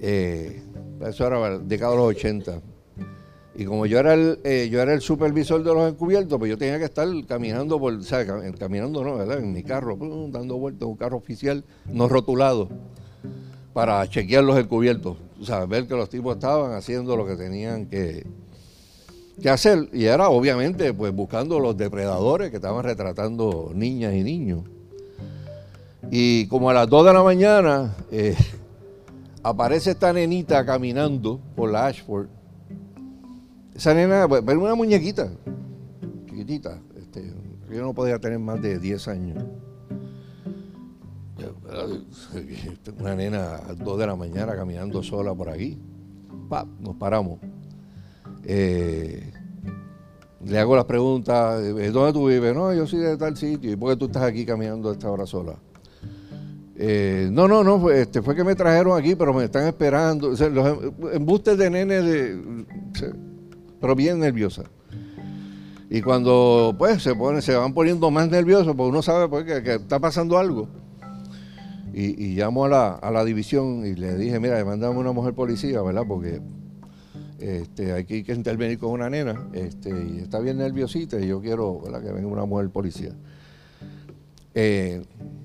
Eh, 0.00 0.62
eso 1.06 1.26
era 1.26 1.58
década 1.58 1.92
de 1.92 1.96
los 1.98 2.06
80. 2.06 2.60
Y 3.58 3.64
como 3.64 3.86
yo 3.86 3.98
era 3.98 4.14
el, 4.14 4.38
eh, 4.44 4.68
yo 4.70 4.80
era 4.80 4.94
el 4.94 5.00
supervisor 5.00 5.64
de 5.64 5.74
los 5.74 5.90
encubiertos, 5.90 6.38
pues 6.38 6.48
yo 6.48 6.56
tenía 6.56 6.78
que 6.78 6.84
estar 6.84 7.08
caminando 7.26 7.80
por, 7.80 7.92
o 7.92 8.02
sea, 8.02 8.24
caminando 8.56 9.02
no, 9.02 9.16
¿verdad? 9.16 9.40
En 9.40 9.52
mi 9.52 9.64
carro, 9.64 9.98
dando 10.30 10.58
vueltas 10.58 10.86
un 10.88 10.94
carro 10.94 11.16
oficial 11.16 11.64
no 11.86 12.08
rotulado 12.08 12.68
para 13.72 14.08
chequear 14.08 14.44
los 14.44 14.56
encubiertos, 14.56 15.16
o 15.40 15.44
sea, 15.44 15.66
ver 15.66 15.88
que 15.88 15.96
los 15.96 16.08
tipos 16.08 16.36
estaban 16.36 16.70
haciendo 16.70 17.16
lo 17.16 17.26
que 17.26 17.34
tenían 17.34 17.86
que, 17.86 18.24
que 19.42 19.50
hacer. 19.50 19.88
Y 19.92 20.04
era 20.04 20.28
obviamente 20.28 20.94
pues 20.94 21.12
buscando 21.12 21.58
los 21.58 21.76
depredadores 21.76 22.50
que 22.50 22.56
estaban 22.58 22.84
retratando 22.84 23.72
niñas 23.74 24.14
y 24.14 24.22
niños. 24.22 24.60
Y 26.12 26.46
como 26.46 26.70
a 26.70 26.74
las 26.74 26.88
2 26.88 27.06
de 27.06 27.12
la 27.12 27.24
mañana 27.24 27.96
eh, 28.12 28.36
aparece 29.42 29.90
esta 29.90 30.12
nenita 30.12 30.64
caminando 30.64 31.40
por 31.56 31.72
la 31.72 31.86
Ashford. 31.86 32.37
Esa 33.78 33.94
nena, 33.94 34.26
pues, 34.26 34.42
una 34.42 34.74
muñequita, 34.74 35.28
chiquitita. 36.26 36.80
Este, 36.96 37.32
yo 37.70 37.80
no 37.80 37.94
podía 37.94 38.18
tener 38.18 38.40
más 38.40 38.60
de 38.60 38.80
10 38.80 39.06
años. 39.06 39.44
Una 42.98 43.14
nena 43.14 43.54
a 43.54 43.68
las 43.68 43.78
2 43.78 43.98
de 44.00 44.06
la 44.08 44.16
mañana 44.16 44.56
caminando 44.56 45.00
sola 45.04 45.32
por 45.32 45.48
aquí. 45.48 45.78
nos 46.80 46.96
paramos. 46.96 47.38
Eh, 48.42 49.32
le 50.44 50.58
hago 50.58 50.74
las 50.74 50.86
preguntas, 50.86 51.62
eh, 51.62 51.92
¿dónde 51.92 52.12
tú 52.12 52.26
vives? 52.26 52.52
No, 52.56 52.74
yo 52.74 52.84
soy 52.84 52.98
de 52.98 53.16
tal 53.16 53.36
sitio. 53.36 53.70
¿Y 53.70 53.76
por 53.76 53.90
qué 53.92 53.96
tú 53.96 54.06
estás 54.06 54.24
aquí 54.24 54.44
caminando 54.44 54.88
a 54.88 54.92
esta 54.94 55.08
hora 55.08 55.24
sola? 55.24 55.54
Eh, 56.74 57.28
no, 57.30 57.46
no, 57.46 57.62
no, 57.62 57.78
fue, 57.78 58.00
este, 58.00 58.22
fue 58.22 58.34
que 58.34 58.42
me 58.42 58.56
trajeron 58.56 58.98
aquí, 58.98 59.14
pero 59.14 59.32
me 59.32 59.44
están 59.44 59.68
esperando. 59.68 60.30
los 60.30 60.40
em, 60.40 60.92
embustes 61.12 61.56
de 61.56 61.70
nene, 61.70 62.02
de, 62.02 63.27
pero 63.80 63.94
bien 63.94 64.20
nerviosa. 64.20 64.64
Y 65.90 66.02
cuando 66.02 66.74
pues 66.78 67.02
se 67.02 67.14
pone, 67.14 67.40
se 67.40 67.56
van 67.56 67.72
poniendo 67.72 68.10
más 68.10 68.28
nerviosos, 68.28 68.74
pues 68.76 68.88
uno 68.88 69.02
sabe 69.02 69.28
pues, 69.28 69.44
que 69.44 69.74
está 69.74 69.98
pasando 69.98 70.38
algo. 70.38 70.68
Y, 71.94 72.36
llamo 72.36 72.66
a 72.66 72.68
la, 72.68 72.94
a 72.94 73.10
la, 73.10 73.24
división 73.24 73.84
y 73.84 73.94
le 73.94 74.16
dije, 74.16 74.38
mira, 74.38 74.64
mandame 74.64 74.96
una 74.98 75.10
mujer 75.10 75.34
policía, 75.34 75.82
¿verdad? 75.82 76.04
Porque 76.06 76.40
este, 77.38 77.92
hay 77.92 78.04
que, 78.04 78.32
intervenir 78.32 78.78
con 78.78 78.90
una 78.90 79.08
nena 79.08 79.48
este, 79.52 79.90
y 79.90 80.18
está 80.18 80.40
bien 80.40 80.58
nerviosita 80.58 81.20
y 81.20 81.28
yo 81.28 81.40
quiero 81.40 81.80
que 81.82 82.12
venga 82.12 82.26
una 82.28 82.44
mujer 82.44 82.70
policía. 82.70 83.12
Eh, 84.54 85.02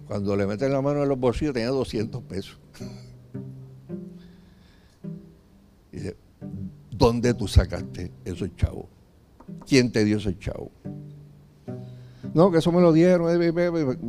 cuando 0.07 0.35
le 0.35 0.47
meten 0.47 0.73
la 0.73 0.81
mano 0.81 1.03
en 1.03 1.09
los 1.09 1.19
bolsillos 1.19 1.53
tenía 1.53 1.69
200 1.69 2.21
pesos. 2.23 2.59
¿dónde 7.03 7.33
tú 7.33 7.49
sacaste 7.49 8.13
esos 8.23 8.55
chavos? 8.55 8.85
¿Quién 9.67 9.91
te 9.91 10.05
dio 10.05 10.15
esos 10.15 10.39
chavos? 10.39 10.69
No, 12.33 12.49
que 12.49 12.59
eso 12.59 12.71
me 12.71 12.79
lo 12.79 12.93
dieron, 12.93 13.27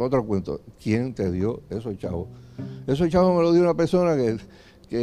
otro 0.01 0.25
cuento. 0.25 0.61
¿Quién 0.81 1.13
te 1.13 1.33
dio 1.33 1.63
esos 1.71 1.99
chavos? 1.99 2.29
Esos 2.87 3.09
chavos 3.09 3.37
me 3.37 3.43
lo 3.43 3.53
dio 3.53 3.63
una 3.63 3.75
persona 3.75 4.15
que, 4.17 4.39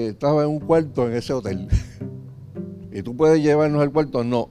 estaba 0.07 0.43
en 0.43 0.51
un 0.51 0.59
cuarto 0.61 1.05
en 1.05 1.17
ese 1.17 1.33
hotel. 1.33 1.67
¿Y 2.93 3.01
tú 3.01 3.13
puedes 3.17 3.43
llevarnos 3.43 3.81
al 3.81 3.91
cuarto? 3.91 4.23
No. 4.23 4.47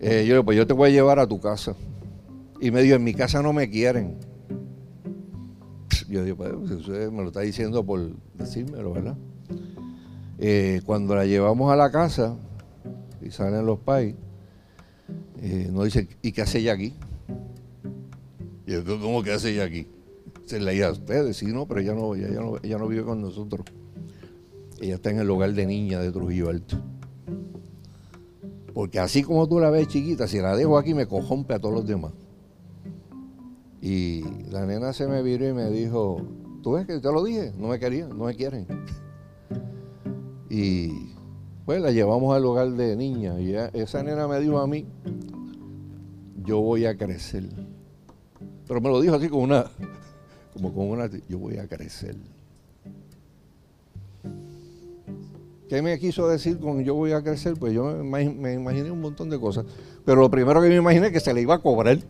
Eh, 0.00 0.24
yo 0.26 0.42
pues 0.42 0.56
yo 0.56 0.66
te 0.66 0.72
voy 0.72 0.88
a 0.88 0.92
llevar 0.92 1.18
a 1.18 1.26
tu 1.26 1.38
casa. 1.38 1.76
Y 2.62 2.70
me 2.70 2.80
dijo, 2.80 2.96
en 2.96 3.04
mi 3.04 3.12
casa 3.12 3.42
no 3.42 3.52
me 3.52 3.68
quieren. 3.68 4.16
Yo 6.08 6.24
digo, 6.24 6.38
pues 6.38 6.52
usted 6.52 7.10
me 7.10 7.20
lo 7.20 7.28
está 7.28 7.40
diciendo 7.40 7.84
por 7.84 8.10
decírmelo, 8.38 8.94
¿verdad? 8.94 9.18
Eh, 10.44 10.80
cuando 10.84 11.14
la 11.14 11.24
llevamos 11.24 11.72
a 11.72 11.76
la 11.76 11.92
casa 11.92 12.36
y 13.20 13.30
salen 13.30 13.64
los 13.64 13.78
pais, 13.78 14.16
eh, 15.40 15.68
nos 15.70 15.84
dice, 15.84 16.08
¿y 16.20 16.32
qué 16.32 16.42
hace 16.42 16.58
ella 16.58 16.72
aquí? 16.72 16.94
Y 18.66 18.72
yo, 18.72 18.84
¿cómo 18.84 19.22
que 19.22 19.30
hace 19.30 19.50
ella 19.50 19.62
aquí? 19.62 19.86
Se 20.46 20.58
leía 20.58 20.88
a 20.88 20.90
ustedes, 20.90 21.36
sí, 21.36 21.46
no, 21.46 21.68
pero 21.68 21.78
ella 21.78 21.94
no, 21.94 22.16
no, 22.16 22.56
ella 22.60 22.76
no 22.76 22.88
vive 22.88 23.04
con 23.04 23.22
nosotros. 23.22 23.64
Ella 24.80 24.96
está 24.96 25.10
en 25.10 25.20
el 25.20 25.30
hogar 25.30 25.52
de 25.52 25.64
niña 25.64 26.00
de 26.00 26.10
Trujillo 26.10 26.48
Alto. 26.48 26.76
Porque 28.74 28.98
así 28.98 29.22
como 29.22 29.48
tú 29.48 29.60
la 29.60 29.70
ves 29.70 29.86
chiquita, 29.86 30.26
si 30.26 30.40
la 30.40 30.56
dejo 30.56 30.76
aquí 30.76 30.92
me 30.92 31.06
cojompe 31.06 31.54
a 31.54 31.60
todos 31.60 31.76
los 31.76 31.86
demás. 31.86 32.14
Y 33.80 34.24
la 34.50 34.66
nena 34.66 34.92
se 34.92 35.06
me 35.06 35.22
viró 35.22 35.48
y 35.48 35.52
me 35.52 35.70
dijo, 35.70 36.20
¿tú 36.64 36.72
ves 36.72 36.84
que 36.84 36.98
te 36.98 37.12
lo 37.12 37.22
dije? 37.22 37.52
No 37.56 37.68
me 37.68 37.78
querían, 37.78 38.08
no 38.18 38.24
me 38.24 38.34
quieren. 38.34 38.66
Y 40.54 41.08
pues 41.64 41.80
la 41.80 41.92
llevamos 41.92 42.36
al 42.36 42.44
hogar 42.44 42.72
de 42.72 42.94
niña 42.94 43.40
y 43.40 43.54
esa 43.72 44.02
nena 44.02 44.28
me 44.28 44.38
dijo 44.38 44.58
a 44.58 44.66
mí, 44.66 44.84
yo 46.44 46.60
voy 46.60 46.84
a 46.84 46.94
crecer. 46.94 47.48
Pero 48.68 48.82
me 48.82 48.90
lo 48.90 49.00
dijo 49.00 49.14
así 49.14 49.30
como 49.30 49.44
una, 49.44 49.64
como 50.52 50.74
con 50.74 50.90
una, 50.90 51.08
yo 51.26 51.38
voy 51.38 51.56
a 51.56 51.66
crecer. 51.66 52.16
¿Qué 55.70 55.80
me 55.80 55.98
quiso 55.98 56.28
decir 56.28 56.58
con 56.58 56.84
yo 56.84 56.96
voy 56.96 57.12
a 57.12 57.22
crecer? 57.22 57.54
Pues 57.58 57.72
yo 57.72 58.04
me, 58.04 58.28
me 58.28 58.52
imaginé 58.52 58.90
un 58.90 59.00
montón 59.00 59.30
de 59.30 59.40
cosas. 59.40 59.64
Pero 60.04 60.20
lo 60.20 60.30
primero 60.30 60.60
que 60.60 60.68
me 60.68 60.76
imaginé 60.76 61.06
es 61.06 61.12
que 61.14 61.20
se 61.20 61.32
le 61.32 61.40
iba 61.40 61.54
a 61.54 61.62
cobrar. 61.62 61.98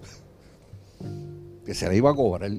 Que 1.65 1.75
se 1.75 1.89
le 1.89 1.97
iba 1.97 2.11
a 2.11 2.15
cobrar. 2.17 2.51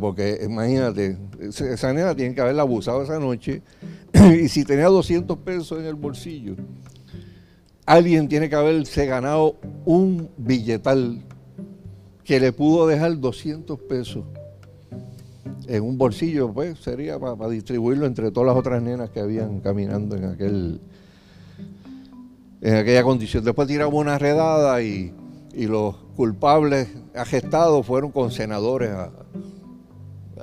Porque 0.00 0.40
imagínate, 0.44 1.16
esa 1.40 1.92
nena 1.92 2.14
tiene 2.14 2.34
que 2.34 2.40
haberla 2.40 2.62
abusado 2.62 3.02
esa 3.02 3.18
noche 3.18 3.62
y 4.42 4.48
si 4.48 4.64
tenía 4.64 4.86
200 4.86 5.38
pesos 5.38 5.78
en 5.78 5.86
el 5.86 5.94
bolsillo, 5.94 6.56
alguien 7.86 8.28
tiene 8.28 8.48
que 8.48 8.56
haberse 8.56 9.06
ganado 9.06 9.56
un 9.84 10.28
billetal 10.36 11.22
que 12.24 12.40
le 12.40 12.52
pudo 12.52 12.86
dejar 12.86 13.18
200 13.18 13.78
pesos 13.80 14.24
en 15.66 15.84
un 15.84 15.96
bolsillo, 15.98 16.52
pues 16.52 16.78
sería 16.80 17.18
para, 17.18 17.48
distribuirlo 17.48 18.06
entre 18.06 18.30
todas 18.32 18.48
las 18.48 18.56
otras 18.56 18.82
nenas 18.82 19.10
que 19.10 19.20
habían 19.20 19.60
caminando 19.60 20.16
en 20.16 20.24
aquel 20.24 20.80
en 22.60 22.76
aquella 22.76 23.02
condición. 23.02 23.44
Después 23.44 23.68
tiramos 23.68 23.94
una 23.94 24.18
redada 24.18 24.82
y, 24.82 25.14
los 25.52 25.96
culpables 26.16 26.88
agestados 27.14 27.84
fueron 27.84 28.12
con 28.12 28.30
senadores 28.30 28.90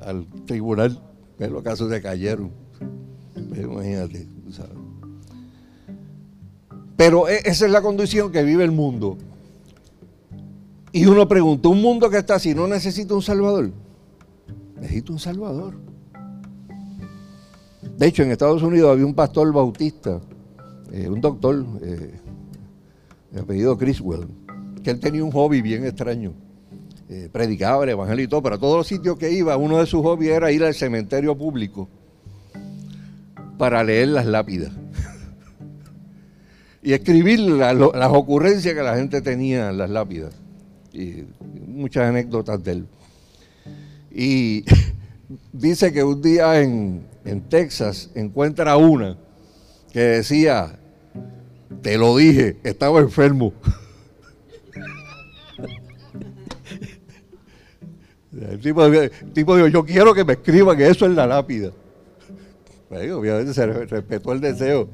al 0.07 0.25
tribunal. 0.45 0.99
En 1.39 1.53
los 1.53 1.61
casos 1.61 1.91
se 1.91 2.01
cayeron. 2.01 2.51
Imagínate, 3.55 4.27
Pero 6.95 7.27
e, 7.27 7.37
esa 7.45 7.65
es 7.65 7.71
la 7.71 7.81
condición 7.81 8.31
que 8.31 8.43
vive 8.43 8.63
el 8.63 8.71
mundo. 8.71 9.17
Y 10.91 11.05
uno 11.05 11.27
pregunta, 11.27 11.69
¿un 11.69 11.81
mundo 11.81 12.09
que 12.09 12.17
está 12.17 12.35
así 12.35 12.55
no 12.55 12.67
necesita 12.67 13.13
un 13.13 13.21
salvador? 13.21 13.71
Necesita 14.79 15.11
un 15.11 15.19
salvador. 15.19 15.75
De 17.97 18.07
hecho, 18.07 18.23
en 18.23 18.31
Estados 18.31 18.63
Unidos 18.63 18.91
había 18.91 19.05
un 19.05 19.13
pastor 19.13 19.51
bautista, 19.51 20.21
eh, 20.91 21.09
un 21.09 21.19
doctor, 21.19 21.65
eh, 21.81 22.19
de 23.31 23.39
apellido 23.39 23.77
Criswell, 23.77 24.27
que 24.83 24.91
él 24.91 24.99
tenía 24.99 25.23
un 25.23 25.31
hobby 25.31 25.61
bien 25.61 25.85
extraño. 25.85 26.33
Eh, 27.09 27.29
predicaba 27.31 27.85
el 27.85 27.91
evangelio 27.91 28.25
y 28.25 28.27
todo, 28.27 28.43
pero 28.43 28.55
a 28.55 28.59
todos 28.59 28.77
los 28.77 28.87
sitios 28.87 29.17
que 29.17 29.31
iba, 29.31 29.55
uno 29.55 29.79
de 29.79 29.85
sus 29.85 30.01
hobbies 30.01 30.31
era 30.31 30.51
ir 30.51 30.61
al 30.65 30.73
cementerio 30.73 31.37
público 31.37 31.87
para 33.57 33.81
leer 33.81 34.09
las 34.09 34.25
lápidas 34.25 34.73
y 36.83 36.91
escribir 36.91 37.39
las 37.39 38.11
ocurrencias 38.11 38.73
que 38.73 38.83
la 38.83 38.97
gente 38.97 39.21
tenía 39.21 39.69
en 39.69 39.77
las 39.77 39.89
lápidas. 39.89 40.35
Y 40.91 41.23
muchas 41.65 42.09
anécdotas 42.09 42.61
de 42.61 42.71
él. 42.71 42.87
Y 44.11 44.65
dice 45.53 45.93
que 45.93 46.03
un 46.03 46.21
día 46.21 46.59
en, 46.59 47.07
en 47.23 47.41
Texas 47.41 48.09
encuentra 48.15 48.75
una 48.75 49.17
que 49.93 49.99
decía, 50.01 50.77
te 51.81 51.97
lo 51.97 52.17
dije, 52.17 52.57
estaba 52.63 52.99
enfermo. 52.99 53.53
El 58.39 58.59
tipo, 58.59 58.85
el 58.85 59.11
tipo 59.33 59.55
dijo, 59.55 59.67
yo 59.67 59.83
quiero 59.83 60.13
que 60.13 60.23
me 60.23 60.33
escriban 60.33 60.79
eso 60.79 61.05
en 61.05 61.15
la 61.15 61.25
lápida 61.25 61.71
obviamente 62.89 63.53
se 63.53 63.65
respetó 63.65 64.31
el 64.33 64.41
deseo. 64.41 64.89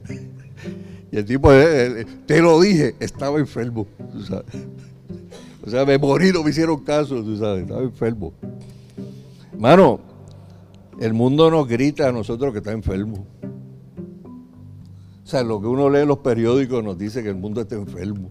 Y 1.11 1.17
el 1.17 1.25
tipo, 1.25 1.53
eh, 1.53 2.01
eh, 2.01 2.05
te 2.25 2.41
lo 2.41 2.59
dije, 2.59 2.95
estaba 2.99 3.39
enfermo. 3.39 3.85
O 5.65 5.69
sea, 5.69 5.85
me 5.85 5.97
morí, 5.97 6.31
no 6.31 6.43
me 6.43 6.49
hicieron 6.49 6.83
caso, 6.83 7.23
tú 7.23 7.37
sabes, 7.37 7.63
estaba 7.63 7.81
enfermo. 7.81 8.33
Mano, 9.57 9.99
el 10.99 11.13
mundo 11.13 11.51
nos 11.51 11.67
grita 11.67 12.09
a 12.09 12.11
nosotros 12.11 12.51
que 12.51 12.59
está 12.59 12.71
enfermo. 12.71 13.27
O 15.23 15.27
sea, 15.27 15.43
lo 15.43 15.61
que 15.61 15.67
uno 15.67 15.89
lee 15.89 16.01
en 16.01 16.07
los 16.07 16.19
periódicos 16.19 16.83
nos 16.83 16.97
dice 16.97 17.23
que 17.23 17.29
el 17.29 17.35
mundo 17.35 17.61
está 17.61 17.75
enfermo. 17.75 18.29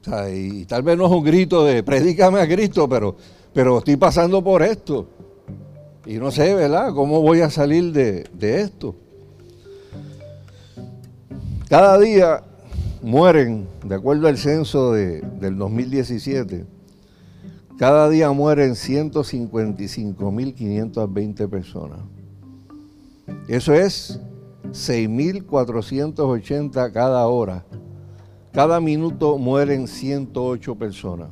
O 0.00 0.04
sea, 0.04 0.30
y, 0.32 0.66
tal 0.66 0.82
vez 0.82 0.98
no 0.98 1.06
es 1.06 1.12
un 1.12 1.24
grito 1.24 1.64
de 1.64 1.82
predícame 1.82 2.40
a 2.40 2.46
Cristo, 2.46 2.88
pero, 2.88 3.16
pero 3.54 3.78
estoy 3.78 3.96
pasando 3.96 4.42
por 4.42 4.62
esto. 4.62 5.08
Y 6.04 6.16
no 6.16 6.30
sé, 6.30 6.54
¿verdad? 6.54 6.92
¿Cómo 6.92 7.22
voy 7.22 7.40
a 7.40 7.48
salir 7.48 7.90
de, 7.92 8.28
esto? 8.40 8.94
Cada 11.68 11.98
día 11.98 12.44
mueren, 13.00 13.66
de 13.84 13.94
acuerdo 13.94 14.28
al 14.28 14.36
censo 14.36 14.92
de, 14.92 15.22
del 15.40 15.56
2017, 15.56 16.66
cada 17.78 18.10
día 18.10 18.30
mueren 18.32 18.72
155.520 18.72 21.48
personas. 21.48 22.00
Eso 23.48 23.72
es 23.72 24.20
6.480 24.72 26.92
cada 26.92 27.26
hora. 27.28 27.64
Cada 28.52 28.78
minuto 28.80 29.38
mueren 29.38 29.88
108 29.88 30.74
personas. 30.74 31.30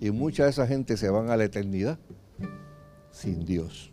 Y 0.00 0.10
mucha 0.10 0.44
de 0.44 0.50
esa 0.50 0.66
gente 0.66 0.96
se 0.96 1.08
van 1.10 1.30
a 1.30 1.36
la 1.36 1.44
eternidad 1.44 1.98
sin 3.10 3.44
Dios 3.44 3.92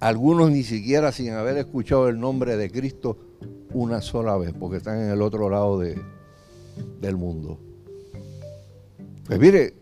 algunos 0.00 0.50
ni 0.50 0.62
siquiera 0.62 1.12
sin 1.12 1.32
haber 1.32 1.58
escuchado 1.58 2.08
el 2.08 2.18
nombre 2.18 2.56
de 2.56 2.70
Cristo 2.70 3.18
una 3.72 4.00
sola 4.00 4.36
vez, 4.36 4.52
porque 4.58 4.78
están 4.78 4.98
en 4.98 5.10
el 5.10 5.22
otro 5.22 5.48
lado 5.48 5.78
del 5.78 7.16
mundo. 7.16 7.58
Pues 9.26 9.38
mire, 9.38 9.74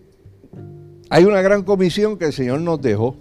hay 1.08 1.24
una 1.24 1.40
gran 1.40 1.62
comisión 1.62 2.18
que 2.18 2.26
el 2.26 2.32
Señor 2.32 2.60
nos 2.60 2.82
dejó. 2.82 3.16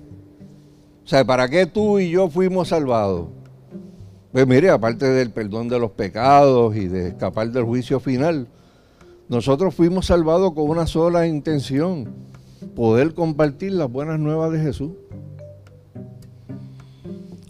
O 1.05 1.09
sea, 1.09 1.23
¿para 1.23 1.47
qué 1.47 1.67
tú 1.67 1.99
y 1.99 2.09
yo 2.09 2.29
fuimos 2.29 2.69
salvados? 2.69 3.29
Pues 4.31 4.45
mire, 4.45 4.69
aparte 4.71 5.05
del 5.05 5.31
perdón 5.31 5.69
de 5.69 5.79
los 5.79 5.91
pecados 5.91 6.75
y 6.75 6.87
de 6.87 7.09
escapar 7.09 7.49
del 7.51 7.63
juicio 7.63 7.99
final, 7.99 8.47
nosotros 9.29 9.75
fuimos 9.75 10.05
salvados 10.05 10.53
con 10.53 10.69
una 10.69 10.87
sola 10.87 11.27
intención, 11.27 12.13
poder 12.75 13.13
compartir 13.13 13.73
las 13.73 13.91
buenas 13.91 14.19
nuevas 14.19 14.51
de 14.51 14.59
Jesús. 14.59 14.91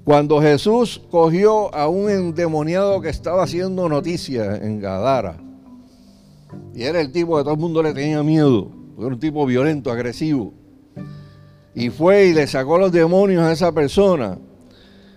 Cuando 0.03 0.41
Jesús 0.41 1.01
cogió 1.11 1.73
a 1.75 1.87
un 1.87 2.09
endemoniado 2.09 3.01
que 3.01 3.09
estaba 3.09 3.43
haciendo 3.43 3.89
noticia 3.89 4.55
en 4.55 4.79
Gadara, 4.79 5.37
y 6.73 6.83
era 6.83 7.01
el 7.01 7.11
tipo 7.11 7.37
que 7.37 7.43
todo 7.43 7.53
el 7.53 7.59
mundo 7.59 7.83
le 7.83 7.93
tenía 7.93 8.23
miedo, 8.23 8.71
era 8.97 9.07
un 9.07 9.19
tipo 9.19 9.45
violento, 9.45 9.91
agresivo, 9.91 10.53
y 11.75 11.89
fue 11.89 12.27
y 12.27 12.33
le 12.33 12.47
sacó 12.47 12.79
los 12.79 12.91
demonios 12.91 13.43
a 13.43 13.51
esa 13.51 13.71
persona, 13.71 14.39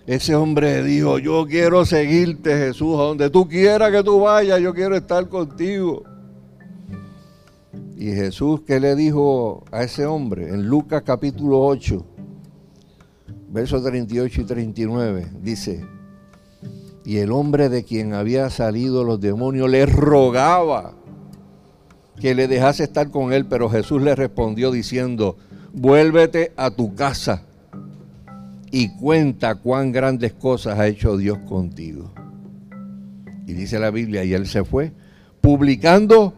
ese 0.07 0.35
hombre 0.35 0.83
dijo, 0.83 1.19
yo 1.19 1.47
quiero 1.47 1.87
seguirte 1.87 2.51
Jesús, 2.51 2.99
a 2.99 3.03
donde 3.03 3.31
tú 3.31 3.49
quieras 3.49 3.93
que 3.93 4.03
tú 4.03 4.21
vayas, 4.21 4.61
yo 4.61 4.75
quiero 4.75 4.97
estar 4.97 5.29
contigo. 5.29 6.03
Y 8.01 8.15
Jesús, 8.15 8.63
¿qué 8.67 8.81
le 8.81 8.97
dijo 8.97 9.63
a 9.71 9.83
ese 9.83 10.07
hombre? 10.07 10.49
En 10.49 10.67
Lucas 10.67 11.03
capítulo 11.05 11.61
8, 11.61 12.03
versos 13.51 13.85
38 13.85 14.41
y 14.41 14.45
39, 14.45 15.27
dice, 15.43 15.85
Y 17.05 17.19
el 17.19 17.31
hombre 17.31 17.69
de 17.69 17.85
quien 17.85 18.15
había 18.15 18.49
salido 18.49 19.05
los 19.05 19.21
demonios 19.21 19.69
le 19.69 19.85
rogaba 19.85 20.95
que 22.19 22.35
le 22.35 22.49
dejase 22.49 22.85
estar 22.85 23.11
con 23.11 23.35
él, 23.35 23.45
pero 23.45 23.69
Jesús 23.69 24.01
le 24.01 24.15
respondió 24.15 24.71
diciendo, 24.71 25.37
vuélvete 25.75 26.55
a 26.57 26.71
tu 26.71 26.95
casa 26.95 27.43
y 28.71 28.97
cuenta 28.97 29.57
cuán 29.57 29.93
grandes 29.93 30.33
cosas 30.33 30.79
ha 30.79 30.87
hecho 30.87 31.19
Dios 31.19 31.37
contigo. 31.47 32.11
Y 33.47 33.53
dice 33.53 33.79
la 33.79 33.91
Biblia, 33.91 34.25
y 34.25 34.33
él 34.33 34.47
se 34.47 34.65
fue, 34.65 34.91
publicando 35.43 36.33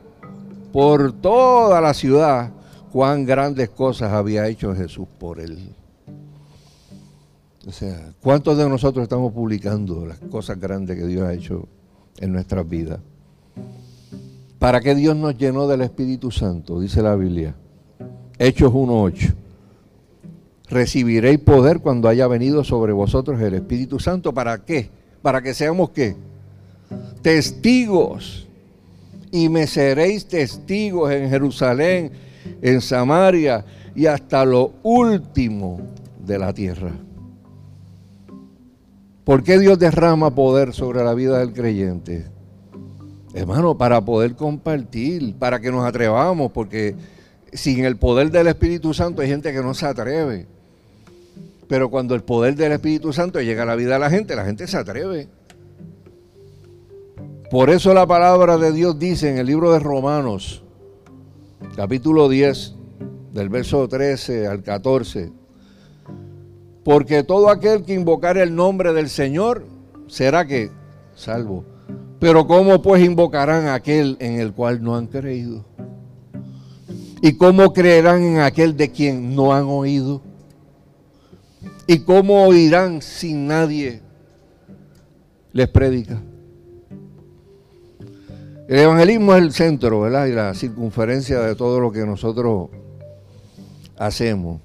por 0.72 1.12
toda 1.12 1.80
la 1.80 1.94
ciudad 1.94 2.50
cuán 2.92 3.24
grandes 3.24 3.70
cosas 3.70 4.12
había 4.12 4.48
hecho 4.48 4.74
Jesús 4.74 5.06
por 5.18 5.40
él. 5.40 5.74
O 7.66 7.70
sea, 7.70 8.12
¿cuántos 8.20 8.58
de 8.58 8.68
nosotros 8.68 9.04
estamos 9.04 9.32
publicando 9.32 10.04
las 10.04 10.18
cosas 10.18 10.58
grandes 10.58 10.98
que 10.98 11.06
Dios 11.06 11.22
ha 11.22 11.32
hecho 11.32 11.68
en 12.18 12.32
nuestras 12.32 12.68
vidas? 12.68 12.98
¿Para 14.58 14.80
qué 14.80 14.94
Dios 14.94 15.16
nos 15.16 15.36
llenó 15.36 15.66
del 15.68 15.82
Espíritu 15.82 16.30
Santo? 16.30 16.80
Dice 16.80 17.02
la 17.02 17.14
Biblia. 17.14 17.54
Hechos 18.38 18.72
1.8. 18.72 19.34
Recibiréis 20.68 21.38
poder 21.38 21.80
cuando 21.80 22.08
haya 22.08 22.26
venido 22.26 22.64
sobre 22.64 22.92
vosotros 22.92 23.40
el 23.40 23.54
Espíritu 23.54 24.00
Santo. 24.00 24.32
¿Para 24.32 24.64
qué? 24.64 24.90
Para 25.20 25.42
que 25.42 25.54
seamos 25.54 25.90
qué? 25.90 26.16
Testigos. 27.22 28.48
Y 29.32 29.48
me 29.48 29.66
seréis 29.66 30.26
testigos 30.26 31.10
en 31.10 31.28
Jerusalén, 31.28 32.12
en 32.60 32.80
Samaria 32.80 33.64
y 33.94 34.06
hasta 34.06 34.44
lo 34.44 34.74
último 34.84 35.80
de 36.24 36.38
la 36.38 36.52
tierra. 36.52 36.92
¿Por 39.24 39.42
qué 39.42 39.58
Dios 39.58 39.78
derrama 39.78 40.34
poder 40.34 40.72
sobre 40.72 41.02
la 41.02 41.14
vida 41.14 41.38
del 41.38 41.52
creyente? 41.52 42.26
Hermano, 43.34 43.78
para 43.78 44.00
poder 44.04 44.34
compartir, 44.34 45.34
para 45.36 45.60
que 45.60 45.70
nos 45.70 45.84
atrevamos, 45.84 46.52
porque 46.52 46.94
sin 47.52 47.84
el 47.84 47.96
poder 47.96 48.30
del 48.30 48.48
Espíritu 48.48 48.92
Santo 48.92 49.22
hay 49.22 49.28
gente 49.28 49.52
que 49.52 49.62
no 49.62 49.74
se 49.74 49.86
atreve. 49.86 50.46
Pero 51.68 51.88
cuando 51.88 52.14
el 52.14 52.22
poder 52.22 52.54
del 52.56 52.72
Espíritu 52.72 53.12
Santo 53.12 53.40
llega 53.40 53.62
a 53.62 53.66
la 53.66 53.76
vida 53.76 53.94
de 53.94 54.00
la 54.00 54.10
gente, 54.10 54.36
la 54.36 54.44
gente 54.44 54.66
se 54.66 54.76
atreve. 54.76 55.28
Por 57.52 57.68
eso 57.68 57.92
la 57.92 58.06
palabra 58.06 58.56
de 58.56 58.72
Dios 58.72 58.98
dice 58.98 59.28
en 59.28 59.36
el 59.36 59.44
libro 59.44 59.74
de 59.74 59.78
Romanos, 59.78 60.62
capítulo 61.76 62.30
10, 62.30 62.74
del 63.34 63.50
verso 63.50 63.86
13 63.86 64.46
al 64.46 64.62
14, 64.62 65.30
porque 66.82 67.22
todo 67.24 67.50
aquel 67.50 67.84
que 67.84 67.92
invocar 67.92 68.38
el 68.38 68.54
nombre 68.54 68.94
del 68.94 69.10
Señor 69.10 69.66
será 70.06 70.46
que 70.46 70.70
salvo. 71.14 71.66
Pero 72.18 72.46
¿cómo 72.46 72.80
pues 72.80 73.04
invocarán 73.04 73.66
a 73.66 73.74
aquel 73.74 74.16
en 74.20 74.40
el 74.40 74.54
cual 74.54 74.82
no 74.82 74.96
han 74.96 75.06
creído? 75.06 75.66
¿Y 77.20 77.36
cómo 77.36 77.74
creerán 77.74 78.22
en 78.22 78.38
aquel 78.38 78.78
de 78.78 78.90
quien 78.90 79.36
no 79.36 79.52
han 79.52 79.64
oído? 79.64 80.22
¿Y 81.86 81.98
cómo 81.98 82.46
oirán 82.46 83.02
sin 83.02 83.46
nadie 83.46 84.00
les 85.52 85.68
predica? 85.68 86.22
El 88.72 88.78
evangelismo 88.78 89.34
es 89.34 89.42
el 89.42 89.52
centro, 89.52 90.00
¿verdad? 90.00 90.24
Y 90.28 90.32
la 90.32 90.54
circunferencia 90.54 91.40
de 91.40 91.54
todo 91.54 91.78
lo 91.78 91.92
que 91.92 92.06
nosotros 92.06 92.70
hacemos. 93.98 94.62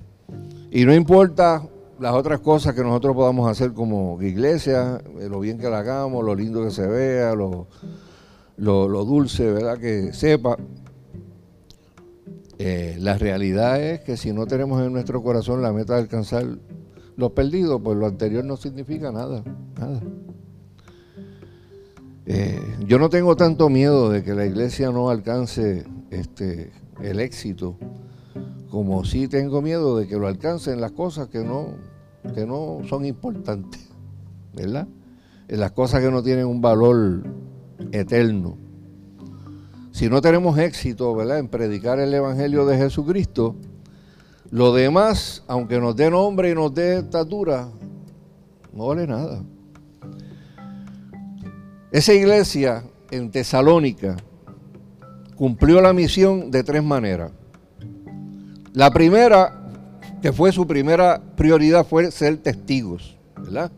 Y 0.71 0.85
no 0.85 0.95
importa 0.95 1.67
las 1.99 2.13
otras 2.13 2.39
cosas 2.39 2.73
que 2.73 2.83
nosotros 2.83 3.13
podamos 3.17 3.51
hacer 3.51 3.73
como 3.73 4.17
iglesia, 4.21 5.01
eh, 5.19 5.27
lo 5.27 5.41
bien 5.41 5.57
que 5.57 5.69
la 5.69 5.79
hagamos, 5.79 6.23
lo 6.23 6.35
lindo 6.35 6.63
que 6.63 6.71
se 6.71 6.87
vea, 6.87 7.35
lo, 7.35 7.67
dulce, 8.55 9.51
¿verdad? 9.51 9.77
Que 9.77 10.13
sepa. 10.13 10.55
Eh, 12.59 12.95
la 13.01 13.17
realidad 13.17 13.83
es 13.83 13.99
que 13.99 14.15
si 14.15 14.31
no 14.31 14.45
tenemos 14.47 14.81
en 14.81 14.93
nuestro 14.93 15.21
corazón 15.21 15.61
la 15.61 15.73
meta 15.73 15.95
de 15.95 15.99
alcanzar 15.99 16.45
los 17.17 17.31
perdidos, 17.33 17.81
pues 17.83 17.97
lo 17.97 18.05
anterior 18.05 18.45
no 18.45 18.55
significa 18.55 19.11
nada, 19.11 19.43
nada. 19.77 19.99
Eh, 22.27 22.61
yo 22.85 22.99
no 22.99 23.09
tengo 23.09 23.35
tanto 23.35 23.69
miedo 23.69 24.09
de 24.09 24.21
que 24.21 24.33
la 24.35 24.45
iglesia 24.45 24.91
no 24.91 25.09
alcance 25.09 25.85
este, 26.11 26.71
el 27.01 27.19
éxito 27.19 27.77
como 28.69 29.05
sí 29.05 29.27
tengo 29.27 29.61
miedo 29.61 29.97
de 29.97 30.07
que 30.07 30.17
lo 30.17 30.27
alcancen 30.27 30.81
las 30.81 30.91
cosas 30.91 31.29
que 31.29 31.43
no, 31.43 31.75
que 32.35 32.45
no 32.45 32.79
son 32.87 33.05
importantes, 33.05 33.87
¿verdad? 34.53 34.87
En 35.47 35.59
las 35.59 35.71
cosas 35.71 36.01
que 36.01 36.11
no 36.11 36.21
tienen 36.21 36.45
un 36.45 36.61
valor 36.61 37.23
eterno. 37.91 38.57
Si 39.91 40.09
no 40.09 40.21
tenemos 40.21 40.57
éxito, 40.59 41.15
¿verdad?, 41.15 41.39
en 41.39 41.47
predicar 41.47 41.99
el 41.99 42.13
Evangelio 42.13 42.65
de 42.65 42.77
Jesucristo, 42.77 43.55
lo 44.51 44.73
demás, 44.73 45.43
aunque 45.47 45.79
nos 45.79 45.95
dé 45.95 46.11
nombre 46.11 46.51
y 46.51 46.55
nos 46.55 46.73
dé 46.73 46.99
estatura, 46.99 47.69
no 48.73 48.87
vale 48.87 49.07
nada. 49.07 49.41
Esa 51.97 52.13
iglesia 52.13 52.83
en 53.09 53.31
Tesalónica 53.31 54.17
cumplió 55.35 55.81
la 55.81 55.93
misión 55.93 56.51
de 56.51 56.63
tres 56.63 56.83
maneras. 56.83 57.31
La 58.73 58.91
primera, 58.91 59.67
que 60.21 60.31
fue 60.31 60.51
su 60.51 60.67
primera 60.67 61.19
prioridad, 61.35 61.87
fue 61.87 62.11
ser 62.11 62.37
testigos, 62.37 63.17
¿verdad? 63.35 63.71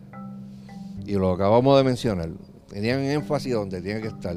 Y 1.05 1.13
lo 1.13 1.32
acabamos 1.32 1.77
de 1.77 1.84
mencionar. 1.86 2.27
Tenían 2.67 2.99
énfasis 2.99 3.53
donde 3.53 3.82
tiene 3.82 4.01
que 4.01 4.10
estar. 4.10 4.36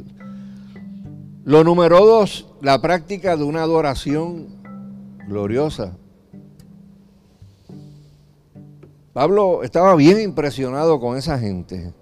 Lo 1.42 1.64
número 1.64 2.06
dos, 2.06 2.46
la 2.60 2.80
práctica 2.80 3.36
de 3.36 3.42
una 3.42 3.62
adoración 3.62 4.46
gloriosa. 5.26 5.96
Pablo 9.12 9.64
estaba 9.64 9.96
bien 9.96 10.20
impresionado 10.20 11.00
con 11.00 11.16
esa 11.16 11.36
gente. 11.36 11.92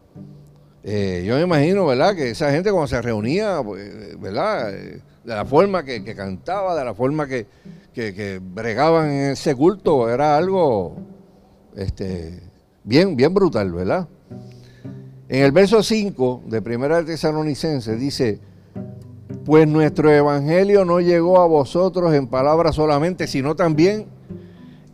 Eh, 0.83 1.25
yo 1.27 1.37
me 1.37 1.43
imagino, 1.43 1.87
¿verdad? 1.87 2.15
Que 2.15 2.31
esa 2.31 2.51
gente 2.51 2.71
cuando 2.71 2.89
se 2.89 3.03
reunía, 3.03 3.61
pues, 3.63 4.19
¿verdad? 4.21 4.75
Eh, 4.75 5.01
de 5.25 5.35
la 5.35 5.45
forma 5.45 5.85
que 5.85 6.03
cantaba, 6.15 6.75
de 6.75 6.85
la 6.85 6.95
forma 6.95 7.27
que, 7.27 7.47
que, 7.93 8.41
bregaban 8.43 9.11
en 9.11 9.31
ese 9.33 9.55
culto 9.55 10.09
era 10.09 10.37
algo 10.37 10.97
este, 11.77 12.41
bien, 12.85 13.17
bien 13.17 13.35
brutal, 13.35 13.73
¿verdad? 13.73 14.09
En 15.29 15.43
el 15.43 15.53
verso 15.53 15.83
5 15.83 16.45
de 16.47 16.63
Primera 16.63 16.99
de 16.99 17.05
Tesalonicense 17.05 17.97
dice, 17.97 18.41
pues 19.45 19.69
nuestro 19.69 20.11
evangelio 20.11 20.85
no 20.85 21.01
llegó 21.01 21.41
a 21.41 21.47
vosotros 21.47 22.15
en 22.15 22.27
palabras 22.27 22.75
solamente, 22.75 23.27
sino 23.27 23.55
también 23.55 24.07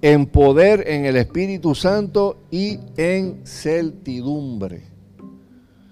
en 0.02 0.26
poder, 0.26 0.84
en 0.88 1.06
el 1.06 1.16
Espíritu 1.16 1.74
Santo 1.74 2.38
y 2.50 2.78
en 2.96 3.46
certidumbre, 3.46 4.82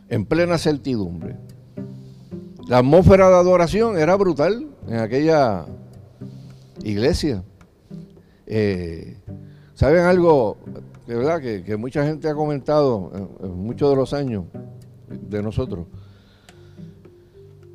en 0.09 0.25
plena 0.27 0.59
certidumbre. 0.59 1.37
La 2.69 2.79
atmósfera 2.79 3.29
de 3.29 3.37
adoración 3.37 3.99
era 3.99 4.17
brutal 4.17 4.69
en 4.89 4.99
aquella 4.99 5.67
iglesia. 6.83 7.43
Eh, 8.47 9.19
¿Saben 9.75 10.05
algo? 10.05 10.57
De 11.07 11.15
verdad 11.15 11.41
que, 11.41 11.77
mucha 11.77 12.07
gente 12.07 12.29
ha 12.29 12.35
comentado 12.35 13.13
en, 13.43 13.51
muchos 13.57 13.91
de 13.91 13.97
los 13.97 14.15
años 14.15 14.45
de 15.09 15.43
nosotros, 15.43 15.87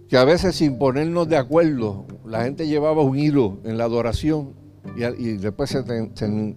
que 0.07 0.17
a 0.17 0.23
veces 0.23 0.55
sin 0.55 0.79
ponernos 0.79 1.29
de 1.29 1.37
acuerdo, 1.37 2.05
la 2.25 2.43
gente 2.43 2.67
llevaba 2.67 3.03
un 3.03 3.19
hilo 3.19 3.59
en 3.63 3.77
la 3.77 3.83
adoración 3.83 4.53
y, 4.95 5.33
después 5.33 5.69
se, 5.69 5.83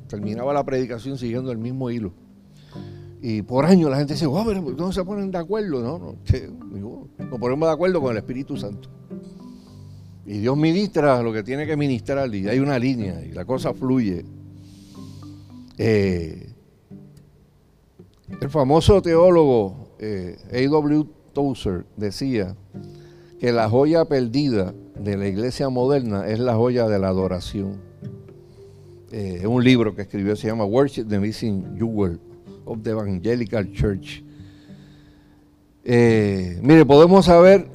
terminaba 0.08 0.54
la 0.54 0.64
predicación 0.64 1.18
siguiendo 1.18 1.52
el 1.52 1.58
mismo 1.58 1.90
hilo. 1.90 2.14
Y 3.24 3.42
por 3.42 3.64
años 3.64 3.88
la 3.88 3.98
gente 3.98 4.14
dice, 4.14 4.26
wow, 4.26 4.44
pero 4.44 4.60
no 4.60 4.92
se 4.92 5.04
ponen 5.04 5.30
de 5.30 5.38
acuerdo. 5.38 5.80
No, 5.80 5.98
no, 5.98 7.08
nos 7.18 7.38
ponemos 7.38 7.68
de 7.68 7.72
acuerdo 7.72 8.00
con 8.00 8.10
el 8.10 8.16
Espíritu 8.16 8.56
Santo. 8.56 8.88
Y 10.26 10.38
Dios 10.38 10.56
ministra 10.56 11.22
lo 11.22 11.32
que 11.32 11.44
tiene 11.44 11.64
que 11.64 11.76
ministrar 11.76 12.34
y 12.34 12.48
hay 12.48 12.58
una 12.58 12.80
línea 12.80 13.24
y 13.24 13.30
la 13.30 13.44
cosa 13.44 13.72
fluye. 13.74 14.24
Eh, 15.78 16.52
el 18.40 18.50
famoso 18.50 19.00
teólogo 19.00 19.94
eh, 20.00 20.36
A.W. 20.52 21.06
Tozer 21.32 21.86
decía 21.96 22.56
que 23.38 23.52
la 23.52 23.68
joya 23.68 24.04
perdida 24.04 24.74
de 24.98 25.16
la 25.16 25.28
iglesia 25.28 25.68
moderna 25.68 26.26
es 26.26 26.40
la 26.40 26.56
joya 26.56 26.88
de 26.88 26.98
la 26.98 27.08
adoración. 27.08 27.80
Eh, 29.12 29.38
es 29.40 29.46
un 29.46 29.62
libro 29.62 29.94
que 29.94 30.02
escribió, 30.02 30.34
se 30.34 30.48
llama 30.48 30.64
Worship 30.64 31.04
the 31.04 31.20
Missing 31.20 31.76
Jewel 31.78 32.18
of 32.64 32.82
the 32.82 32.90
Evangelical 32.90 33.72
Church. 33.72 34.22
mire, 35.84 36.84
podemos 36.86 37.26
saber 37.26 37.66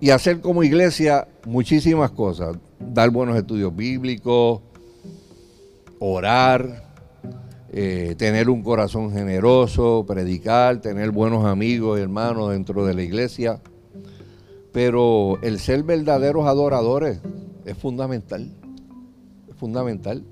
y 0.00 0.10
hacer 0.10 0.40
como 0.40 0.62
iglesia 0.62 1.28
muchísimas 1.44 2.10
cosas. 2.10 2.56
Dar 2.78 3.10
buenos 3.10 3.36
estudios 3.36 3.74
bíblicos, 3.74 4.60
orar, 5.98 6.84
eh, 7.70 8.14
tener 8.16 8.48
un 8.48 8.62
corazón 8.62 9.12
generoso, 9.12 10.04
predicar, 10.06 10.80
tener 10.80 11.10
buenos 11.10 11.44
amigos 11.44 11.98
y 11.98 12.02
hermanos 12.02 12.52
dentro 12.52 12.86
de 12.86 12.94
la 12.94 13.02
iglesia. 13.02 13.60
Pero 14.72 15.38
el 15.42 15.58
ser 15.58 15.82
verdaderos 15.82 16.46
adoradores 16.46 17.20
es 17.64 17.76
fundamental. 17.76 18.50
Es 19.50 19.56
fundamental. 19.56 20.24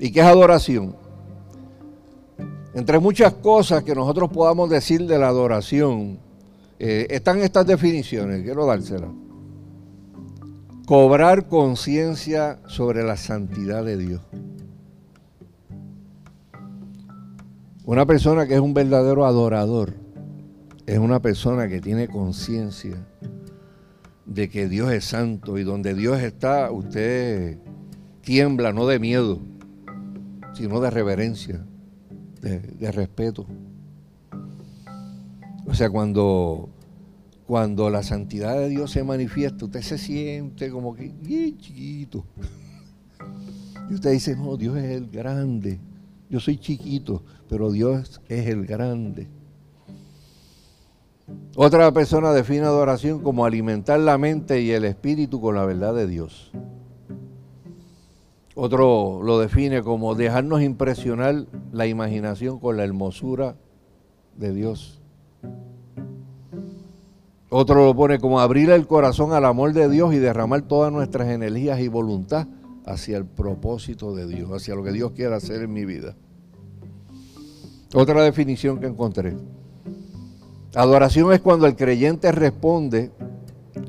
¿Y 0.00 0.10
qué 0.10 0.20
es 0.20 0.26
adoración? 0.26 0.96
Entre 2.76 2.98
muchas 2.98 3.32
cosas 3.32 3.82
que 3.84 3.94
nosotros 3.94 4.28
podamos 4.28 4.68
decir 4.68 5.06
de 5.06 5.18
la 5.18 5.28
adoración, 5.28 6.18
eh, 6.78 7.06
están 7.08 7.38
estas 7.38 7.66
definiciones, 7.66 8.42
quiero 8.42 8.66
dárselas. 8.66 9.08
Cobrar 10.86 11.48
conciencia 11.48 12.58
sobre 12.66 13.02
la 13.02 13.16
santidad 13.16 13.82
de 13.82 13.96
Dios. 13.96 14.20
Una 17.86 18.04
persona 18.04 18.46
que 18.46 18.52
es 18.52 18.60
un 18.60 18.74
verdadero 18.74 19.24
adorador 19.24 19.94
es 20.84 20.98
una 20.98 21.22
persona 21.22 21.68
que 21.68 21.80
tiene 21.80 22.08
conciencia 22.08 22.98
de 24.26 24.50
que 24.50 24.68
Dios 24.68 24.92
es 24.92 25.06
santo 25.06 25.56
y 25.56 25.64
donde 25.64 25.94
Dios 25.94 26.20
está, 26.20 26.70
usted 26.70 27.56
tiembla 28.20 28.74
no 28.74 28.86
de 28.86 28.98
miedo, 28.98 29.40
sino 30.52 30.78
de 30.80 30.90
reverencia, 30.90 31.64
de, 32.40 32.92
respeto. 32.92 33.46
O 35.66 35.74
sea, 35.74 35.90
cuando, 35.90 36.68
cuando 37.46 37.90
la 37.90 38.02
santidad 38.02 38.56
de 38.58 38.68
Dios 38.68 38.90
se 38.90 39.02
manifiesta, 39.02 39.64
usted 39.64 39.82
se 39.82 39.98
siente 39.98 40.70
como 40.70 40.94
que 40.94 41.12
bien 41.20 41.58
chiquito. 41.58 42.24
Y 43.90 43.94
usted 43.94 44.12
dice, 44.12 44.36
no, 44.36 44.56
Dios 44.56 44.76
es 44.76 44.96
el 44.96 45.08
grande. 45.08 45.80
Yo 46.28 46.40
soy 46.40 46.58
chiquito, 46.58 47.22
pero 47.48 47.70
Dios 47.70 48.20
es 48.28 48.46
el 48.48 48.66
grande. 48.66 49.28
Otra 51.56 51.90
persona 51.92 52.32
define 52.32 52.66
adoración 52.66 53.20
como 53.20 53.44
alimentar 53.44 53.98
la 53.98 54.18
mente 54.18 54.60
y 54.60 54.70
el 54.70 54.84
espíritu 54.84 55.40
con 55.40 55.54
la 55.54 55.64
verdad 55.64 55.94
de 55.94 56.06
Dios. 56.06 56.52
Otro 58.58 59.20
lo 59.22 59.38
define 59.38 59.82
como 59.82 60.14
dejarnos 60.14 60.62
impresionar 60.62 61.44
la 61.72 61.86
imaginación 61.86 62.58
con 62.58 62.78
la 62.78 62.84
hermosura 62.84 63.54
de 64.34 64.54
Dios. 64.54 65.02
Otro 67.50 67.84
lo 67.84 67.94
pone 67.94 68.18
como 68.18 68.40
abrir 68.40 68.70
el 68.70 68.86
corazón 68.86 69.34
al 69.34 69.44
amor 69.44 69.74
de 69.74 69.90
Dios 69.90 70.14
y 70.14 70.18
derramar 70.18 70.62
todas 70.62 70.90
nuestras 70.90 71.28
energías 71.28 71.80
y 71.80 71.88
voluntad 71.88 72.48
hacia 72.86 73.18
el 73.18 73.26
propósito 73.26 74.14
de 74.14 74.26
Dios, 74.26 74.50
hacia 74.50 74.74
lo 74.74 74.82
que 74.82 74.92
Dios 74.92 75.12
quiere 75.12 75.34
hacer 75.34 75.60
en 75.60 75.74
mi 75.74 75.84
vida. 75.84 76.16
Otra 77.92 78.22
definición 78.22 78.80
que 78.80 78.86
encontré. 78.86 79.36
Adoración 80.74 81.30
es 81.34 81.42
cuando 81.42 81.66
el 81.66 81.76
creyente 81.76 82.32
responde 82.32 83.10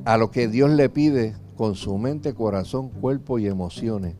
a 0.03 0.17
lo 0.17 0.29
que 0.29 0.49
Dios 0.49 0.69
le 0.71 0.89
pide 0.89 1.37
con 1.55 1.75
su 1.75 1.97
mente, 1.97 2.33
corazón, 2.33 2.89
cuerpo 2.89 3.39
y 3.39 3.47
emociones. 3.47 4.15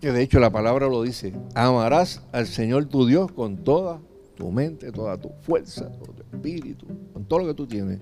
Que 0.00 0.12
de 0.12 0.22
hecho 0.22 0.40
la 0.40 0.50
palabra 0.50 0.88
lo 0.88 1.02
dice, 1.02 1.34
amarás 1.54 2.22
al 2.32 2.46
Señor 2.46 2.86
tu 2.86 3.06
Dios 3.06 3.30
con 3.32 3.58
toda 3.58 4.00
tu 4.34 4.50
mente, 4.50 4.90
toda 4.90 5.18
tu 5.18 5.28
fuerza, 5.42 5.90
todo 5.92 6.12
tu 6.14 6.22
espíritu, 6.22 6.86
con 7.12 7.24
todo 7.26 7.40
lo 7.40 7.46
que 7.46 7.54
tú 7.54 7.66
tienes. 7.66 8.00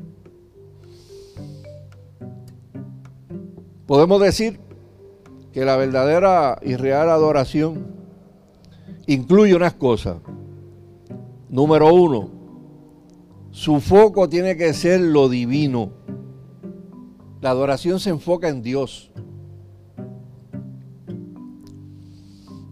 Podemos 3.86 4.20
decir 4.20 4.61
que 5.53 5.64
la 5.64 5.76
verdadera 5.76 6.59
y 6.62 6.76
real 6.76 7.11
adoración 7.11 7.86
incluye 9.07 9.57
unas 9.57 9.74
cosas. 9.74 10.18
Número 11.49 11.92
uno, 11.92 12.30
su 13.51 13.80
foco 13.80 14.28
tiene 14.28 14.57
que 14.57 14.72
ser 14.74 15.01
lo 15.01 15.28
divino. 15.28 15.90
La 17.40 17.51
adoración 17.51 17.99
se 17.99 18.11
enfoca 18.11 18.49
en 18.49 18.62
Dios. 18.62 19.11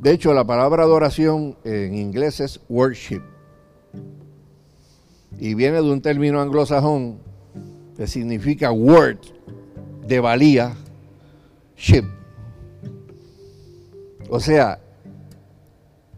De 0.07 0.13
hecho, 0.13 0.33
la 0.33 0.45
palabra 0.45 0.85
adoración 0.85 1.57
en 1.65 1.97
inglés 1.97 2.39
es 2.39 2.61
worship. 2.69 3.23
Y 5.37 5.55
viene 5.55 5.79
de 5.83 5.91
un 5.91 6.01
término 6.01 6.41
anglosajón 6.41 7.19
que 7.97 8.07
significa 8.07 8.71
word, 8.71 9.19
de 10.07 10.21
valía, 10.21 10.77
ship. 11.77 12.05
O 14.31 14.39
sea, 14.39 14.79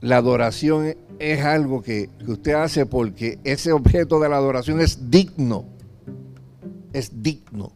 la 0.02 0.18
adoración 0.18 0.94
es 1.18 1.42
algo 1.42 1.80
que, 1.80 2.10
que, 2.18 2.30
usted 2.30 2.52
hace 2.52 2.84
porque 2.84 3.38
ese 3.42 3.72
objeto 3.72 4.20
de 4.20 4.28
la 4.28 4.36
adoración 4.36 4.82
es 4.82 5.10
digno. 5.10 5.64
Es 6.92 7.22
digno 7.22 7.72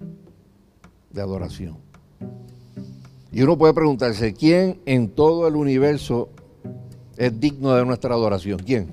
de 1.10 1.22
adoración. 1.22 1.78
Y 3.32 3.42
uno 3.42 3.56
puede 3.56 3.72
preguntarse, 3.72 4.34
¿quién 4.34 4.80
en 4.84 5.08
todo 5.08 5.48
el 5.48 5.56
universo 5.56 6.28
es 7.16 7.40
digno 7.40 7.74
de 7.74 7.86
nuestra 7.86 8.14
adoración? 8.14 8.58
¿Quién? 8.58 8.88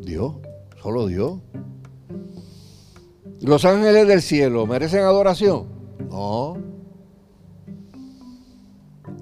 Dios, 0.00 0.34
solo 0.82 1.06
Dios. 1.06 1.38
¿Los 3.40 3.64
ángeles 3.64 4.08
del 4.08 4.22
cielo 4.22 4.66
merecen 4.66 5.00
adoración? 5.00 5.66
No. 6.10 6.56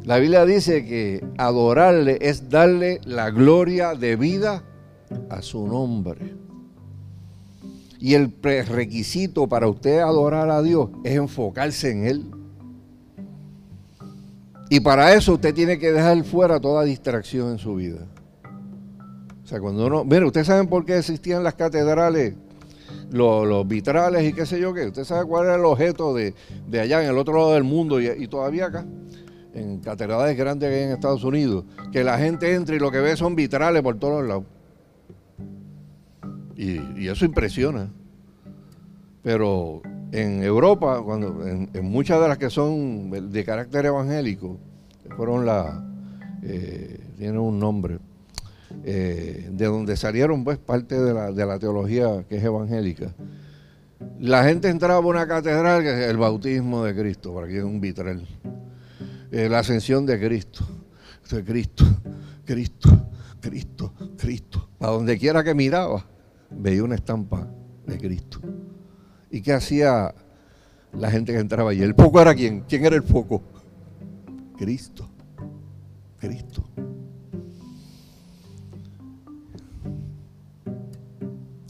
La 0.05 0.19
Biblia 0.19 0.47
dice 0.47 0.87
que 0.87 1.23
adorarle 1.37 2.19
es 2.23 2.49
darle 2.49 3.01
la 3.05 3.31
gloria 3.31 3.95
de 3.95 4.17
vida 4.17 4.65
a 5.29 5.43
su 5.43 5.67
nombre. 5.67 6.35
Y 7.99 8.15
el 8.15 8.33
requisito 8.43 9.47
para 9.47 9.69
usted 9.69 9.99
adorar 9.99 10.49
a 10.51 10.63
Dios 10.63 10.89
es 11.05 11.17
enfocarse 11.17 11.91
en 11.91 12.07
Él. 12.07 12.40
Y 14.71 14.81
para 14.81 15.13
eso 15.13 15.35
usted 15.35 15.53
tiene 15.53 15.79
que 15.79 15.93
dejar 15.93 16.25
fuera 16.25 16.59
toda 16.59 16.85
distracción 16.85 17.51
en 17.51 17.59
su 17.59 17.75
vida. 17.75 18.07
O 19.45 19.47
sea, 19.47 19.61
cuando 19.61 19.87
uno... 19.87 20.05
Mire, 20.05 20.25
¿ustedes 20.25 20.47
saben 20.47 20.69
por 20.69 20.87
qué 20.87 20.97
existían 20.97 21.45
las 21.45 21.55
catedrales, 21.55 22.35
los, 23.11 23.69
vitrales 23.69 24.25
y 24.27 24.33
qué 24.33 24.47
sé 24.47 24.59
yo 24.59 24.73
qué? 24.73 24.87
¿Usted 24.87 25.05
sabe 25.05 25.27
cuál 25.27 25.45
era 25.47 25.57
el 25.57 25.65
objeto 25.67 26.15
de, 26.15 26.35
allá 26.81 27.03
en 27.03 27.11
el 27.11 27.19
otro 27.19 27.35
lado 27.35 27.53
del 27.53 27.65
mundo 27.65 28.01
y 28.01 28.27
todavía 28.29 28.67
acá? 28.67 28.87
en 29.55 29.79
catedrales 29.81 30.37
grandes 30.37 30.69
que 30.69 30.75
hay 30.77 30.83
en 30.85 30.91
Estados 30.91 31.25
Unidos, 31.25 31.65
que 31.93 32.05
la 32.05 32.19
gente 32.19 32.55
entra 32.55 32.75
y 32.75 32.79
lo 32.79 32.91
que 32.91 33.01
ve 33.01 33.17
son 33.17 33.35
vitrales 33.35 33.83
por 33.83 33.99
todos 33.99 34.27
lados. 34.27 34.45
Y, 36.57 37.09
eso 37.09 37.25
impresiona. 37.25 37.89
Pero 39.23 39.83
en 40.13 40.43
Europa, 40.43 41.01
cuando 41.05 41.47
en, 41.47 41.71
muchas 41.85 42.21
de 42.21 42.29
las 42.29 42.39
que 42.39 42.51
son 42.51 43.33
de 43.33 43.45
carácter 43.45 43.87
evangélico, 43.87 44.59
fueron 45.17 45.47
las, 45.47 45.75
eh, 46.43 47.01
tienen 47.19 47.39
un 47.39 47.59
nombre, 47.59 47.99
eh, 48.85 49.49
de 49.53 49.67
donde 49.67 49.97
salieron 49.97 50.45
pues 50.45 50.59
parte 50.59 51.01
de 51.01 51.13
la, 51.13 51.33
de 51.33 51.47
la 51.47 51.59
teología 51.59 52.25
que 52.29 52.37
es 52.37 52.45
evangélica. 52.45 53.13
La 54.19 54.45
gente 54.45 54.69
entraba 54.69 54.97
a 54.97 55.07
una 55.07 55.27
catedral 55.27 55.83
que 55.83 55.91
es 55.91 56.11
el 56.11 56.17
bautismo 56.17 56.85
de 56.85 56.95
Cristo, 56.95 57.35
para 57.35 57.47
que 57.47 57.59
es 57.59 57.65
un 57.65 57.81
vitral. 57.81 58.27
Eh, 59.31 59.49
la 59.49 59.61
ascensión 59.61 60.07
de 60.07 60.19
Cristo. 60.19 60.65
Cristo, 61.45 61.85
Cristo, 62.45 62.89
Cristo, 63.41 63.93
Cristo. 64.17 64.69
A 64.81 64.89
donde 64.89 65.17
quiera 65.17 65.45
que 65.45 65.55
miraba, 65.55 66.05
veía 66.51 66.83
una 66.83 66.97
estampa 66.97 67.47
de 67.87 67.99
Cristo. 67.99 68.41
¿Y 69.31 69.43
qué 69.43 69.53
hacía 69.53 70.15
la 70.93 71.11
gente 71.11 71.33
que 71.33 71.39
entraba 71.39 71.71
allí? 71.71 71.83
¿El 71.83 71.95
foco 71.95 72.21
era 72.21 72.35
quién? 72.35 72.65
¿Quién 72.69 72.85
era 72.85 72.97
el 72.97 73.03
foco? 73.03 73.43
Cristo. 74.57 75.09
Cristo. 76.19 76.65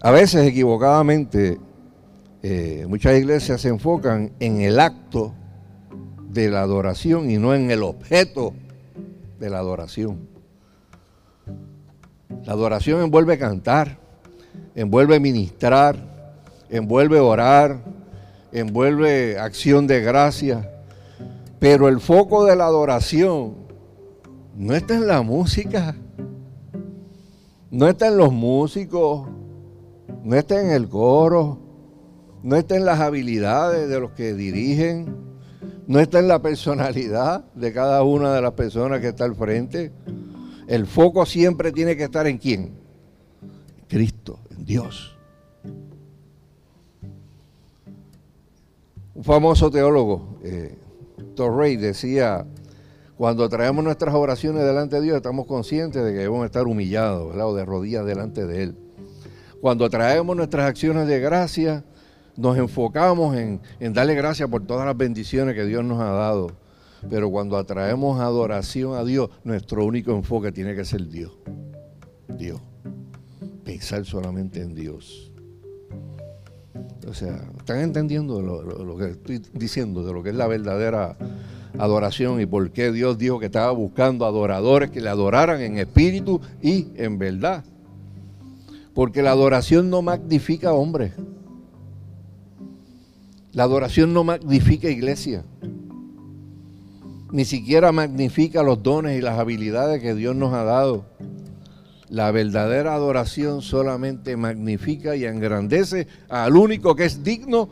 A 0.02 0.10
veces 0.10 0.46
equivocadamente 0.46 1.60
eh, 2.42 2.86
muchas 2.88 3.18
iglesias 3.18 3.60
se 3.60 3.68
enfocan 3.68 4.32
en 4.40 4.62
el 4.62 4.80
acto 4.80 5.34
de 6.30 6.48
la 6.48 6.62
adoración 6.62 7.30
y 7.30 7.36
no 7.36 7.54
en 7.54 7.70
el 7.70 7.82
objeto 7.82 8.54
de 9.38 9.50
la 9.50 9.58
adoración. 9.58 10.26
La 12.44 12.54
adoración 12.54 13.02
envuelve 13.02 13.36
cantar, 13.38 13.98
envuelve 14.74 15.20
ministrar, 15.20 16.09
envuelve 16.70 17.18
orar, 17.20 17.82
envuelve 18.52 19.38
acción 19.38 19.86
de 19.86 20.00
gracia, 20.00 20.70
pero 21.58 21.88
el 21.88 22.00
foco 22.00 22.44
de 22.44 22.56
la 22.56 22.66
adoración 22.66 23.54
no 24.56 24.74
está 24.74 24.94
en 24.94 25.06
la 25.06 25.22
música, 25.22 25.96
no 27.70 27.88
está 27.88 28.08
en 28.08 28.16
los 28.16 28.32
músicos, 28.32 29.28
no 30.24 30.36
está 30.36 30.60
en 30.60 30.70
el 30.70 30.88
coro, 30.88 31.58
no 32.42 32.56
está 32.56 32.76
en 32.76 32.84
las 32.84 33.00
habilidades 33.00 33.88
de 33.88 34.00
los 34.00 34.12
que 34.12 34.34
dirigen, 34.34 35.16
no 35.86 35.98
está 35.98 36.20
en 36.20 36.28
la 36.28 36.40
personalidad 36.40 37.44
de 37.54 37.72
cada 37.72 38.02
una 38.04 38.32
de 38.32 38.40
las 38.40 38.52
personas 38.52 39.00
que 39.00 39.08
está 39.08 39.24
al 39.24 39.34
frente. 39.34 39.92
El 40.68 40.86
foco 40.86 41.26
siempre 41.26 41.72
tiene 41.72 41.96
que 41.96 42.04
estar 42.04 42.26
en 42.26 42.38
quién? 42.38 42.78
Cristo, 43.88 44.38
en 44.50 44.64
Dios. 44.64 45.19
Un 49.14 49.24
famoso 49.24 49.70
teólogo, 49.70 50.38
eh, 50.42 50.78
Torrey, 51.34 51.76
decía, 51.76 52.46
cuando 53.16 53.48
traemos 53.48 53.84
nuestras 53.84 54.14
oraciones 54.14 54.64
delante 54.64 54.96
de 54.96 55.02
Dios, 55.02 55.16
estamos 55.16 55.46
conscientes 55.46 56.02
de 56.04 56.12
que 56.12 56.18
debemos 56.18 56.44
estar 56.46 56.66
humillados, 56.66 57.34
o 57.36 57.54
de 57.54 57.64
rodillas 57.64 58.06
delante 58.06 58.46
de 58.46 58.62
Él. 58.62 58.76
Cuando 59.60 59.90
traemos 59.90 60.34
nuestras 60.36 60.66
acciones 60.66 61.06
de 61.06 61.20
gracia, 61.20 61.84
nos 62.36 62.56
enfocamos 62.56 63.36
en, 63.36 63.60
darle 63.92 64.14
gracias 64.14 64.48
por 64.48 64.64
todas 64.64 64.86
las 64.86 64.96
bendiciones 64.96 65.54
que 65.54 65.66
Dios 65.66 65.84
nos 65.84 66.00
ha 66.00 66.12
dado. 66.12 66.52
Pero 67.10 67.30
cuando 67.30 67.58
atraemos 67.58 68.20
adoración 68.20 68.94
a 68.94 69.04
Dios, 69.04 69.30
nuestro 69.44 69.84
único 69.84 70.12
enfoque 70.12 70.52
tiene 70.52 70.74
que 70.74 70.84
ser 70.84 71.08
Dios. 71.08 71.32
Dios. 72.28 72.60
Pensar 73.64 74.04
solamente 74.06 74.62
en 74.62 74.74
Dios. 74.74 75.29
O 77.08 77.14
sea, 77.14 77.40
¿están 77.58 77.80
entendiendo 77.80 78.40
lo, 78.40 78.96
que 78.96 79.10
estoy 79.10 79.42
diciendo 79.52 80.04
de 80.04 80.12
lo 80.12 80.22
que 80.22 80.30
es 80.30 80.36
la 80.36 80.46
verdadera 80.46 81.16
adoración 81.78 82.40
y 82.40 82.46
por 82.46 82.70
qué 82.70 82.92
Dios 82.92 83.18
dijo 83.18 83.38
que 83.40 83.46
estaba 83.46 83.72
buscando 83.72 84.24
adoradores 84.24 84.90
que 84.90 85.00
le 85.00 85.08
adoraran 85.08 85.60
en 85.60 85.78
espíritu 85.78 86.40
y 86.62 86.88
en 86.96 87.18
verdad? 87.18 87.64
Porque 88.94 89.22
la 89.22 89.32
adoración 89.32 89.90
no 89.90 90.02
magnifica 90.02 90.72
hombres. 90.72 91.12
La 93.52 93.64
adoración 93.64 94.12
no 94.12 94.22
magnifica 94.22 94.88
iglesia. 94.88 95.44
Ni 97.32 97.44
siquiera 97.44 97.90
magnifica 97.92 98.62
los 98.62 98.82
dones 98.82 99.18
y 99.18 99.22
las 99.22 99.38
habilidades 99.38 100.00
que 100.00 100.14
Dios 100.14 100.36
nos 100.36 100.52
ha 100.54 100.64
dado. 100.64 101.04
La 102.10 102.32
verdadera 102.32 102.94
adoración 102.94 103.62
solamente 103.62 104.36
magnifica 104.36 105.14
y 105.14 105.24
engrandece 105.24 106.08
al 106.28 106.56
único 106.56 106.96
que 106.96 107.04
es 107.04 107.22
digno 107.22 107.68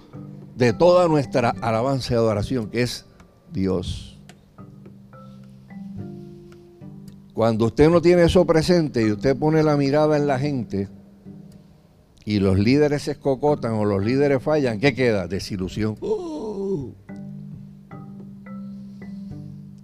de 0.57 0.73
toda 0.73 1.09
nuestra 1.09 1.51
alabanza 1.61 2.15
y 2.15 2.17
adoración, 2.17 2.71
que 2.71 2.83
es 2.83 3.05
Dios. 3.53 4.21
Cuando 7.35 7.67
usted 7.67 7.91
no 7.91 8.01
tiene 8.01 8.23
eso 8.23 8.47
presente 8.47 9.03
y 9.05 9.11
usted 9.11 9.37
pone 9.37 9.65
la 9.65 9.77
mirada 9.77 10.17
en 10.17 10.29
la 10.29 10.39
gente, 10.39 10.89
y 12.25 12.39
los 12.39 12.59
líderes 12.59 13.03
se 13.03 13.13
escocotan 13.13 13.73
o 13.73 13.85
los 13.85 14.05
líderes 14.05 14.43
fallan, 14.43 14.79
¿qué 14.79 14.95
queda? 14.95 15.27
Desilusión. 15.27 15.97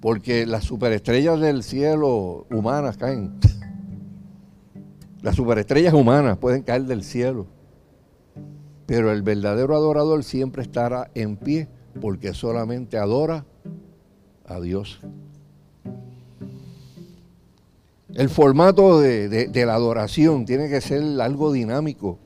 Porque 0.01 0.47
las 0.47 0.65
superestrellas 0.65 1.41
del 1.41 1.65
cielo 1.65 2.47
humanas 2.51 2.99
caen. 2.99 3.41
Las 5.25 5.37
superestrellas 5.37 5.95
humanas 5.95 6.37
pueden 6.37 6.61
caer 6.61 6.85
del 6.85 7.03
cielo. 7.03 7.47
Pero 8.85 9.11
el 9.11 9.23
verdadero 9.23 9.75
adorador 9.75 10.23
siempre 10.23 10.61
estará 10.61 11.11
en 11.15 11.39
pie 11.39 11.67
porque 11.99 12.35
solamente 12.35 12.99
adora 12.99 13.47
a 14.45 14.61
Dios. 14.61 15.01
El 18.13 18.29
formato 18.29 19.01
de, 19.01 19.51
la 19.55 19.75
adoración 19.75 20.45
tiene 20.45 20.69
que 20.69 20.83
ser 20.83 21.03
algo 21.23 21.53
dinámico. 21.53 22.19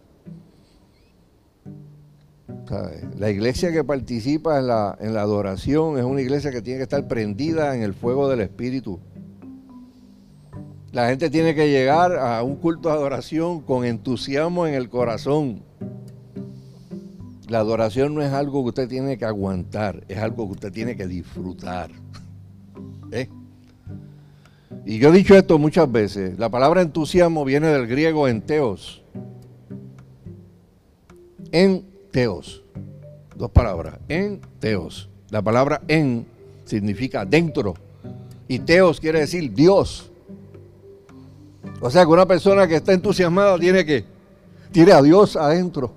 La 3.17 3.31
iglesia 3.31 3.71
que 3.71 3.85
participa 3.85 4.59
en 4.59 5.15
la 5.15 5.23
adoración 5.23 5.99
es 5.99 6.05
una 6.05 6.21
iglesia 6.21 6.51
que 6.51 6.63
tiene 6.63 6.79
que 6.79 6.83
estar 6.83 7.07
prendida 7.07 7.77
en 7.77 7.85
el 7.85 7.95
fuego 7.95 8.29
del 8.29 8.41
Espíritu. 8.41 8.99
La 10.93 11.09
gente 11.09 11.29
tiene 11.29 11.55
que 11.55 11.69
llegar 11.69 12.17
a 12.17 12.43
un 12.43 12.57
culto 12.57 12.89
de 12.89 12.95
adoración 12.95 13.61
con 13.61 13.85
entusiasmo 13.85 14.67
en 14.67 14.75
el 14.75 14.89
corazón. 14.89 15.63
La 17.47 17.59
adoración 17.59 18.15
no 18.15 18.23
es 18.23 18.33
algo 18.33 18.63
que 18.63 18.69
usted 18.69 18.89
tiene 18.89 19.19
que 19.19 19.25
aguantar, 19.27 20.05
es 20.09 20.19
algo 20.19 20.47
que 20.47 20.53
usted 20.53 20.73
tiene 20.73 20.97
que 20.97 21.07
disfrutar. 21.07 21.91
¿Eh? 23.13 23.29
Y 24.87 24.99
yo 24.99 25.11
he 25.11 25.13
dicho 25.13 25.35
esto 25.35 25.59
muchas 25.59 25.91
veces. 25.93 26.39
La 26.39 26.49
palabra 26.49 26.81
entusiasmo 26.81 27.45
viene 27.45 27.69
del 27.69 27.87
griego 27.87 28.27
enteos. 28.27 29.03
En 31.53 31.85
teos. 32.11 32.63
Dos 33.37 33.51
palabras. 33.51 33.99
En 34.09 34.41
teos. 34.59 35.11
La 35.29 35.43
palabra 35.43 35.83
en 35.89 36.27
significa 36.65 37.27
dentro. 37.27 37.75
Y 38.47 38.61
teos 38.61 38.99
quiere 39.01 39.21
decir 39.21 39.53
Dios. 39.53 40.08
O 41.81 41.91
sea 41.91 42.03
que 42.03 42.11
una 42.11 42.27
persona 42.27 42.67
que 42.67 42.77
está 42.77 42.93
entusiasmada 42.93 43.59
tiene 43.59 43.85
que, 43.85 44.05
tiene 44.73 44.93
a 44.93 45.03
Dios 45.03 45.37
adentro. 45.37 45.93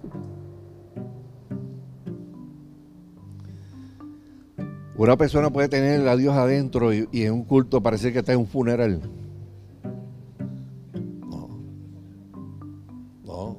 Una 4.95 5.17
persona 5.17 5.49
puede 5.49 5.67
tener 5.67 6.07
a 6.07 6.15
Dios 6.15 6.35
adentro 6.35 6.93
y, 6.93 7.07
en 7.11 7.33
un 7.33 7.43
culto 7.43 7.81
parece 7.81 8.13
que 8.13 8.19
está 8.19 8.33
en 8.33 8.39
un 8.39 8.47
funeral. 8.47 9.01
No. 11.27 11.49
No. 13.23 13.57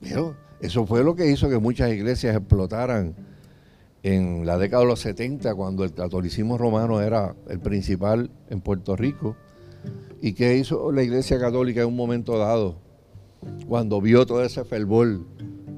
Pero 0.00 0.34
eso 0.60 0.86
fue 0.86 1.04
lo 1.04 1.14
que 1.14 1.30
hizo 1.30 1.50
que 1.50 1.58
muchas 1.58 1.92
iglesias 1.92 2.34
explotaran 2.34 3.14
en 4.02 4.46
la 4.46 4.56
década 4.56 4.82
de 4.82 4.88
los 4.88 5.00
70, 5.00 5.54
cuando 5.54 5.84
el 5.84 5.92
catolicismo 5.92 6.56
romano 6.56 7.02
era 7.02 7.34
el 7.48 7.60
principal 7.60 8.30
en 8.48 8.62
Puerto 8.62 8.96
Rico. 8.96 9.36
¿Y 10.24 10.32
qué 10.32 10.56
hizo 10.56 10.90
la 10.90 11.02
iglesia 11.02 11.38
católica 11.38 11.82
en 11.82 11.88
un 11.88 11.96
momento 11.96 12.38
dado? 12.38 12.76
Cuando 13.68 14.00
vio 14.00 14.24
todo 14.24 14.42
ese 14.42 14.64
fervor 14.64 15.20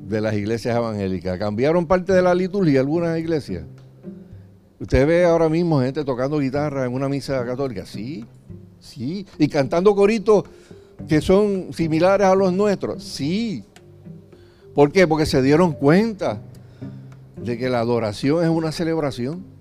de 0.06 0.20
las 0.20 0.34
iglesias 0.34 0.76
evangélicas. 0.76 1.36
Cambiaron 1.36 1.84
parte 1.86 2.12
de 2.12 2.22
la 2.22 2.32
liturgia 2.32 2.78
algunas 2.78 3.18
iglesias. 3.18 3.64
Usted 4.78 5.04
ve 5.04 5.24
ahora 5.24 5.48
mismo 5.48 5.80
gente 5.80 6.04
tocando 6.04 6.38
guitarra 6.38 6.86
en 6.86 6.94
una 6.94 7.08
misa 7.08 7.44
católica. 7.44 7.86
Sí, 7.86 8.24
sí. 8.78 9.26
Y 9.36 9.48
cantando 9.48 9.96
coritos 9.96 10.44
que 11.08 11.20
son 11.20 11.72
similares 11.72 12.28
a 12.28 12.36
los 12.36 12.52
nuestros. 12.52 13.02
Sí. 13.02 13.64
¿Por 14.76 14.92
qué? 14.92 15.08
Porque 15.08 15.26
se 15.26 15.42
dieron 15.42 15.72
cuenta 15.72 16.40
de 17.42 17.58
que 17.58 17.68
la 17.68 17.80
adoración 17.80 18.44
es 18.44 18.50
una 18.50 18.70
celebración. 18.70 19.55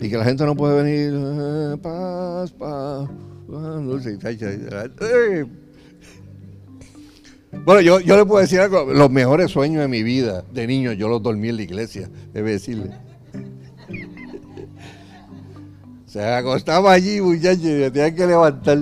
Y 0.00 0.08
que 0.08 0.16
la 0.16 0.24
gente 0.24 0.44
no 0.46 0.56
puede 0.56 0.82
venir, 0.82 1.12
eh, 1.14 1.76
paz, 1.82 2.50
paz. 2.52 3.08
Bueno, 7.64 7.80
yo, 7.80 8.00
yo 8.00 8.16
le 8.16 8.24
puedo 8.24 8.40
decir 8.40 8.60
algo, 8.60 8.84
los 8.84 9.10
mejores 9.10 9.50
sueños 9.50 9.82
de 9.82 9.88
mi 9.88 10.02
vida, 10.02 10.42
de 10.52 10.66
niño, 10.66 10.92
yo 10.92 11.08
los 11.08 11.22
dormí 11.22 11.48
en 11.48 11.56
la 11.56 11.62
iglesia, 11.62 12.08
debe 12.32 12.52
decirle. 12.52 12.90
Se 16.06 16.24
acostaba 16.24 16.92
allí, 16.92 17.20
muchachos, 17.20 17.64
y 17.64 17.90
tenía 17.90 18.14
que 18.14 18.26
levantar. 18.26 18.78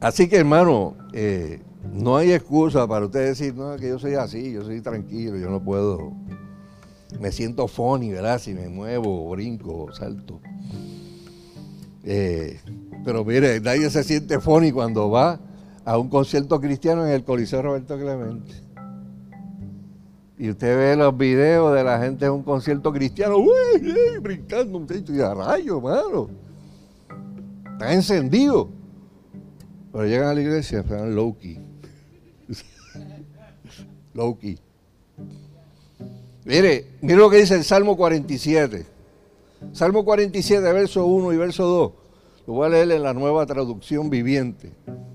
Así 0.00 0.28
que, 0.28 0.36
hermano, 0.36 0.96
eh, 1.12 1.60
no 1.92 2.16
hay 2.16 2.32
excusa 2.32 2.86
para 2.86 3.06
usted 3.06 3.26
decir, 3.26 3.54
no, 3.54 3.76
que 3.76 3.88
yo 3.88 3.98
soy 3.98 4.14
así, 4.14 4.52
yo 4.52 4.64
soy 4.64 4.80
tranquilo, 4.80 5.38
yo 5.38 5.48
no 5.48 5.62
puedo. 5.62 6.12
Me 7.20 7.32
siento 7.32 7.66
funny, 7.68 8.10
¿verdad? 8.10 8.38
Si 8.38 8.52
me 8.54 8.68
muevo, 8.68 9.30
brinco, 9.30 9.92
salto. 9.92 10.40
Eh, 12.04 12.60
pero 13.04 13.24
mire, 13.24 13.60
nadie 13.60 13.90
se 13.90 14.04
siente 14.04 14.40
funny 14.40 14.72
cuando 14.72 15.10
va 15.10 15.40
a 15.84 15.98
un 15.98 16.08
concierto 16.08 16.60
cristiano 16.60 17.06
en 17.06 17.12
el 17.12 17.24
Coliseo 17.24 17.62
Roberto 17.62 17.98
Clemente. 17.98 18.54
Y 20.38 20.50
usted 20.50 20.76
ve 20.76 20.96
los 20.96 21.16
videos 21.16 21.74
de 21.74 21.82
la 21.82 21.98
gente 21.98 22.26
en 22.26 22.32
un 22.32 22.42
concierto 22.42 22.92
cristiano, 22.92 23.38
uy, 23.38 24.18
brincando 24.20 24.76
un 24.76 24.86
techo 24.86 25.14
y 25.14 25.20
a 25.20 25.32
rayo, 25.32 25.80
mano. 25.80 26.28
Está 27.72 27.92
encendido. 27.92 28.68
Pero 29.92 30.04
llegan 30.04 30.28
a 30.28 30.34
la 30.34 30.40
iglesia, 30.40 30.80
están 30.80 31.14
low-key. 31.14 31.58
low-key. 34.14 34.58
Mire, 36.46 36.92
mire 37.00 37.16
lo 37.16 37.28
que 37.28 37.38
dice 37.38 37.56
el 37.56 37.64
Salmo 37.64 37.96
47. 37.96 38.86
Salmo 39.72 40.04
47, 40.04 40.72
verso 40.72 41.04
1 41.04 41.32
y 41.32 41.36
verso 41.36 41.64
2. 41.64 41.92
Lo 42.46 42.52
voy 42.54 42.66
a 42.66 42.68
leer 42.68 42.92
en 42.92 43.02
la 43.02 43.12
nueva 43.12 43.44
traducción 43.46 44.08
viviente. 44.10 44.72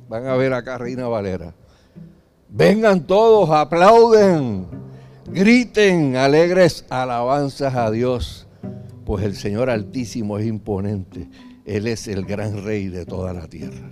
Van 0.09 0.27
a 0.27 0.35
ver 0.35 0.51
acá 0.51 0.77
Reina 0.77 1.07
Valera. 1.07 1.53
Vengan 2.49 3.07
todos, 3.07 3.49
aplauden, 3.49 4.67
griten 5.27 6.17
alegres 6.17 6.83
alabanzas 6.89 7.75
a 7.75 7.89
Dios, 7.89 8.45
pues 9.05 9.23
el 9.23 9.37
Señor 9.37 9.69
Altísimo 9.69 10.37
es 10.37 10.45
imponente. 10.45 11.29
Él 11.63 11.87
es 11.87 12.09
el 12.09 12.25
gran 12.25 12.65
rey 12.65 12.89
de 12.89 13.05
toda 13.05 13.31
la 13.31 13.47
tierra. 13.47 13.89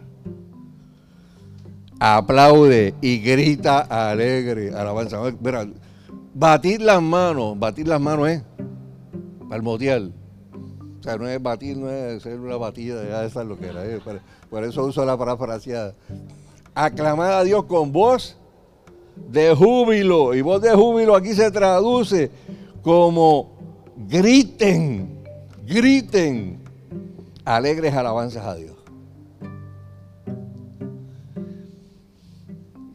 Aplaude 2.02 2.96
y 3.00 3.20
grita 3.20 3.80
alegre 3.80 4.74
alabanza. 4.76 5.22
Batir 6.40 6.82
las 6.82 7.02
manos, 7.02 7.60
batir 7.60 7.86
las 7.86 8.00
manos 8.00 8.30
es 8.30 8.42
palmotear. 9.50 10.04
O 10.04 11.04
sea, 11.04 11.18
no 11.18 11.28
es 11.28 11.44
batir, 11.44 11.76
no 11.76 11.90
es 11.90 12.24
ser 12.24 12.40
una 12.40 12.56
batida, 12.56 13.04
ya 13.04 13.26
esa 13.26 13.42
es 13.42 13.48
lo 13.50 13.60
que 13.60 13.68
era. 13.68 13.86
¿eh? 13.86 14.00
Por, 14.50 14.64
eso 14.64 14.86
uso 14.86 15.04
la 15.04 15.18
parafraseada. 15.18 15.96
Aclamar 16.74 17.34
a 17.34 17.44
Dios 17.44 17.66
con 17.66 17.92
voz 17.92 18.38
de 19.30 19.54
júbilo. 19.54 20.34
Y 20.34 20.40
voz 20.40 20.62
de 20.62 20.74
júbilo 20.74 21.14
aquí 21.14 21.34
se 21.34 21.52
traduce 21.52 22.32
como 22.84 23.52
griten, 24.08 25.22
griten 25.68 26.58
alegres 27.44 27.94
alabanzas 27.94 28.46
a 28.46 28.56
Dios. 28.56 28.78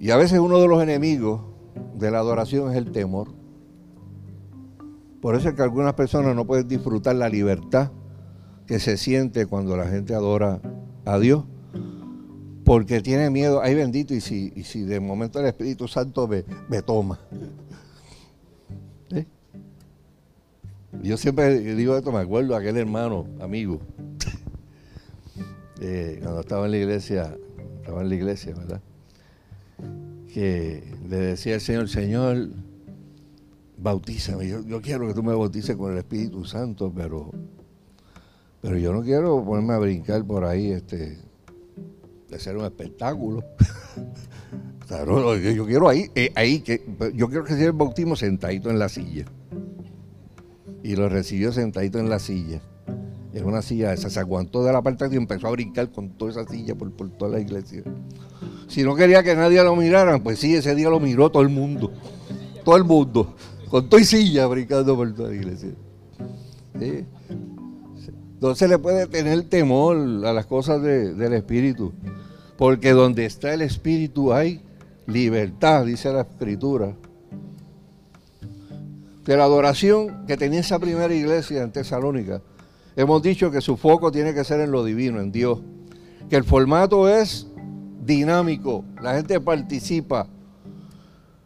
Y 0.00 0.10
a 0.10 0.16
veces 0.16 0.38
uno 0.38 0.60
de 0.60 0.66
los 0.66 0.82
enemigos 0.82 1.53
de 1.94 2.10
la 2.10 2.18
adoración 2.18 2.70
es 2.70 2.76
el 2.76 2.90
temor. 2.92 3.28
Por 5.20 5.36
eso 5.36 5.48
es 5.48 5.54
que 5.54 5.62
algunas 5.62 5.94
personas 5.94 6.36
no 6.36 6.46
pueden 6.46 6.68
disfrutar 6.68 7.16
la 7.16 7.28
libertad 7.28 7.90
que 8.66 8.78
se 8.78 8.96
siente 8.96 9.46
cuando 9.46 9.76
la 9.76 9.86
gente 9.86 10.14
adora 10.14 10.60
a 11.04 11.18
Dios, 11.18 11.44
porque 12.64 13.00
tiene 13.00 13.30
miedo, 13.30 13.60
ay 13.62 13.74
bendito, 13.74 14.14
y 14.14 14.20
si, 14.20 14.52
y 14.56 14.64
si 14.64 14.82
de 14.82 15.00
momento 15.00 15.40
el 15.40 15.46
Espíritu 15.46 15.88
Santo 15.88 16.26
me, 16.26 16.44
me 16.68 16.82
toma. 16.82 17.20
¿Eh? 19.10 19.26
Yo 21.02 21.16
siempre 21.16 21.58
digo 21.74 21.96
esto, 21.96 22.10
me 22.12 22.20
acuerdo 22.20 22.50
de 22.50 22.56
aquel 22.56 22.76
hermano, 22.78 23.26
amigo, 23.40 23.80
eh, 25.80 26.18
cuando 26.22 26.40
estaba 26.40 26.64
en 26.66 26.70
la 26.70 26.78
iglesia, 26.78 27.36
estaba 27.76 28.02
en 28.02 28.08
la 28.08 28.14
iglesia, 28.14 28.54
¿verdad? 28.54 28.80
Que 30.34 30.82
le 31.08 31.16
decía 31.16 31.54
al 31.54 31.60
Señor, 31.60 31.88
Señor, 31.88 32.48
bautízame. 33.78 34.48
Yo, 34.48 34.82
quiero 34.82 35.06
que 35.06 35.14
tú 35.14 35.22
me 35.22 35.32
bautices 35.32 35.76
con 35.76 35.92
el 35.92 35.98
Espíritu 35.98 36.44
Santo, 36.44 36.92
pero, 36.92 37.30
pero 38.60 38.76
yo 38.76 38.92
no 38.92 39.02
quiero 39.02 39.44
ponerme 39.44 39.74
a 39.74 39.78
brincar 39.78 40.24
por 40.24 40.44
ahí, 40.44 40.72
este, 40.72 41.18
de 42.28 42.38
ser 42.40 42.56
un 42.56 42.64
espectáculo. 42.64 43.44
o 44.84 44.88
sea, 44.88 45.04
no, 45.04 45.36
yo 45.36 45.66
quiero 45.66 45.88
ahí, 45.88 46.10
eh, 46.16 46.32
ahí 46.34 46.58
que 46.62 46.84
yo 47.14 47.28
quiero 47.28 47.44
que 47.44 47.54
sea 47.54 47.66
el 47.66 47.72
bautismo 47.72 48.16
sentadito 48.16 48.70
en 48.70 48.80
la 48.80 48.88
silla. 48.88 49.26
Y 50.82 50.96
lo 50.96 51.08
recibió 51.08 51.52
sentadito 51.52 52.00
en 52.00 52.10
la 52.10 52.18
silla. 52.18 52.60
En 53.32 53.44
una 53.44 53.62
silla 53.62 53.92
esa, 53.92 54.10
se 54.10 54.18
aguantó 54.18 54.64
de 54.64 54.72
la 54.72 54.82
parte 54.82 55.06
y 55.12 55.14
empezó 55.14 55.46
a 55.46 55.52
brincar 55.52 55.92
con 55.92 56.10
toda 56.10 56.32
esa 56.32 56.44
silla 56.44 56.74
por, 56.74 56.90
por 56.90 57.08
toda 57.10 57.30
la 57.30 57.40
iglesia. 57.40 57.84
Si 58.68 58.82
no 58.82 58.94
quería 58.94 59.22
que 59.22 59.34
nadie 59.34 59.62
lo 59.62 59.76
mirara, 59.76 60.18
pues 60.22 60.38
sí, 60.38 60.54
ese 60.54 60.74
día 60.74 60.88
lo 60.88 61.00
miró 61.00 61.30
todo 61.30 61.42
el 61.42 61.48
mundo. 61.48 61.92
Todo 62.64 62.76
el 62.76 62.84
mundo 62.84 63.34
con 63.74 63.88
toda 63.88 64.04
silla 64.04 64.46
brincando 64.46 64.94
por 64.94 65.12
toda 65.16 65.30
la 65.30 65.34
iglesia. 65.34 65.70
¿Sí? 66.78 67.04
Entonces 68.34 68.68
le 68.68 68.78
puede 68.78 69.08
tener 69.08 69.42
temor 69.48 69.96
a 70.24 70.32
las 70.32 70.46
cosas 70.46 70.80
de, 70.80 71.12
del 71.12 71.32
Espíritu, 71.32 71.92
porque 72.56 72.92
donde 72.92 73.24
está 73.24 73.52
el 73.52 73.62
Espíritu 73.62 74.32
hay 74.32 74.62
libertad, 75.08 75.86
dice 75.86 76.12
la 76.12 76.20
Escritura. 76.20 76.94
De 79.24 79.36
la 79.36 79.42
adoración 79.42 80.24
que 80.28 80.36
tenía 80.36 80.60
esa 80.60 80.78
primera 80.78 81.12
iglesia 81.12 81.60
en 81.64 81.72
Tesalónica, 81.72 82.42
hemos 82.94 83.22
dicho 83.22 83.50
que 83.50 83.60
su 83.60 83.76
foco 83.76 84.12
tiene 84.12 84.34
que 84.34 84.44
ser 84.44 84.60
en 84.60 84.70
lo 84.70 84.84
divino, 84.84 85.20
en 85.20 85.32
Dios. 85.32 85.58
Que 86.30 86.36
el 86.36 86.44
formato 86.44 87.08
es 87.08 87.48
dinámico, 88.04 88.84
la 89.00 89.14
gente 89.14 89.40
participa. 89.40 90.28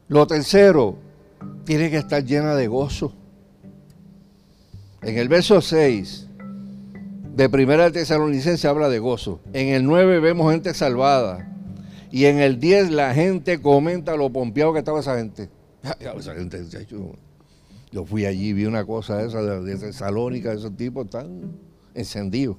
Lo 0.08 0.26
tercero, 0.26 0.98
tiene 1.64 1.90
que 1.90 1.98
estar 1.98 2.24
llena 2.24 2.54
de 2.54 2.66
gozo. 2.66 3.12
En 5.02 5.16
el 5.16 5.28
verso 5.28 5.60
6 5.60 6.26
de 7.36 7.48
Primera 7.48 7.90
Tesalonicense 7.90 8.66
habla 8.66 8.88
de 8.88 8.98
gozo. 8.98 9.40
En 9.52 9.68
el 9.68 9.84
9 9.84 10.20
vemos 10.20 10.50
gente 10.50 10.74
salvada. 10.74 11.48
Y 12.10 12.24
en 12.24 12.38
el 12.38 12.58
10 12.58 12.90
la 12.90 13.14
gente 13.14 13.60
comenta 13.60 14.16
lo 14.16 14.30
pompeado 14.30 14.72
que 14.72 14.80
estaba 14.80 15.00
esa 15.00 15.16
gente. 15.16 15.50
Yo 17.90 18.04
fui 18.04 18.26
allí, 18.26 18.52
vi 18.52 18.66
una 18.66 18.84
cosa 18.84 19.22
esa 19.22 19.40
de, 19.40 19.62
de 19.62 19.76
Tesalónica, 19.76 20.52
esos 20.52 20.76
tipos 20.76 21.06
están 21.06 21.52
encendidos. 21.94 22.56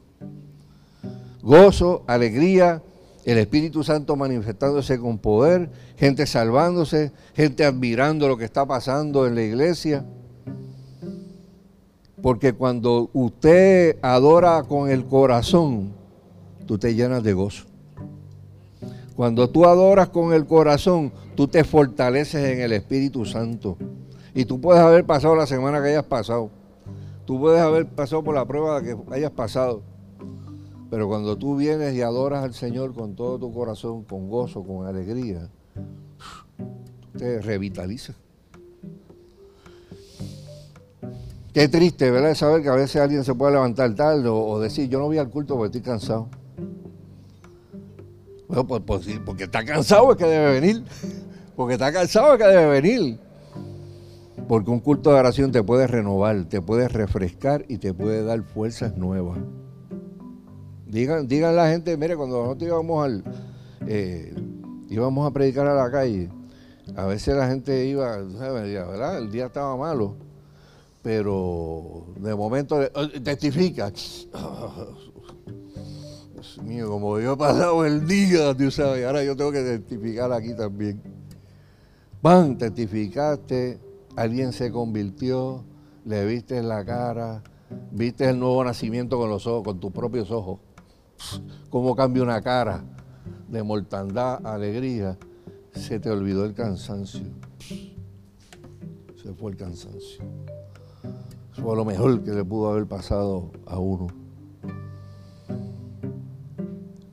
Gozo, 1.41 2.03
alegría, 2.07 2.81
el 3.29 3.37
Espíritu 3.37 3.83
Santo 3.83 4.15
manifestándose 4.15 4.99
con 4.99 5.17
poder, 5.17 5.69
gente 5.97 6.25
salvándose, 6.25 7.11
gente 7.33 7.65
admirando 7.65 8.27
lo 8.27 8.37
que 8.37 8.45
está 8.45 8.65
pasando 8.65 9.27
en 9.27 9.35
la 9.35 9.43
iglesia. 9.43 10.05
Porque 12.21 12.53
cuando 12.53 13.09
usted 13.13 13.97
adora 14.01 14.63
con 14.63 14.89
el 14.89 15.05
corazón, 15.05 15.93
tú 16.65 16.77
te 16.77 16.95
llenas 16.95 17.23
de 17.23 17.33
gozo. 17.33 17.65
Cuando 19.15 19.49
tú 19.49 19.65
adoras 19.65 20.09
con 20.09 20.33
el 20.33 20.45
corazón, 20.45 21.11
tú 21.35 21.47
te 21.47 21.63
fortaleces 21.63 22.41
en 22.41 22.61
el 22.61 22.71
Espíritu 22.71 23.25
Santo. 23.25 23.77
Y 24.33 24.45
tú 24.45 24.61
puedes 24.61 24.81
haber 24.81 25.05
pasado 25.05 25.35
la 25.35 25.45
semana 25.45 25.81
que 25.81 25.89
hayas 25.89 26.05
pasado. 26.05 26.49
Tú 27.25 27.39
puedes 27.39 27.61
haber 27.61 27.85
pasado 27.85 28.23
por 28.23 28.33
la 28.33 28.45
prueba 28.45 28.81
que 28.81 28.95
hayas 29.11 29.31
pasado. 29.31 29.81
Pero 30.89 31.07
cuando 31.07 31.37
tú 31.37 31.55
vienes 31.55 31.93
y 31.93 32.01
adoras 32.01 32.43
al 32.43 32.53
Señor 32.53 32.93
con 32.93 33.15
todo 33.15 33.37
tu 33.37 33.53
corazón, 33.53 34.03
con 34.03 34.27
gozo, 34.27 34.63
con 34.63 34.87
alegría, 34.87 35.49
te 37.17 37.41
revitaliza. 37.41 38.13
Qué 41.53 41.67
triste, 41.67 42.09
¿verdad? 42.09 42.33
Saber 42.35 42.61
que 42.61 42.69
a 42.69 42.75
veces 42.75 43.01
alguien 43.01 43.23
se 43.23 43.35
puede 43.35 43.53
levantar 43.53 43.93
tarde 43.95 44.29
o, 44.29 44.59
decir, 44.59 44.89
yo 44.89 44.99
no 44.99 45.05
voy 45.05 45.17
al 45.17 45.29
culto 45.29 45.55
porque 45.55 45.77
estoy 45.77 45.81
cansado. 45.81 46.29
Bueno, 48.47 48.65
pues, 48.65 48.81
pues 48.85 49.19
porque 49.25 49.43
está 49.43 49.63
cansado 49.63 50.11
es 50.11 50.17
que 50.17 50.25
debe 50.25 50.59
venir. 50.59 50.83
Porque 51.55 51.73
está 51.73 51.91
cansado 51.91 52.35
es 52.35 52.39
que 52.41 52.47
debe 52.47 52.79
venir. 52.79 53.19
Porque 54.47 54.71
un 54.71 54.79
culto 54.79 55.11
de 55.11 55.19
oración 55.19 55.51
te 55.51 55.61
puede 55.61 55.87
renovar, 55.87 56.45
te 56.45 56.61
puede 56.61 56.87
refrescar 56.87 57.65
y 57.67 57.79
te 57.79 57.93
puede 57.93 58.23
dar 58.23 58.41
fuerzas 58.43 58.95
nuevas. 58.95 59.39
Digan, 60.89 61.27
digan 61.27 61.55
la 61.55 61.69
gente, 61.69 61.95
mire, 61.97 62.17
cuando 62.17 62.41
nosotros 62.41 62.67
íbamos 62.67 63.05
al, 63.05 63.23
eh, 63.85 64.33
íbamos 64.89 65.29
a 65.29 65.31
predicar 65.31 65.67
a 65.67 65.75
la 65.75 65.91
calle, 65.91 66.29
a 66.95 67.05
veces 67.05 67.35
la 67.35 67.47
gente 67.47 67.85
iba, 67.85 68.17
¿verdad? 68.17 69.19
El 69.19 69.31
día 69.31 69.45
estaba 69.45 69.77
malo, 69.77 70.15
pero 71.03 72.07
de 72.17 72.33
momento 72.33 72.79
testifica. 73.23 73.91
Dios 76.33 76.57
mío, 76.63 76.89
como 76.89 77.19
yo 77.19 77.33
he 77.33 77.37
pasado 77.37 77.85
el 77.85 78.07
día, 78.07 78.55
tú 78.57 78.71
sabes, 78.71 79.05
ahora 79.05 79.23
yo 79.23 79.35
tengo 79.35 79.51
que 79.51 79.61
testificar 79.61 80.33
aquí 80.33 80.55
también. 80.55 80.99
Van, 82.19 82.57
testificaste, 82.57 83.79
alguien 84.15 84.53
se 84.53 84.71
convirtió, 84.71 85.63
le 86.03 86.25
viste 86.25 86.57
en 86.57 86.67
la 86.67 86.83
cara, 86.83 87.43
viste 87.91 88.27
el 88.27 88.39
nuevo 88.39 88.63
nacimiento 88.63 89.19
con 89.19 89.29
los 89.29 89.45
ojos, 89.45 89.63
con 89.63 89.79
tus 89.79 89.91
propios 89.91 90.31
ojos 90.31 90.61
cómo 91.69 91.95
cambia 91.95 92.23
una 92.23 92.41
cara 92.41 92.83
de 93.47 93.63
mortandad 93.63 94.45
a 94.45 94.53
alegría, 94.53 95.17
se 95.73 95.99
te 95.99 96.09
olvidó 96.09 96.45
el 96.45 96.53
cansancio. 96.53 97.25
Se 99.21 99.33
fue 99.33 99.51
el 99.51 99.57
cansancio. 99.57 100.23
Eso 101.51 101.61
fue 101.61 101.75
lo 101.75 101.85
mejor 101.85 102.23
que 102.23 102.31
le 102.31 102.43
pudo 102.43 102.69
haber 102.69 102.85
pasado 102.85 103.51
a 103.65 103.79
uno. 103.79 104.07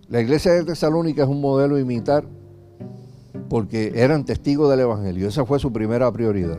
La 0.09 0.21
iglesia 0.21 0.53
de 0.53 0.65
Tesalónica 0.65 1.25
es 1.25 1.29
un 1.29 1.41
modelo 1.41 1.77
a 1.77 1.81
imitar 1.81 2.25
porque 3.49 3.93
eran 3.95 4.25
testigos 4.25 4.71
del 4.71 4.81
Evangelio. 4.81 5.29
Esa 5.29 5.45
fue 5.45 5.59
su 5.59 5.73
primera 5.73 6.11
prioridad. 6.13 6.59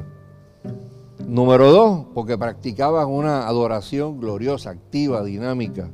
Número 1.26 1.72
dos, 1.72 2.06
porque 2.14 2.38
practicaban 2.38 3.10
una 3.10 3.48
adoración 3.48 4.20
gloriosa, 4.20 4.72
activa, 4.72 5.24
dinámica. 5.24 5.90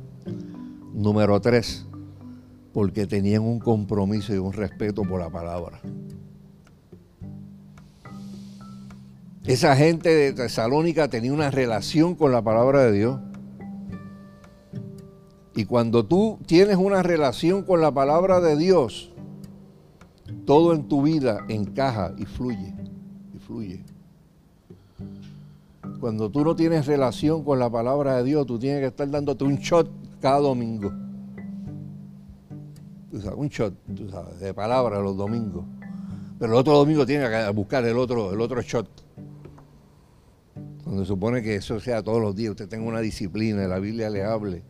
Número 0.94 1.40
tres, 1.40 1.84
porque 2.72 3.08
tenían 3.08 3.42
un 3.42 3.58
compromiso 3.58 4.32
y 4.32 4.38
un 4.38 4.52
respeto 4.52 5.02
por 5.02 5.20
la 5.20 5.28
palabra. 5.28 5.80
Esa 9.44 9.74
gente 9.74 10.08
de 10.08 10.32
Tesalónica 10.32 11.08
tenía 11.08 11.32
una 11.32 11.50
relación 11.50 12.14
con 12.14 12.30
la 12.30 12.42
palabra 12.42 12.84
de 12.84 12.92
Dios. 12.92 13.20
Y 15.56 15.64
cuando 15.64 16.06
tú 16.06 16.38
tienes 16.46 16.76
una 16.76 17.02
relación 17.02 17.64
con 17.64 17.80
la 17.80 17.92
palabra 17.92 18.40
de 18.40 18.56
Dios, 18.56 19.12
todo 20.46 20.74
en 20.74 20.86
tu 20.86 21.02
vida 21.02 21.44
encaja 21.48 22.14
y 22.16 22.24
fluye, 22.24 22.72
y 23.34 23.38
fluye. 23.38 23.84
Cuando 25.98 26.30
tú 26.30 26.44
no 26.44 26.54
tienes 26.54 26.86
relación 26.86 27.42
con 27.42 27.58
la 27.58 27.68
palabra 27.68 28.16
de 28.16 28.24
Dios, 28.24 28.46
tú 28.46 28.60
tienes 28.60 28.80
que 28.80 28.86
estar 28.86 29.10
dándote 29.10 29.42
un 29.42 29.56
shot 29.56 29.90
cada 30.24 30.38
domingo. 30.38 30.90
un 33.36 33.48
shot 33.50 33.74
de 34.40 34.54
palabra 34.54 34.98
los 35.00 35.18
domingos. 35.18 35.66
Pero 36.38 36.54
el 36.54 36.58
otro 36.58 36.78
domingo 36.78 37.04
tiene 37.04 37.28
que 37.28 37.50
buscar 37.50 37.84
el 37.84 37.98
otro, 37.98 38.32
el 38.32 38.40
otro 38.40 38.62
shot. 38.62 38.88
Se 40.96 41.04
supone 41.04 41.42
que 41.42 41.56
eso 41.56 41.78
sea 41.78 42.02
todos 42.02 42.22
los 42.22 42.34
días, 42.34 42.52
usted 42.52 42.70
tenga 42.70 42.86
una 42.86 43.00
disciplina, 43.00 43.68
la 43.68 43.78
Biblia 43.78 44.08
le 44.08 44.24
hable, 44.24 44.62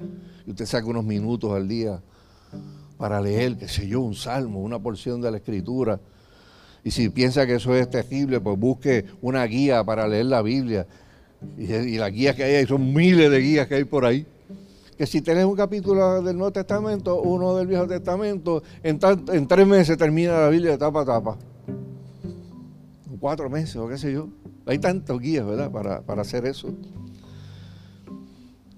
y 0.44 0.50
usted 0.50 0.66
saque 0.66 0.88
unos 0.88 1.05
minutos 1.05 1.52
al 1.52 1.68
día 1.68 2.02
para 2.98 3.20
leer, 3.20 3.57
qué 3.57 3.68
sé 3.68 3.86
yo, 3.86 4.00
un 4.00 4.16
salmo, 4.16 4.61
una 4.61 4.80
porción 4.80 5.20
de 5.20 5.30
la 5.30 5.36
escritura. 5.36 6.00
Y 6.82 6.90
si 6.90 7.11
piensa 7.11 7.46
que 7.46 7.55
eso 7.55 7.76
es 7.76 7.88
terrible, 7.88 8.40
pues 8.40 8.59
busque 8.59 9.05
una 9.22 9.44
guía 9.44 9.84
para 9.84 10.09
leer 10.09 10.26
la 10.26 10.42
Biblia. 10.42 10.84
Y, 11.57 11.72
y 11.72 11.96
las 11.96 12.11
guías 12.11 12.34
que 12.34 12.42
hay, 12.42 12.66
son 12.66 12.92
miles 12.92 13.30
de 13.30 13.38
guías 13.38 13.68
que 13.68 13.76
hay 13.76 13.84
por 13.84 14.05
ahí. 14.05 14.26
Que 14.97 15.07
si 15.07 15.22
tenés 15.22 15.45
un 15.45 15.57
capítulo 15.57 16.22
del 16.22 16.36
Nuevo 16.36 16.53
Testamento, 16.53 17.20
uno 17.20 17.57
del 17.57 17.66
Viejo 17.66 17.86
Testamento, 17.86 18.62
en, 18.82 18.99
en 19.32 19.47
tres 19.47 19.66
meses 19.66 19.99
termina 19.99 20.40
la 20.40 20.49
Biblia 20.49 20.72
de 20.72 20.78
tapa 20.78 21.03
a 21.03 21.05
tapa. 21.05 21.36
Cuatro 23.18 23.49
meses 23.49 23.76
o 23.76 23.88
qué 23.88 23.99
sé 23.99 24.12
yo. 24.12 24.28
Hay 24.66 24.78
tantos 24.78 25.20
guías, 25.20 25.47
¿verdad?, 25.47 25.70
para, 25.70 26.01
para 26.03 26.22
hacer 26.22 26.47
eso. 26.47 26.68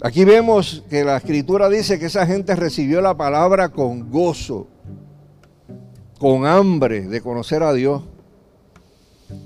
Aquí 0.03 0.25
vemos 0.25 0.85
que 0.91 1.05
la 1.05 1.17
escritura 1.17 1.69
dice 1.71 1.99
que 1.99 2.07
esa 2.07 2.27
gente 2.27 2.55
recibió 2.55 3.01
la 3.01 3.17
palabra 3.17 3.71
con 3.71 4.11
gozo, 4.11 4.67
con 6.19 6.45
hambre 6.45 7.09
de 7.09 7.21
conocer 7.23 7.63
a 7.63 7.73
Dios. 7.73 8.03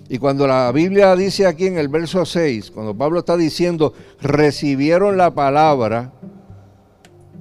Y 0.08 0.18
cuando 0.18 0.46
la 0.48 0.70
Biblia 0.72 1.14
dice 1.14 1.46
aquí 1.46 1.66
en 1.66 1.78
el 1.78 1.88
verso 1.88 2.24
6, 2.26 2.72
cuando 2.72 2.96
Pablo 2.96 3.20
está 3.20 3.36
diciendo, 3.36 3.94
recibieron 4.20 5.16
la 5.16 5.32
palabra, 5.32 6.12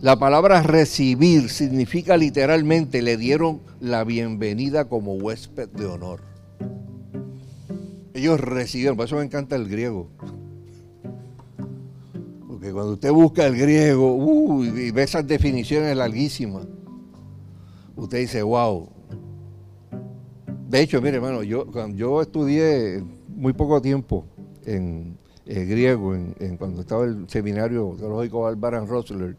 la 0.02 0.18
palabra 0.18 0.64
recibir 0.64 1.50
significa 1.50 2.16
literalmente, 2.16 3.02
le 3.02 3.18
dieron 3.18 3.60
la 3.82 4.04
bienvenida 4.04 4.86
como 4.86 5.14
huésped 5.14 5.68
de 5.70 5.86
honor. 5.86 6.22
Ellos 8.14 8.40
recibieron, 8.40 8.96
por 8.96 9.06
eso 9.06 9.18
me 9.18 9.24
encanta 9.24 9.56
el 9.56 9.68
griego. 9.68 10.08
Porque 12.48 12.72
cuando 12.72 12.94
usted 12.94 13.12
busca 13.12 13.46
el 13.46 13.58
griego 13.58 14.64
y 14.64 14.92
ve 14.92 15.04
esas 15.04 15.28
definiciones 15.28 15.96
larguísimas, 15.96 16.66
usted 17.96 18.20
dice, 18.20 18.42
wow. 18.42 18.90
De 20.70 20.82
hecho, 20.82 21.02
mire, 21.02 21.18
hermano, 21.18 21.44
yo, 21.44 21.66
yo 21.94 22.22
estudié 22.22 23.04
muy 23.28 23.54
poco 23.54 23.82
tiempo 23.82 24.26
en, 24.66 25.18
griego, 25.46 26.16
en, 26.16 26.58
cuando 26.58 26.82
estaba 26.82 27.06
el 27.06 27.28
seminario 27.28 27.96
teológico 27.98 28.48
Albaran 28.48 28.88
Rosler, 28.88 29.36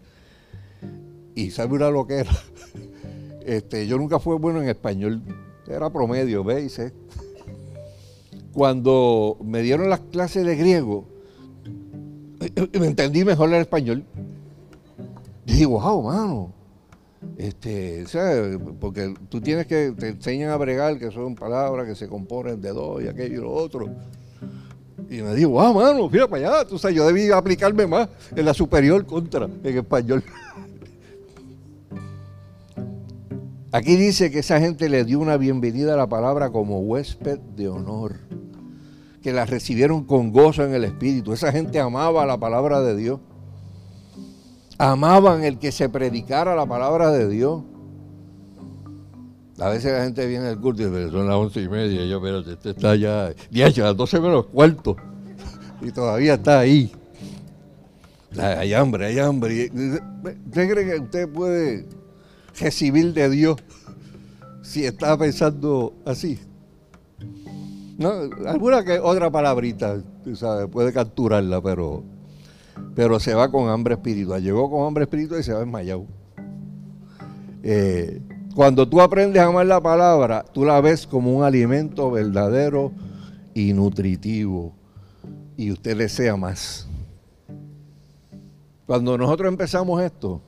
y 1.35 1.51
sabe 1.51 1.75
una 1.75 1.91
lo 1.91 2.07
que 2.07 2.21
era. 2.21 2.33
Este, 3.43 3.87
yo 3.87 3.97
nunca 3.97 4.21
fui 4.21 4.37
bueno 4.37 4.63
en 4.63 4.69
español, 4.69 5.23
era 5.67 5.91
promedio, 5.91 6.45
¿veis? 6.45 6.81
Cuando 8.53 9.39
me 9.43 9.63
dieron 9.63 9.89
las 9.89 10.01
clases 10.01 10.45
de 10.45 10.57
griego, 10.57 11.07
me 12.79 12.87
entendí 12.87 13.25
mejor 13.25 13.49
el 13.49 13.63
español. 13.63 14.05
Digo, 15.47 15.81
wow, 15.81 16.03
mano. 16.03 16.53
Este, 17.37 18.05
porque 18.79 19.15
tú 19.29 19.41
tienes 19.41 19.67
que, 19.67 19.95
te 19.99 20.09
enseñan 20.09 20.51
a 20.51 20.57
bregar, 20.57 20.99
que 20.99 21.11
son 21.11 21.35
palabras 21.35 21.87
que 21.87 21.95
se 21.95 22.09
componen 22.09 22.61
de 22.61 22.71
dos 22.71 23.03
y 23.03 23.09
aquello 23.09 23.35
y 23.35 23.43
lo 23.43 23.53
otro. 23.53 23.89
Y 25.09 25.23
me 25.23 25.35
digo, 25.35 25.51
wow, 25.51 25.75
mano, 25.75 26.09
mira 26.09 26.29
para 26.29 26.59
allá. 26.59 26.69
Tú 26.69 26.79
sabes, 26.79 26.97
yo 26.97 27.07
debí 27.07 27.31
aplicarme 27.31 27.87
más 27.87 28.09
en 28.35 28.45
la 28.45 28.55
superior 28.55 29.05
contra, 29.07 29.49
en 29.65 29.79
español. 29.79 30.23
Aquí 33.73 33.95
dice 33.95 34.33
que 34.33 34.41
esa 34.41 34.59
gente 34.59 34.89
le 34.89 35.05
dio 35.05 35.21
una 35.21 35.37
bienvenida 35.37 35.95
a 35.95 35.97
la 35.97 36.09
palabra 36.09 36.51
como 36.51 36.81
huésped 36.81 37.39
de 37.39 37.69
honor 37.69 38.17
que 39.23 39.33
la 39.33 39.47
recibieron 39.47 40.05
con 40.05 40.33
gozo 40.33 40.65
en 40.65 40.75
el 40.75 40.83
Espíritu. 40.83 41.33
Esa 41.33 41.53
gente 41.53 41.79
amaba 41.79 42.27
la 42.27 42.39
palabra 42.39 42.81
de 42.81 42.97
Dios. 42.97 43.21
Amaban 44.79 45.45
el 45.45 45.59
que 45.59 45.71
se 45.71 45.89
predicara 45.89 46.57
la 46.57 46.67
palabra 46.67 47.13
de 47.13 47.29
Dios. 47.29 47.63
A 49.59 49.69
veces 49.69 49.93
la 49.93 50.05
gente 50.05 50.27
viene 50.27 50.49
al 50.49 50.61
culto 50.61 50.83
y 50.83 50.87
dice, 50.87 51.11
son 51.11 51.29
las 51.29 51.37
once 51.37 51.61
y 51.61 51.69
media, 51.69 52.03
y 52.03 52.09
yo, 52.09 52.21
pero 52.21 52.41
este 52.41 52.71
está 52.71 52.97
ya, 52.97 53.35
ya 53.51 53.67
a 53.67 53.71
las 53.71 53.97
doce 53.97 54.19
menos 54.19 54.47
cuarto, 54.47 54.97
y 55.83 55.93
todavía 55.93 56.35
está 56.35 56.61
ahí. 56.61 56.91
Hay 58.39 58.73
hambre, 58.73 59.07
hay 59.07 59.19
hambre. 59.19 59.71
¿Usted 59.71 60.71
cree 60.71 60.87
que 60.87 61.01
usted 61.03 61.29
puede 61.29 61.85
recibir 62.61 63.13
de 63.13 63.29
Dios 63.31 63.57
si 64.63 64.85
está 64.85 65.17
pensando 65.17 65.95
así? 66.05 66.39
Alguna 68.47 68.83
que 68.83 68.99
otra 68.99 69.31
palabrita, 69.31 70.03
sabes, 70.35 70.69
puede 70.69 70.93
capturarla, 70.93 71.61
pero, 71.61 72.03
pero 72.95 73.21
se 73.21 73.35
va 73.35 73.51
con 73.51 73.69
hambre 73.69 73.95
espiritual. 73.95 74.43
Llegó 74.43 74.71
con 74.71 74.87
hambre 74.87 75.05
espiritual 75.05 75.41
y 75.41 75.43
se 75.43 75.53
va 75.53 75.61
desmayado. 75.61 76.07
Eh, 77.63 78.23
cuando 78.55 78.89
tú 78.89 79.01
aprendes 79.01 79.43
a 79.43 79.47
amar 79.47 79.67
la 79.67 79.81
palabra, 79.83 80.45
tú 80.53 80.65
la 80.65 80.81
ves 80.81 81.07
como 81.07 81.37
un 81.37 81.45
alimento 81.45 82.11
verdadero 82.11 82.93
y 83.55 83.75
nutritivo. 83.75 84.75
Y 85.57 85.71
usted 85.71 85.97
desea 85.97 86.37
más. 86.37 86.89
Cuando 88.87 89.17
nosotros 89.19 89.49
empezamos 89.49 90.03
esto, 90.03 90.41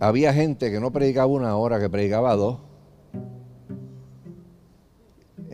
había 0.00 0.32
gente 0.32 0.70
que 0.70 0.80
no 0.80 0.92
predicaba 0.92 1.26
una 1.26 1.56
hora, 1.56 1.80
que 1.80 1.88
predicaba 1.88 2.34
dos 2.36 2.58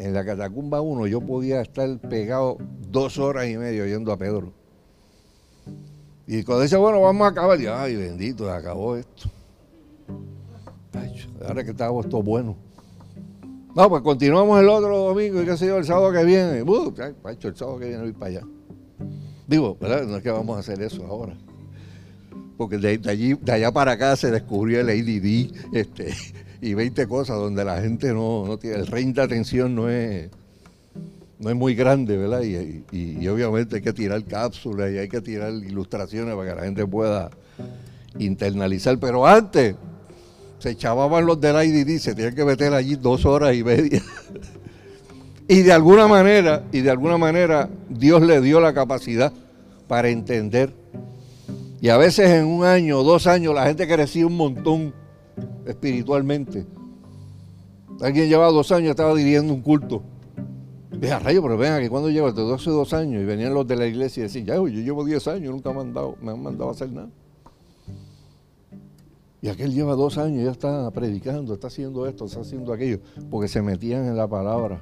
en 0.02 0.14
la 0.14 0.24
catacumba 0.24 0.80
1 0.80 1.06
yo 1.06 1.20
podía 1.20 1.60
estar 1.60 1.98
pegado 2.00 2.58
dos 2.90 3.18
horas 3.18 3.48
y 3.48 3.56
media 3.56 3.84
oyendo 3.84 4.12
a 4.12 4.16
Pedro. 4.16 4.52
Y 6.26 6.42
cuando 6.44 6.62
dice, 6.62 6.76
bueno, 6.76 7.00
vamos 7.00 7.24
a 7.24 7.30
acabar, 7.30 7.60
y 7.60 7.66
ay, 7.66 7.96
bendito, 7.96 8.50
acabó 8.50 8.96
esto. 8.96 9.28
ahora 11.46 11.64
que 11.64 11.70
estamos 11.70 12.04
esto 12.04 12.22
bueno. 12.22 12.56
No, 13.74 13.88
pues 13.88 14.02
continuamos 14.02 14.60
el 14.60 14.68
otro 14.68 14.98
domingo 14.98 15.42
y 15.42 15.44
qué 15.44 15.56
sé 15.56 15.66
yo, 15.66 15.78
el 15.78 15.84
sábado 15.84 16.12
que 16.12 16.24
viene. 16.24 16.62
Uh, 16.62 16.92
el 17.24 17.56
sábado 17.56 17.78
que 17.78 17.86
viene 17.86 18.02
voy 18.02 18.12
para 18.12 18.26
allá. 18.26 18.46
Digo, 19.46 19.76
¿verdad? 19.80 20.06
No 20.06 20.16
es 20.16 20.22
que 20.22 20.30
vamos 20.30 20.56
a 20.56 20.60
hacer 20.60 20.80
eso 20.82 21.06
ahora. 21.06 21.36
Porque 22.62 22.78
de, 22.78 23.10
allí, 23.10 23.34
de 23.34 23.52
allá 23.52 23.72
para 23.72 23.92
acá 23.92 24.14
se 24.14 24.30
descubrió 24.30 24.80
el 24.80 24.88
ADD, 24.88 25.74
este, 25.76 26.14
y 26.60 26.74
20 26.74 27.06
cosas 27.08 27.36
donde 27.36 27.64
la 27.64 27.80
gente 27.80 28.12
no, 28.12 28.56
tiene, 28.60 28.76
el 28.76 28.86
range 28.86 29.14
de 29.14 29.22
atención 29.22 29.74
no 29.74 29.88
es, 29.88 30.30
no 31.40 31.50
es 31.50 31.56
muy 31.56 31.74
grande, 31.74 32.16
¿verdad? 32.16 32.42
Y, 32.42 33.26
obviamente 33.26 33.76
hay 33.76 33.82
que 33.82 33.92
tirar 33.92 34.24
cápsulas 34.24 34.92
y 34.92 34.98
hay 34.98 35.08
que 35.08 35.20
tirar 35.20 35.52
ilustraciones 35.52 36.34
para 36.36 36.50
que 36.50 36.56
la 36.56 36.64
gente 36.64 36.86
pueda 36.86 37.30
internalizar. 38.18 38.96
Pero 38.98 39.26
antes 39.26 39.74
se 40.60 40.70
echaban 40.70 41.26
los 41.26 41.40
del 41.40 41.56
IDD, 41.56 41.98
se 41.98 42.14
tenían 42.14 42.36
que 42.36 42.44
meter 42.44 42.72
allí 42.74 42.94
dos 42.94 43.26
horas 43.26 43.56
y 43.56 43.64
media. 43.64 44.00
y 45.48 45.62
de 45.62 45.72
alguna 45.72 46.06
manera, 46.06 46.62
y 46.70 46.80
de 46.80 46.90
alguna 46.90 47.18
manera, 47.18 47.68
Dios 47.88 48.22
le 48.22 48.40
dio 48.40 48.60
la 48.60 48.72
capacidad 48.72 49.32
para 49.88 50.10
entender. 50.10 50.81
Y 51.82 51.88
a 51.88 51.96
veces 51.96 52.30
en 52.30 52.46
un 52.46 52.64
año, 52.64 53.02
dos 53.02 53.26
años, 53.26 53.52
la 53.52 53.66
gente 53.66 53.88
crecía 53.88 54.24
un 54.24 54.36
montón 54.36 54.94
espiritualmente. 55.66 56.64
Alguien 58.00 58.28
llevaba 58.28 58.52
dos 58.52 58.70
años, 58.70 58.90
estaba 58.90 59.12
dirigiendo 59.16 59.52
un 59.52 59.62
culto. 59.62 60.00
Dije, 60.92 61.18
rayo, 61.18 61.42
pero 61.42 61.58
ven 61.58 61.72
aquí, 61.72 61.88
cuando 61.88 62.08
lleva? 62.08 62.28
Hace 62.28 62.70
dos 62.70 62.92
años. 62.92 63.20
Y 63.20 63.24
venían 63.24 63.52
los 63.52 63.66
de 63.66 63.74
la 63.74 63.86
iglesia 63.88 64.20
y 64.20 64.22
decían, 64.22 64.46
ya, 64.46 64.54
yo 64.54 64.66
llevo 64.68 65.04
diez 65.04 65.26
años, 65.26 65.52
nunca 65.52 65.72
me 65.72 65.80
han, 65.80 65.92
me 66.22 66.30
han 66.30 66.40
mandado 66.40 66.68
a 66.70 66.72
hacer 66.72 66.88
nada. 66.88 67.10
Y 69.40 69.48
aquel 69.48 69.74
lleva 69.74 69.96
dos 69.96 70.18
años, 70.18 70.44
ya 70.44 70.52
está 70.52 70.88
predicando, 70.92 71.52
está 71.52 71.66
haciendo 71.66 72.06
esto, 72.06 72.26
está 72.26 72.42
haciendo 72.42 72.72
aquello, 72.72 73.00
porque 73.28 73.48
se 73.48 73.60
metían 73.60 74.06
en 74.06 74.16
la 74.16 74.28
palabra. 74.28 74.80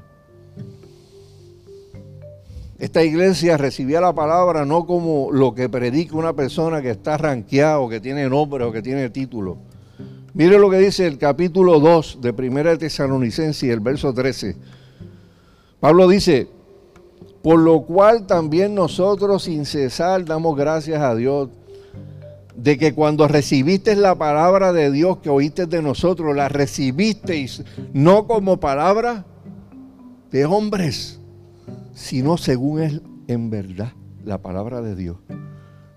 Esta 2.81 3.05
iglesia 3.05 3.59
recibía 3.59 4.01
la 4.01 4.14
palabra 4.14 4.64
no 4.64 4.87
como 4.87 5.31
lo 5.31 5.55
que 5.55 5.68
predica 5.68 6.16
una 6.16 6.33
persona 6.33 6.81
que 6.81 6.91
está 6.91 7.18
ranqueado, 7.18 7.89
que 7.91 8.01
tiene 8.01 8.28
nombre 8.28 8.64
o 8.64 8.72
que 8.72 8.81
tiene 8.81 9.11
título 9.11 9.59
Mire 10.33 10.59
lo 10.59 10.70
que 10.70 10.78
dice 10.78 11.07
el 11.07 11.18
capítulo 11.18 11.78
2 11.78 12.20
de 12.22 12.33
Primera 12.33 12.70
de 12.70 12.78
Tesalonicenses, 12.78 13.68
el 13.68 13.81
verso 13.81 14.14
13. 14.14 14.57
Pablo 15.78 16.09
dice, 16.09 16.49
por 17.43 17.59
lo 17.59 17.83
cual 17.83 18.26
también 18.26 18.74
nosotros 18.74 19.43
sin 19.43 19.66
cesar 19.66 20.24
damos 20.24 20.57
gracias 20.57 21.03
a 21.03 21.14
Dios 21.14 21.51
de 22.55 22.78
que 22.78 22.95
cuando 22.95 23.28
recibiste 23.28 23.95
la 23.95 24.14
palabra 24.14 24.72
de 24.72 24.91
Dios 24.91 25.18
que 25.18 25.28
oíste 25.28 25.66
de 25.66 25.83
nosotros, 25.83 26.35
la 26.35 26.49
recibisteis 26.49 27.62
no 27.93 28.26
como 28.26 28.59
palabra 28.59 29.26
de 30.31 30.47
hombres, 30.47 31.20
sino 32.01 32.38
según 32.38 32.80
es 32.80 33.01
en 33.28 33.51
verdad 33.51 33.92
la 34.24 34.38
palabra 34.38 34.80
de 34.80 34.96
Dios, 34.96 35.18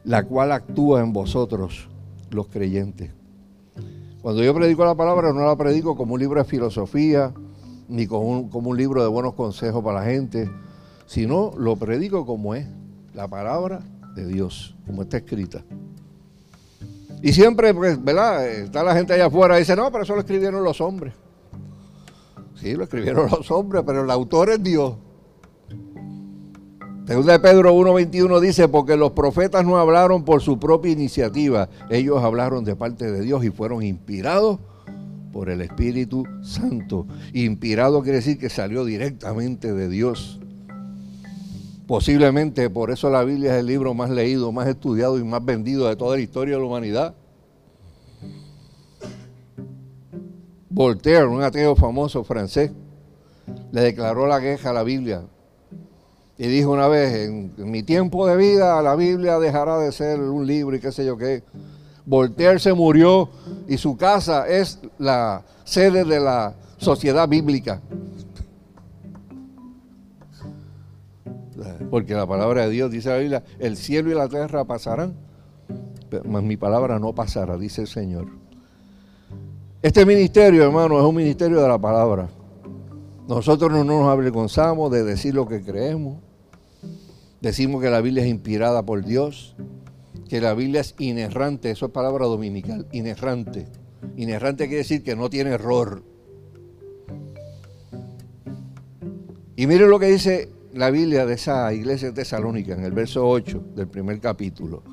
la 0.04 0.26
cual 0.26 0.52
actúa 0.52 1.00
en 1.00 1.14
vosotros 1.14 1.88
los 2.30 2.50
creyentes. 2.50 3.12
Cuando 4.22 4.44
yo 4.44 4.54
predico 4.54 4.84
la 4.84 4.96
palabra, 4.96 5.32
no 5.32 5.46
la 5.46 5.56
predico 5.56 5.96
como 5.96 6.16
un 6.16 6.20
libro 6.20 6.44
de 6.44 6.46
filosofía, 6.46 7.34
ni 7.88 8.06
como 8.06 8.28
un, 8.28 8.50
como 8.50 8.72
un 8.72 8.78
libro 8.78 9.02
de 9.02 9.08
buenos 9.08 9.34
consejos 9.34 9.82
para 9.82 10.02
la 10.02 10.06
gente, 10.06 10.52
sino 11.06 11.52
lo 11.58 11.78
predico 11.78 12.26
como 12.26 12.54
es, 12.54 12.68
la 13.14 13.30
palabra 13.30 13.80
de 14.14 14.28
Dios, 14.28 14.76
como 14.86 15.04
está 15.04 15.18
escrita. 15.18 15.64
Y 17.22 17.32
siempre, 17.32 17.74
pues, 17.74 18.04
¿verdad? 18.04 18.46
Está 18.46 18.84
la 18.84 18.94
gente 18.94 19.14
allá 19.14 19.28
afuera 19.28 19.56
y 19.56 19.60
dice, 19.60 19.78
no, 19.78 19.90
pero 19.90 20.04
eso 20.04 20.16
lo 20.16 20.20
escribieron 20.20 20.66
los 20.66 20.82
hombres. 20.82 21.14
Sí, 22.56 22.74
lo 22.74 22.84
escribieron 22.84 23.32
los 23.32 23.50
hombres, 23.52 23.84
pero 23.86 24.04
el 24.04 24.12
autor 24.12 24.50
es 24.50 24.62
Dios. 24.62 24.96
Segunda 27.06 27.34
de 27.34 27.40
Pedro 27.40 27.76
1.21 27.76 28.40
dice, 28.40 28.70
porque 28.70 28.96
los 28.96 29.12
profetas 29.12 29.66
no 29.66 29.78
hablaron 29.78 30.24
por 30.24 30.42
su 30.42 30.58
propia 30.58 30.94
iniciativa, 30.94 31.68
ellos 31.90 32.24
hablaron 32.24 32.64
de 32.64 32.78
parte 32.78 33.12
de 33.12 33.20
Dios 33.22 33.44
y 33.44 33.50
fueron 33.50 33.84
inspirados 33.84 34.60
por 35.34 35.50
el 35.50 35.60
Espíritu 35.60 36.24
Santo. 36.42 37.06
Inspirado 37.34 38.02
quiere 38.04 38.20
decir 38.20 38.38
que 38.38 38.50
salió 38.50 38.86
directamente 38.86 39.74
de 39.74 39.90
Dios. 39.90 40.40
Posiblemente 41.88 42.70
por 42.70 42.90
eso 42.90 43.10
la 43.10 43.26
Biblia 43.26 43.56
es 43.56 43.60
el 43.60 43.66
libro 43.66 43.94
más 43.94 44.10
leído, 44.10 44.54
más 44.54 44.70
estudiado 44.70 45.20
y 45.20 45.26
más 45.26 45.44
vendido 45.44 45.90
de 45.90 45.98
toda 45.98 46.16
la 46.16 46.24
historia 46.24 46.56
de 46.56 46.62
la 46.62 46.68
humanidad. 46.68 47.16
Voltaire, 50.70 51.26
un 51.26 51.44
ateo 51.44 51.76
famoso 51.76 52.24
francés, 52.24 52.72
le 53.74 53.82
declaró 53.82 54.26
la 54.26 54.40
queja 54.40 54.70
a 54.70 54.74
la 54.74 54.84
Biblia 54.84 55.24
y 56.38 56.48
dijo 56.48 56.72
una 56.72 56.88
vez, 56.88 57.14
en, 57.14 57.54
mi 57.58 57.84
tiempo 57.84 58.26
de 58.28 58.36
vida 58.36 58.82
la 58.82 58.96
Biblia 58.96 59.40
dejará 59.40 59.78
de 59.78 59.92
ser 59.92 60.20
un 60.20 60.48
libro 60.48 60.76
y 60.76 60.80
qué 60.80 60.92
sé 60.92 61.06
yo 61.06 61.18
qué. 61.18 61.44
Voltaire 62.06 62.60
se 62.60 62.74
murió 62.74 63.30
y 63.68 63.78
su 63.78 63.96
casa 63.96 64.48
es 64.48 64.80
la 64.98 65.44
sede 65.64 66.04
de 66.04 66.20
la 66.20 66.56
sociedad 66.78 67.28
bíblica. 67.28 67.82
Porque 71.90 72.14
la 72.14 72.26
palabra 72.26 72.66
de 72.66 72.72
Dios 72.72 72.92
dice 72.92 73.10
la 73.10 73.18
Biblia, 73.18 73.44
el 73.60 73.78
cielo 73.78 74.10
y 74.10 74.16
la 74.16 74.28
tierra 74.28 74.66
pasarán, 74.66 75.14
pero 76.10 76.24
mi 76.42 76.58
palabra 76.58 77.00
no 77.00 77.14
pasará, 77.14 77.58
dice 77.58 77.82
el 77.82 77.88
Señor. 77.88 78.28
Este 79.82 80.06
ministerio, 80.06 80.64
hermano, 80.64 80.98
es 80.98 81.06
un 81.06 81.16
ministerio 81.16 81.62
de 81.62 81.68
la 81.68 81.78
palabra. 81.78 82.28
Nosotros 83.28 83.72
no 83.72 83.84
nos 83.86 84.10
avergonzamos 84.10 84.92
de 84.92 85.04
decir 85.04 85.34
lo 85.34 85.48
que 85.48 85.62
creemos. 85.62 86.18
Decimos 87.40 87.82
que 87.82 87.90
la 87.90 88.02
Biblia 88.02 88.24
es 88.24 88.30
inspirada 88.30 88.86
por 88.86 89.04
Dios, 89.06 89.56
que 90.28 90.42
la 90.42 90.54
Biblia 90.54 90.82
es 90.82 90.96
inerrante, 91.00 91.72
eso 91.72 91.86
es 91.86 91.92
palabra 91.92 92.26
dominical, 92.26 92.86
inerrante. 92.92 93.68
Inerrante 94.18 94.66
quiere 94.66 94.80
decir 94.80 95.04
que 95.04 95.16
no 95.16 95.30
tiene 95.30 95.52
error. 95.52 96.04
Y 99.56 99.68
miren 99.68 99.90
lo 99.90 100.00
que 100.00 100.08
dice 100.08 100.50
la 100.74 100.90
Biblia 100.90 101.26
de 101.26 101.36
esa 101.36 101.74
iglesia 101.74 102.10
de 102.10 102.16
tesalónica 102.16 102.74
en 102.74 102.84
el 102.84 102.92
verso 102.92 103.28
8 103.28 103.64
del 103.76 103.88
primer 103.88 104.20
capítulo 104.20 104.84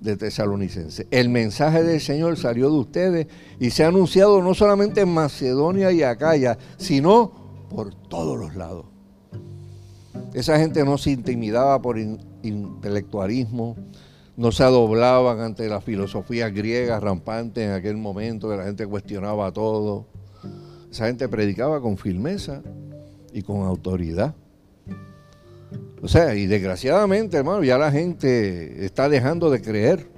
de 0.00 0.16
Tesalonicense. 0.16 1.06
El 1.10 1.28
mensaje 1.28 1.82
del 1.82 2.00
Señor 2.00 2.36
salió 2.36 2.70
de 2.70 2.78
ustedes 2.78 3.26
y 3.58 3.70
se 3.70 3.84
ha 3.84 3.88
anunciado 3.88 4.40
no 4.40 4.54
solamente 4.54 5.00
en 5.00 5.08
Macedonia 5.08 5.90
y 5.90 6.02
Acaya, 6.02 6.56
sino 6.76 7.37
por 7.68 7.94
todos 7.94 8.38
los 8.38 8.54
lados. 8.54 8.86
Esa 10.34 10.58
gente 10.58 10.84
no 10.84 10.98
se 10.98 11.10
intimidaba 11.10 11.80
por 11.80 11.98
intelectualismo, 11.98 13.76
no 14.36 14.52
se 14.52 14.64
doblaban 14.64 15.40
ante 15.40 15.68
la 15.68 15.80
filosofía 15.80 16.50
griega 16.50 17.00
rampante 17.00 17.64
en 17.64 17.72
aquel 17.72 17.96
momento, 17.96 18.48
que 18.48 18.56
la 18.56 18.64
gente 18.64 18.86
cuestionaba 18.86 19.52
todo. 19.52 20.06
Esa 20.90 21.06
gente 21.06 21.28
predicaba 21.28 21.80
con 21.80 21.96
firmeza 21.96 22.62
y 23.32 23.42
con 23.42 23.62
autoridad. 23.62 24.34
O 26.00 26.08
sea, 26.08 26.34
y 26.34 26.46
desgraciadamente, 26.46 27.36
hermano, 27.36 27.64
ya 27.64 27.76
la 27.76 27.90
gente 27.90 28.84
está 28.84 29.08
dejando 29.08 29.50
de 29.50 29.60
creer 29.60 30.08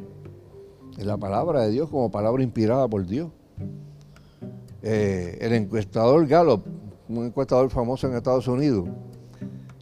en 0.98 1.06
la 1.06 1.16
palabra 1.16 1.62
de 1.62 1.70
Dios 1.70 1.88
como 1.88 2.10
palabra 2.10 2.42
inspirada 2.42 2.86
por 2.86 3.06
Dios. 3.06 3.30
Eh, 4.82 5.38
el 5.40 5.54
encuestador 5.54 6.26
Gallup 6.26 6.64
un 7.18 7.26
encuestador 7.26 7.70
famoso 7.70 8.06
en 8.06 8.14
Estados 8.14 8.46
Unidos, 8.48 8.88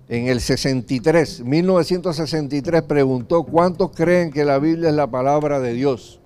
en 0.08 0.28
el 0.28 0.40
63, 0.40 1.44
1963, 1.44 2.82
preguntó 2.82 3.44
cuántos 3.44 3.90
creen 3.90 4.30
que 4.30 4.44
la 4.44 4.58
Biblia 4.58 4.88
es 4.88 4.94
la 4.94 5.06
palabra 5.06 5.60
de 5.60 5.74
Dios. 5.74 6.20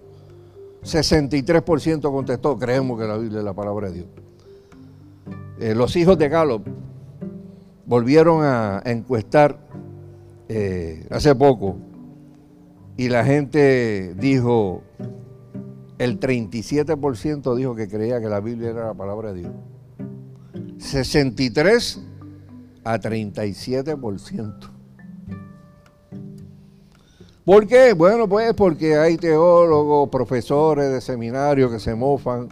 63% 0.84 2.00
contestó, 2.11 2.59
creemos 2.59 3.00
que 3.00 3.07
la 3.07 3.16
Biblia 3.16 3.38
es 3.38 3.44
la 3.44 3.55
palabra 3.55 3.88
de 3.90 3.94
Dios. 3.94 4.07
Eh, 5.59 5.74
los 5.74 5.94
hijos 5.96 6.18
de 6.18 6.28
Gallup 6.28 6.66
volvieron 7.86 8.44
a, 8.44 8.82
encuestar 8.84 9.59
eh, 10.48 11.07
hace 11.11 11.34
poco 11.34 11.76
y 12.96 13.09
la 13.09 13.24
gente 13.24 14.14
dijo, 14.14 14.82
el 15.98 16.20
37% 16.20 17.55
dijo 17.57 17.74
que 17.74 17.88
creía 17.88 18.20
que 18.20 18.28
la 18.28 18.40
Biblia 18.40 18.70
era 18.70 18.86
la 18.86 18.94
palabra 18.94 19.32
de 19.32 19.40
Dios. 19.40 19.53
63 20.78 22.00
a 22.84 22.98
37%. 22.98 24.70
¿Por 27.44 27.66
qué? 27.66 27.92
Bueno, 27.92 28.28
pues 28.28 28.55
porque 28.55 28.96
hay 28.96 29.16
teólogos, 29.16 30.09
profesores 30.11 30.92
de 30.92 31.00
seminarios 31.00 31.72
que 31.72 31.80
se 31.80 31.94
mofan, 31.94 32.48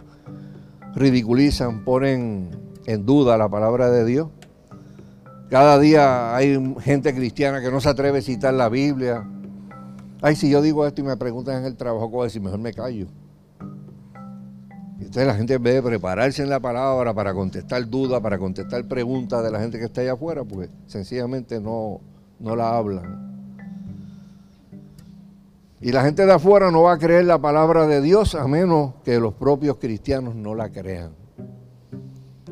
ridiculizan, 0.95 1.85
ponen 1.85 2.49
en 2.85 3.05
duda 3.05 3.37
la 3.37 3.47
palabra 3.47 3.89
de 3.89 4.03
Dios. 4.03 4.27
Cada 5.49 5.79
día 5.79 6.35
hay 6.35 6.75
gente 6.81 7.13
cristiana 7.13 7.61
que 7.61 7.71
no 7.71 7.79
se 7.79 7.89
atreve 7.89 8.19
a 8.19 8.21
citar 8.21 8.53
la 8.53 8.67
Biblia. 8.69 9.25
Ay, 10.21 10.35
si 10.35 10.49
yo 10.49 10.61
digo 10.61 10.85
esto 10.85 11.01
y 11.01 11.03
me 11.05 11.15
preguntan 11.17 11.59
en 11.59 11.65
el 11.65 11.75
trabajo, 11.75 12.11
¿cómo 12.11 12.23
decir? 12.23 12.41
Mejor 12.41 12.59
me 12.59 12.73
callo. 12.73 13.07
Entonces 15.01 15.27
la 15.27 15.33
gente 15.33 15.55
en 15.55 15.63
vez 15.63 15.73
de 15.75 15.81
prepararse 15.81 16.43
en 16.43 16.49
la 16.49 16.59
palabra 16.59 17.13
para 17.13 17.33
contestar 17.33 17.89
dudas, 17.89 18.21
para 18.21 18.37
contestar 18.37 18.87
preguntas 18.87 19.43
de 19.43 19.51
la 19.51 19.59
gente 19.59 19.79
que 19.79 19.85
está 19.85 20.01
allá 20.01 20.13
afuera, 20.13 20.43
pues 20.43 20.69
sencillamente 20.85 21.59
no, 21.59 21.99
no 22.39 22.55
la 22.55 22.77
hablan. 22.77 23.31
Y 25.81 25.91
la 25.91 26.03
gente 26.03 26.25
de 26.25 26.31
afuera 26.31 26.69
no 26.69 26.83
va 26.83 26.93
a 26.93 26.97
creer 26.99 27.25
la 27.25 27.39
palabra 27.39 27.87
de 27.87 28.01
Dios 28.01 28.35
a 28.35 28.47
menos 28.47 28.93
que 29.03 29.19
los 29.19 29.33
propios 29.33 29.77
cristianos 29.77 30.35
no 30.35 30.53
la 30.53 30.69
crean. 30.69 31.11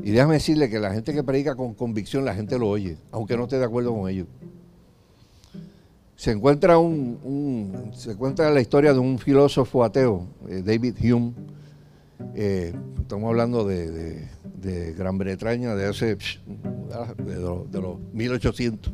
Y 0.02 0.12
déjame 0.12 0.36
decirle 0.36 0.70
que 0.70 0.80
la 0.80 0.92
gente 0.92 1.14
que 1.14 1.24
predica 1.24 1.56
con 1.56 1.76
convicción, 1.76 2.26
la 2.26 2.34
gente 2.34 2.58
lo 2.58 2.68
oye, 2.68 2.98
aunque 3.12 3.38
no 3.38 3.44
esté 3.44 3.60
de 3.60 3.66
acuerdo 3.66 3.94
con 3.94 4.10
ellos. 4.10 4.28
Se 6.16 6.32
encuentra, 6.32 6.80
un, 6.80 7.92
se 7.94 8.12
encuentra 8.12 8.50
la 8.50 8.60
historia 8.60 8.92
de 8.92 9.00
un 9.00 9.20
filósofo 9.20 9.84
ateo, 9.84 10.26
eh, 10.50 10.64
David 10.66 10.96
Hume, 11.00 11.34
eh, 12.36 12.74
estamos 13.00 13.30
hablando 13.30 13.66
de, 13.66 14.28
Gran 14.98 15.18
Bretaña 15.18 15.76
de 15.76 15.88
hace 15.88 16.16
de, 16.16 17.40
los, 17.40 18.00
1800. 18.14 18.94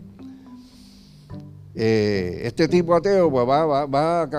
Eh, 1.73 2.41
este 2.43 2.67
tipo 2.67 2.95
ateo 2.95 3.29
pues, 3.29 3.45
va, 3.45 4.29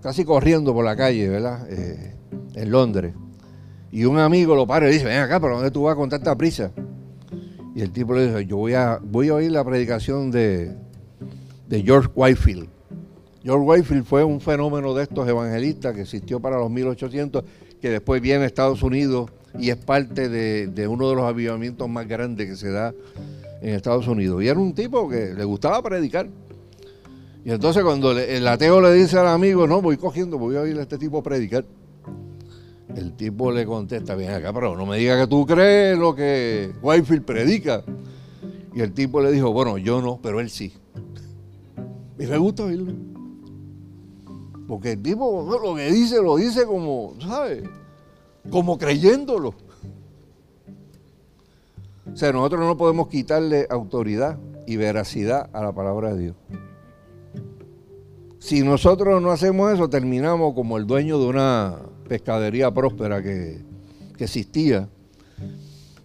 casi 0.00 0.24
corriendo 0.24 0.72
por 0.72 0.84
la 0.84 0.96
calle, 0.96 1.28
¿verdad? 1.28 1.66
Eh, 1.70 2.14
en 2.54 2.70
Londres. 2.70 3.14
Y 3.90 4.04
un 4.04 4.18
amigo 4.18 4.54
lo 4.54 4.66
para 4.66 4.88
y 4.88 4.92
dice, 4.92 5.04
ven 5.04 5.18
acá, 5.18 5.40
¿pero 5.40 5.54
dónde 5.54 5.70
tú 5.70 5.82
vas 5.82 5.96
con 5.96 6.08
tanta 6.08 6.36
prisa? 6.36 6.72
Y 7.74 7.80
el 7.80 7.92
tipo 7.92 8.14
le 8.14 8.26
dice, 8.28 8.46
yo 8.46 8.56
voy 8.56 8.74
a, 8.74 9.00
voy 9.02 9.28
a 9.28 9.34
oír 9.34 9.50
la 9.52 9.64
predicación 9.64 10.30
de, 10.30 10.76
de 11.68 11.82
George 11.82 12.08
Whitefield. 12.14 12.68
George 13.42 13.64
Whitefield 13.66 14.04
fue 14.04 14.24
un 14.24 14.40
fenómeno 14.40 14.94
de 14.94 15.02
estos 15.02 15.28
evangelistas 15.28 15.94
que 15.94 16.02
existió 16.02 16.40
para 16.40 16.58
los 16.58 16.70
1800 16.70 17.44
que 17.84 17.90
después 17.90 18.22
viene 18.22 18.44
a 18.44 18.46
Estados 18.46 18.82
Unidos 18.82 19.30
y 19.58 19.68
es 19.68 19.76
parte 19.76 20.30
de, 20.30 20.88
uno 20.88 21.10
de 21.10 21.16
los 21.16 21.24
avivamientos 21.24 21.86
más 21.86 22.08
grandes 22.08 22.48
que 22.48 22.56
se 22.56 22.70
da 22.70 22.94
en 23.60 23.74
Estados 23.74 24.08
Unidos. 24.08 24.42
Y 24.42 24.48
era 24.48 24.58
un 24.58 24.72
tipo 24.72 25.06
que 25.06 25.34
le 25.34 25.44
gustaba 25.44 25.82
predicar. 25.82 26.26
Y 27.44 27.50
entonces 27.50 27.84
cuando 27.84 28.18
el 28.18 28.48
ateo 28.48 28.80
le 28.80 28.90
dice 28.94 29.18
al 29.18 29.26
amigo, 29.26 29.66
no, 29.66 29.82
voy 29.82 29.98
cogiendo, 29.98 30.38
voy 30.38 30.56
a 30.56 30.62
oír 30.62 30.78
a 30.78 30.80
este 30.80 30.96
tipo 30.96 31.22
predicar. 31.22 31.66
El 32.96 33.12
tipo 33.16 33.52
le 33.52 33.66
contesta, 33.66 34.14
bien 34.14 34.30
acá, 34.30 34.50
pero 34.54 34.74
no 34.74 34.86
me 34.86 34.96
digas 34.96 35.20
que 35.20 35.26
tú 35.26 35.44
crees 35.44 35.98
lo 35.98 36.14
que 36.14 36.72
Whitefield 36.80 37.26
predica. 37.26 37.84
Y 38.74 38.80
el 38.80 38.94
tipo 38.94 39.20
le 39.20 39.30
dijo, 39.30 39.52
bueno, 39.52 39.76
yo 39.76 40.00
no, 40.00 40.18
pero 40.22 40.40
él 40.40 40.48
sí. 40.48 40.72
Y 42.18 42.24
me 42.24 42.38
gusta 42.38 42.64
oírlo. 42.64 43.13
Porque 44.66 44.92
el 44.92 45.02
tipo 45.02 45.46
lo 45.62 45.74
que 45.74 45.90
dice, 45.90 46.22
lo 46.22 46.36
dice 46.36 46.64
como, 46.64 47.14
¿sabes? 47.20 47.64
Como 48.50 48.78
creyéndolo. 48.78 49.54
O 52.12 52.16
sea, 52.16 52.32
nosotros 52.32 52.60
no 52.60 52.76
podemos 52.76 53.08
quitarle 53.08 53.66
autoridad 53.70 54.38
y 54.66 54.76
veracidad 54.76 55.50
a 55.52 55.62
la 55.62 55.72
palabra 55.72 56.14
de 56.14 56.20
Dios. 56.20 56.36
Si 58.38 58.62
nosotros 58.62 59.22
no 59.22 59.30
hacemos 59.30 59.72
eso, 59.72 59.88
terminamos 59.88 60.54
como 60.54 60.76
el 60.76 60.86
dueño 60.86 61.18
de 61.18 61.26
una 61.26 61.76
pescadería 62.08 62.70
próspera 62.72 63.22
que, 63.22 63.62
que 64.16 64.24
existía, 64.24 64.88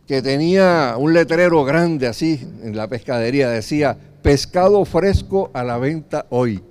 que 0.07 0.21
tenía 0.21 0.95
un 0.97 1.13
letrero 1.13 1.63
grande 1.65 2.07
así 2.07 2.39
en 2.63 2.75
la 2.75 2.87
pescadería, 2.87 3.49
decía 3.49 3.97
pescado 4.21 4.83
fresco 4.85 5.51
a 5.53 5.63
la 5.63 5.77
venta 5.77 6.25
hoy. 6.29 6.63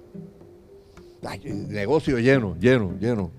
Negocio 1.68 2.18
lleno, 2.18 2.56
lleno, 2.58 2.96
lleno. 2.98 3.30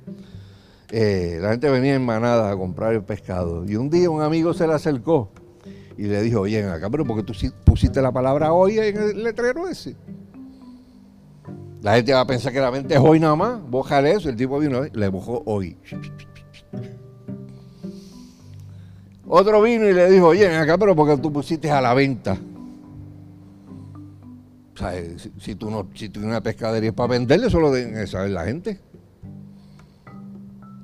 Eh, 0.92 1.38
la 1.42 1.52
gente 1.52 1.70
venía 1.70 1.96
en 1.96 2.06
manada 2.06 2.52
a 2.52 2.58
comprar 2.58 2.94
el 2.94 3.04
pescado. 3.04 3.66
Y 3.70 3.76
un 3.76 3.90
día 3.90 4.10
un 4.10 4.22
amigo 4.22 4.54
se 4.54 4.68
le 4.68 4.74
acercó 4.74 5.30
y 5.98 6.04
le 6.04 6.22
dijo, 6.22 6.42
oye, 6.42 6.64
acá, 6.64 6.90
pero 6.90 7.06
porque 7.06 7.24
tú 7.24 7.34
pusiste 7.64 8.02
la 8.02 8.12
palabra 8.12 8.54
hoy 8.54 8.80
en 8.80 8.98
el 8.98 9.24
letrero 9.24 9.68
ese. 9.68 9.96
La 11.82 11.96
gente 11.96 12.14
va 12.14 12.22
a 12.22 12.28
pensar 12.28 12.52
que 12.52 12.60
la 12.60 12.70
venta 12.70 12.96
es 12.96 13.00
hoy 13.00 13.20
nada 13.20 13.36
más. 13.36 13.62
Bójale 13.70 14.12
eso. 14.12 14.30
El 14.30 14.36
tipo 14.36 14.60
vino, 14.60 14.84
le 14.84 15.08
bojó 15.08 15.44
hoy. 15.46 15.78
Otro 19.28 19.62
vino 19.62 19.88
y 19.88 19.94
le 19.94 20.10
dijo, 20.10 20.28
oye, 20.28 20.48
acá, 20.58 20.78
pero 20.78 20.96
porque 20.96 21.22
tú 21.22 21.32
pusiste 21.32 21.70
a 21.70 21.80
la 21.80 21.94
venta. 21.94 22.38
Sea, 24.80 24.94
si, 25.40 25.56
tú 25.56 25.70
no, 25.70 25.90
si 25.94 26.08
tienes 26.08 26.30
una 26.30 26.42
pescadería 26.42 26.94
para 26.94 27.10
venderle, 27.10 27.48
eso 27.48 27.60
lo 27.60 27.70
deben 27.70 28.08
saber 28.08 28.32
la 28.32 28.46
gente. 28.46 28.80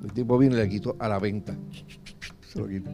El 0.04 0.12
tipo 0.12 0.36
vino 0.36 0.54
y 0.54 0.58
le 0.58 0.68
quitó 0.68 0.96
a 0.98 1.08
la 1.08 1.18
venta. 1.18 1.56
Se 2.46 2.58
lo 2.58 2.68
quitó. 2.68 2.90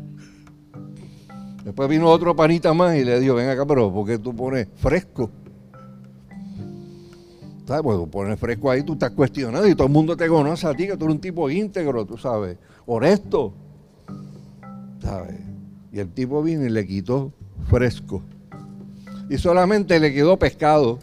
Después 1.64 1.88
vino 1.88 2.08
otro 2.08 2.36
panita 2.36 2.72
más 2.72 2.94
y 2.94 3.04
le 3.04 3.18
dijo, 3.18 3.34
ven 3.34 3.48
acá, 3.48 3.66
pero 3.66 3.92
¿por 3.92 4.06
qué 4.06 4.16
tú 4.18 4.32
pones 4.32 4.68
fresco? 4.76 5.28
¿Sabes? 7.66 7.82
Pues 7.82 7.98
tú 7.98 8.08
pones 8.08 8.38
fresco 8.38 8.70
ahí, 8.70 8.84
tú 8.84 8.92
estás 8.92 9.10
cuestionado 9.10 9.66
y 9.66 9.74
todo 9.74 9.88
el 9.88 9.92
mundo 9.92 10.16
te 10.16 10.28
conoce 10.28 10.68
a 10.68 10.74
ti, 10.74 10.86
que 10.86 10.96
tú 10.96 11.06
eres 11.06 11.16
un 11.16 11.20
tipo 11.20 11.50
íntegro, 11.50 12.06
tú 12.06 12.16
sabes, 12.16 12.58
honesto. 12.86 13.54
¿sabes? 15.00 15.34
Y 15.90 15.98
el 15.98 16.12
tipo 16.12 16.44
vino 16.44 16.64
y 16.64 16.70
le 16.70 16.86
quitó 16.86 17.32
fresco. 17.68 18.22
Y 19.28 19.38
solamente 19.38 19.98
le 19.98 20.12
quedó 20.12 20.38
pescado. 20.38 20.98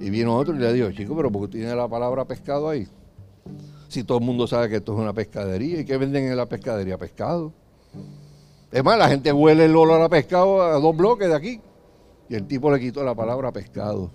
Y 0.00 0.10
vino 0.10 0.36
otro 0.36 0.54
y 0.54 0.58
le 0.58 0.72
dijo, 0.72 0.90
chico, 0.92 1.16
pero 1.16 1.30
¿por 1.30 1.42
qué 1.42 1.58
tiene 1.58 1.74
la 1.74 1.88
palabra 1.88 2.24
pescado 2.24 2.68
ahí? 2.68 2.88
Si 3.88 4.04
todo 4.04 4.18
el 4.18 4.24
mundo 4.24 4.46
sabe 4.46 4.68
que 4.68 4.76
esto 4.76 4.94
es 4.94 4.98
una 4.98 5.12
pescadería. 5.12 5.80
¿Y 5.80 5.84
qué 5.84 5.96
venden 5.96 6.24
en 6.24 6.36
la 6.36 6.46
pescadería? 6.46 6.98
Pescado. 6.98 7.52
Es 8.72 8.82
más, 8.82 8.98
la 8.98 9.08
gente 9.08 9.32
huele 9.32 9.66
el 9.66 9.76
olor 9.76 10.00
a 10.00 10.08
pescado 10.08 10.62
a 10.62 10.80
dos 10.80 10.96
bloques 10.96 11.28
de 11.28 11.34
aquí. 11.34 11.60
Y 12.28 12.34
el 12.34 12.46
tipo 12.46 12.70
le 12.70 12.80
quitó 12.80 13.04
la 13.04 13.14
palabra 13.14 13.52
pescado. 13.52 14.10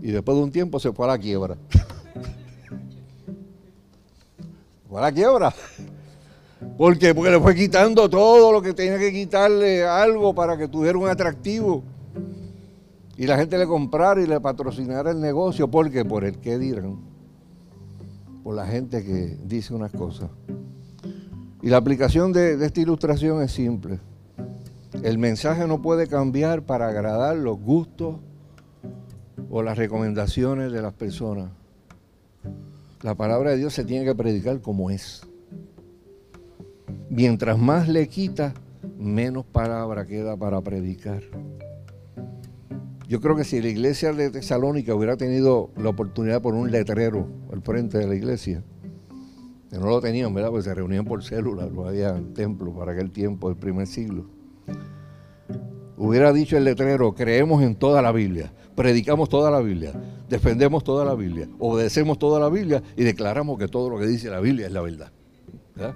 Y 0.00 0.10
después 0.10 0.36
de 0.36 0.44
un 0.44 0.52
tiempo 0.52 0.78
se 0.78 0.92
fue 0.92 1.06
a 1.06 1.08
la 1.08 1.18
quiebra. 1.18 1.56
fue 4.88 4.98
a 4.98 5.02
la 5.02 5.12
quiebra. 5.12 5.54
¿Por 6.76 6.98
qué? 6.98 7.14
Porque 7.14 7.30
le 7.30 7.40
fue 7.40 7.54
quitando 7.54 8.08
todo 8.10 8.50
lo 8.50 8.60
que 8.60 8.74
tenía 8.74 8.98
que 8.98 9.12
quitarle 9.12 9.84
algo 9.84 10.34
para 10.34 10.56
que 10.56 10.66
tuviera 10.66 10.98
un 10.98 11.08
atractivo. 11.08 11.84
Y 13.16 13.26
la 13.26 13.36
gente 13.36 13.56
le 13.56 13.66
comprara 13.66 14.20
y 14.20 14.26
le 14.26 14.40
patrocinara 14.40 15.12
el 15.12 15.20
negocio. 15.20 15.70
¿Por 15.70 15.90
qué? 15.90 16.04
Por 16.04 16.24
el 16.24 16.38
que 16.38 16.58
dirán. 16.58 16.98
Por 18.42 18.56
la 18.56 18.66
gente 18.66 19.04
que 19.04 19.38
dice 19.44 19.72
unas 19.72 19.92
cosas. 19.92 20.30
Y 21.62 21.68
la 21.68 21.76
aplicación 21.76 22.32
de, 22.32 22.56
de 22.56 22.66
esta 22.66 22.80
ilustración 22.80 23.40
es 23.42 23.52
simple. 23.52 24.00
El 25.02 25.18
mensaje 25.18 25.66
no 25.66 25.80
puede 25.80 26.08
cambiar 26.08 26.62
para 26.62 26.88
agradar 26.88 27.36
los 27.36 27.58
gustos 27.58 28.16
o 29.48 29.62
las 29.62 29.78
recomendaciones 29.78 30.72
de 30.72 30.82
las 30.82 30.92
personas. 30.92 31.50
La 33.02 33.14
palabra 33.14 33.50
de 33.50 33.58
Dios 33.58 33.72
se 33.74 33.84
tiene 33.84 34.04
que 34.04 34.14
predicar 34.14 34.60
como 34.60 34.90
es 34.90 35.22
mientras 37.14 37.56
más 37.58 37.88
le 37.88 38.08
quita, 38.08 38.54
menos 38.98 39.44
palabra 39.44 40.04
queda 40.04 40.36
para 40.36 40.60
predicar. 40.60 41.22
Yo 43.08 43.20
creo 43.20 43.36
que 43.36 43.44
si 43.44 43.60
la 43.62 43.68
iglesia 43.68 44.12
de 44.12 44.30
Tesalónica 44.30 44.94
hubiera 44.94 45.16
tenido 45.16 45.70
la 45.76 45.90
oportunidad 45.90 46.42
por 46.42 46.54
un 46.54 46.72
letrero 46.72 47.28
al 47.52 47.62
frente 47.62 47.98
de 47.98 48.08
la 48.08 48.16
iglesia, 48.16 48.64
que 49.70 49.78
no 49.78 49.86
lo 49.86 50.00
tenían, 50.00 50.34
¿verdad? 50.34 50.50
Porque 50.50 50.64
se 50.64 50.74
reunían 50.74 51.04
por 51.04 51.22
células, 51.22 51.70
lo 51.70 51.86
había 51.86 52.20
templo 52.34 52.72
para 52.72 52.92
aquel 52.92 53.12
tiempo, 53.12 53.48
del 53.48 53.58
primer 53.58 53.86
siglo. 53.86 54.26
Hubiera 55.96 56.32
dicho 56.32 56.56
el 56.56 56.64
letrero, 56.64 57.14
creemos 57.14 57.62
en 57.62 57.76
toda 57.76 58.02
la 58.02 58.10
Biblia, 58.10 58.52
predicamos 58.74 59.28
toda 59.28 59.52
la 59.52 59.60
Biblia, 59.60 59.92
defendemos 60.28 60.82
toda 60.82 61.04
la 61.04 61.14
Biblia, 61.14 61.48
obedecemos 61.60 62.18
toda 62.18 62.40
la 62.40 62.48
Biblia 62.48 62.82
y 62.96 63.04
declaramos 63.04 63.56
que 63.58 63.68
todo 63.68 63.88
lo 63.90 63.98
que 63.98 64.06
dice 64.06 64.30
la 64.30 64.40
Biblia 64.40 64.66
es 64.66 64.72
la 64.72 64.80
verdad. 64.80 65.12
¿verdad? 65.76 65.94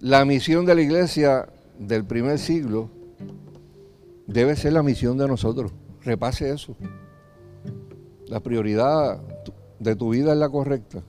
La 0.00 0.24
misión 0.24 0.64
de 0.64 0.76
la 0.76 0.80
iglesia 0.80 1.48
del 1.76 2.04
primer 2.04 2.38
siglo 2.38 2.88
debe 4.28 4.54
ser 4.54 4.72
la 4.74 4.84
misión 4.84 5.18
de 5.18 5.26
nosotros. 5.26 5.72
Repase 6.04 6.50
eso. 6.50 6.76
La 8.28 8.38
prioridad 8.38 9.20
de 9.80 9.96
tu 9.96 10.10
vida 10.10 10.32
es 10.32 10.38
la 10.38 10.48
correcta. 10.48 11.02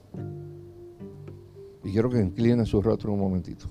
Y 1.84 1.92
quiero 1.92 2.10
que 2.10 2.20
incline 2.20 2.66
su 2.66 2.82
rostro 2.82 3.14
un 3.14 3.20
momentito. 3.20 3.68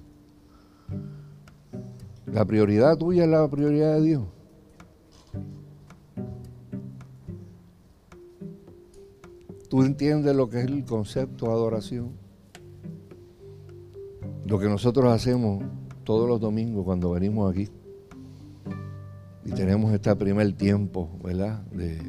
La 2.27 2.45
prioridad 2.45 2.97
tuya 2.97 3.25
es 3.25 3.31
la 3.31 3.49
prioridad 3.49 3.95
de 3.95 4.03
Dios. 4.03 4.23
¿Tú 9.69 9.83
entiendes 9.83 10.37
lo 10.37 10.49
que 10.49 10.61
es 10.61 10.67
el 10.67 10.85
concepto 10.85 11.47
de 11.47 11.53
adoración? 11.53 12.28
Lo 14.49 14.59
que 14.59 14.67
nosotros 14.67 15.13
hacemos 15.13 15.63
todos 16.05 16.27
los 16.27 16.41
domingos 16.41 16.83
cuando 16.83 17.11
venimos 17.11 17.53
aquí 17.53 17.69
y 19.45 19.51
tenemos 19.51 19.93
este 19.93 20.17
primer 20.17 20.55
tiempo, 20.55 21.11
¿verdad? 21.23 21.61
De, 21.65 22.01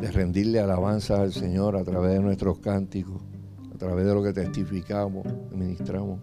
de 0.00 0.12
rendirle 0.12 0.60
alabanza 0.60 1.20
al 1.20 1.32
Señor 1.32 1.76
a 1.76 1.82
través 1.82 2.12
de 2.12 2.20
nuestros 2.20 2.60
cánticos, 2.60 3.20
a 3.74 3.78
través 3.78 4.06
de 4.06 4.14
lo 4.14 4.22
que 4.22 4.32
testificamos, 4.32 5.26
ministramos. 5.52 6.20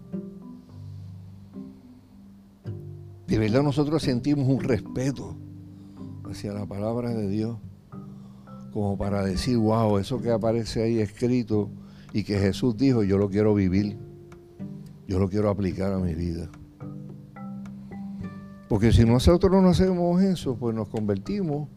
De 3.26 3.38
verdad 3.38 3.62
nosotros 3.62 4.02
sentimos 4.02 4.48
un 4.48 4.60
respeto 4.60 5.36
hacia 6.24 6.54
la 6.54 6.64
palabra 6.64 7.10
de 7.10 7.28
Dios, 7.28 7.58
como 8.72 8.96
para 8.96 9.22
decir, 9.22 9.58
wow, 9.58 9.98
eso 9.98 10.22
que 10.22 10.30
aparece 10.30 10.82
ahí 10.82 11.00
escrito 11.00 11.68
y 12.14 12.24
que 12.24 12.38
Jesús 12.38 12.78
dijo, 12.78 13.02
yo 13.02 13.18
lo 13.18 13.28
quiero 13.28 13.52
vivir. 13.52 14.11
Yo 15.06 15.18
lo 15.18 15.28
quiero 15.28 15.50
aplicar 15.50 15.92
a 15.92 15.98
mi 15.98 16.14
vida. 16.14 16.48
Porque 18.68 18.92
si 18.92 19.04
nosotros 19.04 19.62
no 19.62 19.68
hacemos 19.68 20.22
eso, 20.22 20.56
pues 20.56 20.74
nos 20.74 20.88
convertimos 20.88 21.68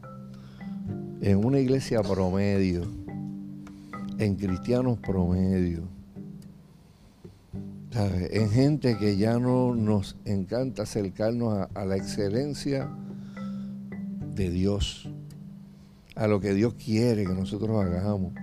en 1.19 1.43
una 1.43 1.59
iglesia 1.59 2.01
promedio, 2.01 2.83
en 4.17 4.35
cristianos 4.35 4.99
promedio, 4.99 5.83
en 8.31 8.49
gente 8.49 8.97
que 8.97 9.17
ya 9.17 9.39
no 9.39 9.75
nos 9.75 10.17
encanta 10.25 10.83
acercarnos 10.83 11.67
a 11.73 11.85
la 11.85 11.97
excelencia 11.97 12.89
de 14.35 14.49
Dios, 14.49 15.09
a 16.15 16.27
lo 16.27 16.39
que 16.39 16.53
Dios 16.53 16.75
quiere 16.75 17.25
que 17.25 17.33
nosotros 17.33 17.83
hagamos 17.83 18.33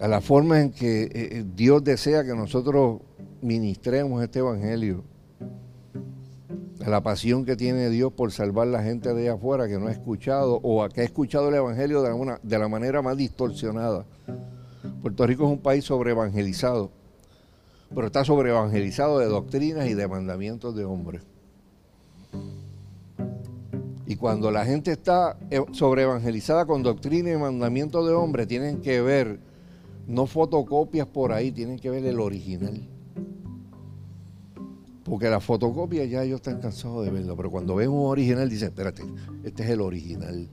a 0.00 0.08
la 0.08 0.22
forma 0.22 0.60
en 0.60 0.70
que 0.70 1.02
eh, 1.02 1.10
eh, 1.14 1.44
Dios 1.54 1.84
desea 1.84 2.24
que 2.24 2.34
nosotros 2.34 3.00
ministremos 3.42 4.22
este 4.22 4.38
Evangelio, 4.38 5.04
a 6.82 6.88
la 6.88 7.02
pasión 7.02 7.44
que 7.44 7.54
tiene 7.54 7.90
Dios 7.90 8.10
por 8.10 8.32
salvar 8.32 8.66
la 8.68 8.82
gente 8.82 9.12
de 9.12 9.24
allá 9.24 9.34
afuera 9.34 9.68
que 9.68 9.78
no 9.78 9.88
ha 9.88 9.92
escuchado 9.92 10.58
o 10.62 10.82
a 10.82 10.88
que 10.88 11.02
ha 11.02 11.04
escuchado 11.04 11.50
el 11.50 11.54
Evangelio 11.54 12.00
de, 12.00 12.38
de 12.42 12.58
la 12.58 12.68
manera 12.68 13.02
más 13.02 13.18
distorsionada. 13.18 14.06
Puerto 15.02 15.26
Rico 15.26 15.44
es 15.44 15.50
un 15.50 15.58
país 15.58 15.84
sobreevangelizado, 15.84 16.90
pero 17.94 18.06
está 18.06 18.24
sobreevangelizado 18.24 19.18
de 19.18 19.26
doctrinas 19.26 19.86
y 19.86 19.92
de 19.92 20.08
mandamientos 20.08 20.74
de 20.74 20.86
hombres. 20.86 21.22
Y 24.06 24.16
cuando 24.16 24.50
la 24.50 24.64
gente 24.64 24.92
está 24.92 25.36
eh, 25.50 25.62
sobreevangelizada 25.72 26.64
con 26.64 26.82
doctrina 26.82 27.30
y 27.32 27.36
mandamientos 27.36 28.06
de 28.06 28.14
hombres, 28.14 28.48
tienen 28.48 28.80
que 28.80 29.02
ver 29.02 29.49
no 30.06 30.26
fotocopias 30.26 31.06
por 31.06 31.32
ahí, 31.32 31.52
tienen 31.52 31.78
que 31.78 31.90
ver 31.90 32.04
el 32.04 32.20
original. 32.20 32.80
Porque 35.04 35.28
la 35.28 35.40
fotocopia 35.40 36.04
ya 36.04 36.22
ellos 36.22 36.36
están 36.36 36.60
cansados 36.60 37.04
de 37.04 37.10
verlo, 37.10 37.36
pero 37.36 37.50
cuando 37.50 37.74
ven 37.74 37.90
un 37.90 38.06
original 38.06 38.48
dicen, 38.48 38.68
espérate, 38.68 39.02
este 39.44 39.64
es 39.64 39.70
el 39.70 39.80
original, 39.80 40.48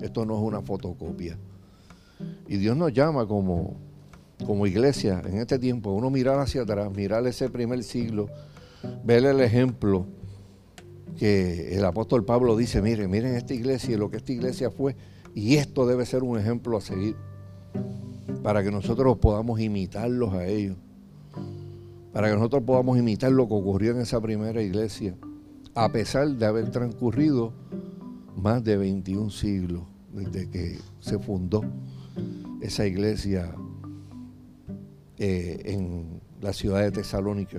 esto 0.00 0.24
no 0.24 0.36
es 0.36 0.42
una 0.42 0.62
fotocopia. 0.62 1.38
Y 2.48 2.56
Dios 2.56 2.76
nos 2.76 2.92
llama 2.92 3.26
como, 3.26 3.76
como 4.44 4.66
iglesia 4.66 5.22
en 5.24 5.38
este 5.38 5.58
tiempo, 5.58 5.92
uno 5.92 6.10
mirar 6.10 6.40
hacia 6.40 6.62
atrás, 6.62 6.90
mirar 6.90 7.26
ese 7.26 7.48
primer 7.50 7.82
siglo, 7.84 8.28
ver 9.04 9.24
el 9.24 9.40
ejemplo 9.40 10.06
que 11.18 11.76
el 11.76 11.84
apóstol 11.84 12.24
Pablo 12.24 12.56
dice, 12.56 12.82
miren, 12.82 13.10
miren 13.10 13.34
esta 13.34 13.54
iglesia 13.54 13.94
y 13.94 13.98
lo 13.98 14.10
que 14.10 14.16
esta 14.16 14.32
iglesia 14.32 14.70
fue, 14.70 14.96
y 15.34 15.56
esto 15.56 15.86
debe 15.86 16.06
ser 16.06 16.22
un 16.22 16.38
ejemplo 16.38 16.76
a 16.76 16.80
seguir 16.80 17.14
para 18.42 18.62
que 18.62 18.70
nosotros 18.70 19.18
podamos 19.18 19.60
imitarlos 19.60 20.32
a 20.32 20.46
ellos, 20.46 20.76
para 22.12 22.28
que 22.28 22.34
nosotros 22.34 22.62
podamos 22.64 22.98
imitar 22.98 23.32
lo 23.32 23.46
que 23.48 23.54
ocurrió 23.54 23.92
en 23.92 24.00
esa 24.00 24.20
primera 24.20 24.62
iglesia, 24.62 25.16
a 25.74 25.90
pesar 25.92 26.28
de 26.28 26.46
haber 26.46 26.70
transcurrido 26.70 27.52
más 28.36 28.64
de 28.64 28.76
21 28.76 29.30
siglos 29.30 29.82
desde 30.12 30.48
que 30.48 30.78
se 31.00 31.18
fundó 31.18 31.62
esa 32.60 32.86
iglesia 32.86 33.54
eh, 35.18 35.60
en 35.64 36.20
la 36.40 36.52
ciudad 36.52 36.80
de 36.80 36.90
Tesalónica. 36.90 37.58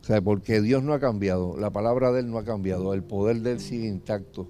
O 0.00 0.04
sea, 0.04 0.22
porque 0.22 0.60
Dios 0.60 0.82
no 0.82 0.92
ha 0.92 1.00
cambiado, 1.00 1.56
la 1.58 1.70
palabra 1.70 2.12
de 2.12 2.20
Él 2.20 2.30
no 2.30 2.38
ha 2.38 2.44
cambiado, 2.44 2.94
el 2.94 3.02
poder 3.02 3.40
de 3.40 3.52
Él 3.52 3.60
sigue 3.60 3.88
intacto. 3.88 4.48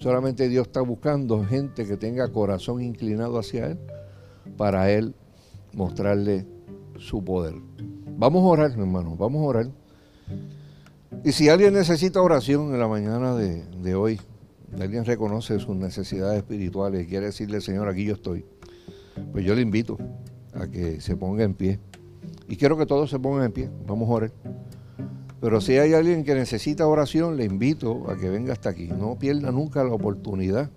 Solamente 0.00 0.48
Dios 0.48 0.66
está 0.66 0.80
buscando 0.80 1.44
gente 1.44 1.86
que 1.86 1.98
tenga 1.98 2.26
corazón 2.32 2.80
inclinado 2.80 3.38
hacia 3.38 3.66
Él 3.66 3.78
para 4.56 4.90
Él 4.90 5.14
mostrarle 5.74 6.46
su 6.98 7.22
poder. 7.22 7.54
Vamos 8.16 8.42
a 8.42 8.46
orar, 8.46 8.70
hermano, 8.70 9.14
vamos 9.14 9.42
a 9.42 9.44
orar. 9.44 9.70
Y 11.22 11.32
si 11.32 11.50
alguien 11.50 11.74
necesita 11.74 12.22
oración 12.22 12.72
en 12.72 12.80
la 12.80 12.88
mañana 12.88 13.34
de, 13.34 13.62
de 13.66 13.94
hoy, 13.94 14.18
alguien 14.80 15.04
reconoce 15.04 15.58
sus 15.58 15.76
necesidades 15.76 16.38
espirituales 16.38 17.04
y 17.04 17.06
quiere 17.06 17.26
decirle, 17.26 17.60
Señor, 17.60 17.86
aquí 17.86 18.06
yo 18.06 18.14
estoy, 18.14 18.46
pues 19.32 19.44
yo 19.44 19.54
le 19.54 19.60
invito 19.60 19.98
a 20.54 20.66
que 20.66 21.02
se 21.02 21.14
ponga 21.14 21.44
en 21.44 21.52
pie. 21.52 21.78
Y 22.48 22.56
quiero 22.56 22.78
que 22.78 22.86
todos 22.86 23.10
se 23.10 23.18
pongan 23.18 23.44
en 23.44 23.52
pie, 23.52 23.70
vamos 23.86 24.08
a 24.08 24.12
orar. 24.12 24.32
Pero 25.40 25.60
si 25.60 25.78
hay 25.78 25.94
alguien 25.94 26.22
que 26.22 26.34
necesita 26.34 26.86
oración, 26.86 27.36
le 27.36 27.44
invito 27.44 28.10
a 28.10 28.16
que 28.16 28.28
venga 28.28 28.52
hasta 28.52 28.70
aquí. 28.70 28.88
No 28.88 29.18
pierda 29.18 29.50
nunca 29.50 29.82
la 29.82 29.94
oportunidad 29.94 30.70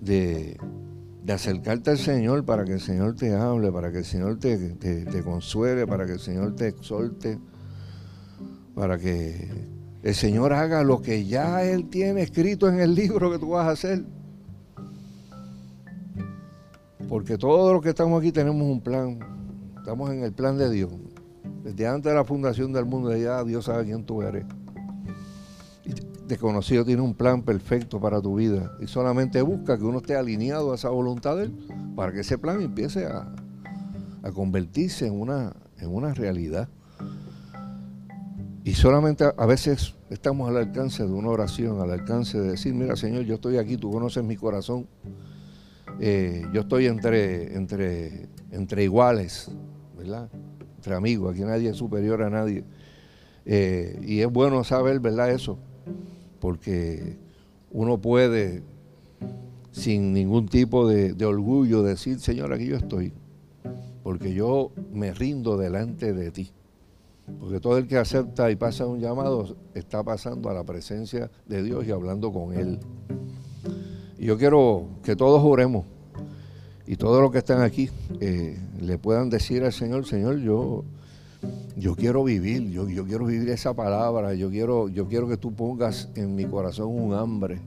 de, 0.00 0.56
acercarte 1.28 1.90
al 1.90 1.98
Señor 1.98 2.44
para 2.44 2.64
que 2.64 2.72
el 2.72 2.80
Señor 2.80 3.14
te 3.14 3.34
hable, 3.34 3.70
para 3.70 3.92
que 3.92 3.98
el 3.98 4.04
Señor 4.04 4.38
te, 4.38 4.56
te 4.74 5.22
consuele, 5.22 5.86
para 5.86 6.06
que 6.06 6.12
el 6.12 6.18
Señor 6.18 6.56
te 6.56 6.68
exhorte, 6.68 7.38
para 8.74 8.98
que 8.98 9.48
el 10.02 10.14
Señor 10.14 10.52
haga 10.52 10.82
lo 10.82 11.02
que 11.02 11.26
ya 11.26 11.62
Él 11.62 11.88
tiene 11.88 12.22
escrito 12.22 12.68
en 12.68 12.80
el 12.80 12.94
libro 12.94 13.30
que 13.30 13.38
tú 13.38 13.50
vas 13.50 13.66
a 13.66 13.70
hacer. 13.72 14.04
Porque 17.08 17.36
todos 17.36 17.72
los 17.72 17.82
que 17.82 17.90
estamos 17.90 18.20
aquí 18.20 18.32
tenemos 18.32 18.62
un 18.62 18.80
plan. 18.80 19.18
Estamos 19.76 20.10
en 20.10 20.22
el 20.22 20.32
plan 20.32 20.56
de 20.56 20.70
Dios. 20.70 20.90
Desde 21.62 21.86
antes 21.86 22.10
de 22.10 22.16
la 22.16 22.24
fundación 22.24 22.72
del 22.72 22.86
mundo, 22.86 23.14
ya 23.16 23.44
Dios 23.44 23.66
sabe 23.66 23.84
quién 23.84 24.04
tú 24.04 24.22
eres. 24.22 24.44
Y 25.84 25.92
desconocido 26.26 26.84
tiene 26.84 27.02
un 27.02 27.14
plan 27.14 27.42
perfecto 27.42 28.00
para 28.00 28.20
tu 28.20 28.36
vida. 28.36 28.72
Y 28.80 28.86
solamente 28.86 29.42
busca 29.42 29.76
que 29.76 29.84
uno 29.84 29.98
esté 29.98 30.16
alineado 30.16 30.72
a 30.72 30.76
esa 30.76 30.88
voluntad 30.88 31.36
de 31.36 31.44
Él 31.44 31.54
para 31.94 32.12
que 32.12 32.20
ese 32.20 32.38
plan 32.38 32.62
empiece 32.62 33.06
a, 33.06 33.28
convertirse 34.34 35.06
en 35.06 35.20
una, 35.20 35.52
en 35.78 35.94
una 35.94 36.14
realidad. 36.14 36.68
Y 38.64 38.74
solamente 38.74 39.24
a 39.24 39.46
veces 39.46 39.94
estamos 40.10 40.48
al 40.48 40.56
alcance 40.56 41.04
de 41.04 41.12
una 41.12 41.28
oración, 41.28 41.80
al 41.80 41.90
alcance 41.90 42.38
de 42.40 42.50
decir, 42.52 42.74
mira 42.74 42.96
Señor, 42.96 43.24
yo 43.24 43.36
estoy 43.36 43.56
aquí, 43.56 43.76
tú 43.76 43.90
conoces 43.90 44.22
mi 44.22 44.36
corazón, 44.36 44.86
eh, 45.98 46.44
yo 46.52 46.62
estoy 46.62 46.86
entre, 46.86 47.56
entre, 47.56 48.28
entre 48.50 48.84
iguales, 48.84 49.50
¿verdad? 49.96 50.28
Entre 50.80 50.94
amigos, 50.94 51.34
aquí 51.34 51.42
nadie 51.42 51.68
es 51.68 51.76
superior 51.76 52.22
a 52.22 52.30
nadie. 52.30 52.64
Eh, 53.44 54.00
y 54.02 54.20
es 54.20 54.32
bueno 54.32 54.64
saber, 54.64 54.98
¿verdad? 54.98 55.30
Eso, 55.30 55.58
porque 56.40 57.18
uno 57.70 58.00
puede, 58.00 58.62
sin 59.72 60.14
ningún 60.14 60.48
tipo 60.48 60.88
de, 60.88 61.12
de 61.12 61.26
orgullo, 61.26 61.82
decir, 61.82 62.18
Señor, 62.18 62.54
aquí 62.54 62.64
yo 62.64 62.78
estoy, 62.78 63.12
porque 64.02 64.32
yo 64.32 64.72
me 64.90 65.12
rindo 65.12 65.58
delante 65.58 66.14
de 66.14 66.30
ti. 66.30 66.50
Porque 67.38 67.60
todo 67.60 67.76
el 67.76 67.86
que 67.86 67.98
acepta 67.98 68.50
y 68.50 68.56
pasa 68.56 68.86
un 68.86 69.00
llamado 69.00 69.54
está 69.74 70.02
pasando 70.02 70.48
a 70.48 70.54
la 70.54 70.64
presencia 70.64 71.30
de 71.44 71.62
Dios 71.62 71.86
y 71.86 71.90
hablando 71.90 72.32
con 72.32 72.54
Él. 72.54 72.78
Y 74.18 74.24
yo 74.24 74.38
quiero 74.38 74.88
que 75.02 75.14
todos 75.14 75.44
oremos 75.44 75.84
y 76.90 76.96
todos 76.96 77.22
los 77.22 77.30
que 77.30 77.38
están 77.38 77.62
aquí 77.62 77.88
eh, 78.18 78.58
le 78.80 78.98
puedan 78.98 79.30
decir 79.30 79.62
al 79.62 79.72
Señor, 79.72 80.06
Señor, 80.06 80.38
yo, 80.40 80.82
yo 81.76 81.94
quiero 81.94 82.24
vivir, 82.24 82.68
yo, 82.68 82.88
yo, 82.88 83.04
quiero 83.04 83.26
vivir 83.26 83.48
esa 83.50 83.74
palabra, 83.74 84.34
yo 84.34 84.50
quiero, 84.50 84.88
yo 84.88 85.06
quiero 85.06 85.28
que 85.28 85.36
tú 85.36 85.52
pongas 85.54 86.08
en 86.16 86.34
mi 86.34 86.46
corazón 86.46 86.88
un 86.88 87.14
hambre 87.14 87.60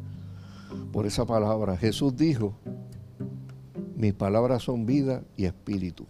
por 0.92 1.06
esa 1.06 1.24
palabra. 1.24 1.78
Jesús 1.78 2.18
dijo, 2.18 2.54
mis 3.96 4.14
palabras 4.14 4.64
son 4.64 4.86
vida 4.86 5.22
y 5.38 5.46
espíritu. 5.46 6.06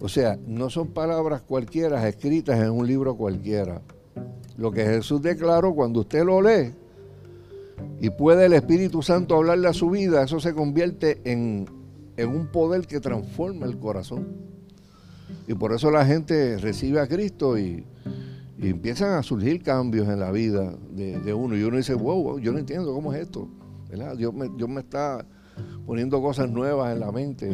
O 0.00 0.08
sea, 0.08 0.36
no 0.44 0.70
son 0.70 0.88
palabras 0.88 1.42
cualquiera 1.42 2.08
escritas 2.08 2.58
en 2.58 2.72
un 2.72 2.84
libro 2.84 3.14
cualquiera. 3.14 3.80
Lo 4.56 4.72
que 4.72 4.84
Jesús 4.84 5.22
declaró 5.22 5.72
cuando 5.72 6.00
usted 6.00 6.24
lo 6.24 6.42
lee 6.42 6.72
y 8.00 8.10
puede 8.10 8.46
el 8.46 8.54
Espíritu 8.54 9.02
Santo 9.02 9.36
hablarle 9.36 9.68
a 9.68 9.72
su 9.72 9.88
vida, 9.88 10.24
eso 10.24 10.40
se 10.40 10.52
convierte 10.52 11.20
en, 11.24 11.75
un 12.24 12.46
poder 12.46 12.86
que 12.86 13.00
transforma 13.00 13.66
el 13.66 13.78
corazón. 13.78 14.28
Y 15.46 15.54
por 15.54 15.72
eso 15.72 15.90
la 15.90 16.06
gente 16.06 16.56
recibe 16.58 17.00
a 17.00 17.06
Cristo 17.06 17.58
y, 17.58 17.84
empiezan 18.58 19.18
a 19.18 19.22
surgir 19.22 19.62
cambios 19.62 20.08
en 20.08 20.20
la 20.20 20.30
vida 20.30 20.74
de, 20.90 21.34
uno. 21.34 21.56
Y 21.56 21.62
uno 21.62 21.76
dice, 21.76 21.94
wow, 21.94 22.38
yo 22.38 22.52
no 22.52 22.58
entiendo 22.58 22.94
cómo 22.94 23.12
es 23.12 23.20
esto. 23.20 23.48
Dios 24.16 24.32
me, 24.32 24.48
Dios 24.48 24.68
me 24.68 24.80
está 24.80 25.26
poniendo 25.84 26.22
cosas 26.22 26.50
nuevas 26.50 26.92
en 26.92 27.00
la 27.00 27.12
mente 27.12 27.46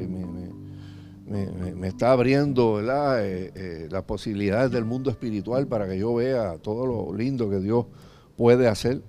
me, 1.27 1.89
está 1.89 2.13
abriendo 2.13 2.81
eh, 2.81 3.53
eh, 3.55 3.89
las 3.91 4.03
posibilidades 4.05 4.71
del 4.71 4.85
mundo 4.85 5.11
espiritual 5.11 5.67
para 5.67 5.89
que 5.89 5.99
yo 5.99 6.15
vea 6.15 6.59
todo 6.59 6.87
lo 6.87 7.15
lindo 7.15 7.49
que 7.49 7.61
Dios 7.61 7.87
puede 8.37 8.69
hacer. 8.69 9.03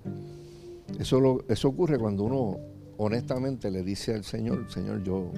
Eso, 1.00 1.44
eso 1.48 1.68
ocurre 1.68 1.98
cuando 1.98 2.24
uno 2.24 2.58
honestamente 2.98 3.72
le 3.72 3.84
dice 3.84 4.14
al 4.14 4.24
Señor, 4.24 4.72
Señor, 4.72 5.04
yo, 5.04 5.32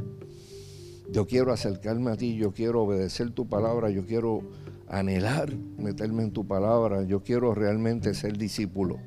yo 1.11 1.25
quiero 1.25 1.51
acercarme 1.51 2.11
a 2.11 2.17
ti, 2.17 2.35
yo 2.35 2.51
quiero 2.51 2.83
obedecer 2.83 3.31
tu 3.31 3.47
palabra, 3.47 3.89
yo 3.89 4.05
quiero 4.05 4.41
anhelar 4.87 5.53
meterme 5.77 6.23
en 6.23 6.31
tu 6.31 6.45
palabra, 6.45 7.03
yo 7.03 7.23
quiero 7.23 7.53
realmente 7.53 8.13
ser 8.13 8.37
discípulo. 8.37 8.97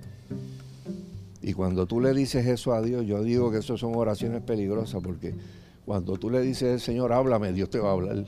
Y 1.40 1.52
cuando 1.52 1.86
tú 1.86 2.00
le 2.00 2.12
dices 2.12 2.46
eso 2.46 2.74
a 2.74 2.82
Dios, 2.82 3.06
yo 3.06 3.22
digo 3.22 3.50
que 3.50 3.58
eso 3.58 3.78
son 3.78 3.94
oraciones 3.94 4.42
peligrosas 4.42 5.02
porque 5.02 5.34
cuando 5.84 6.16
tú 6.18 6.30
le 6.30 6.40
dices 6.40 6.72
al 6.74 6.80
Señor, 6.80 7.12
háblame, 7.12 7.52
Dios 7.52 7.70
te 7.70 7.78
va 7.78 7.90
a 7.90 7.92
hablar. 7.92 8.26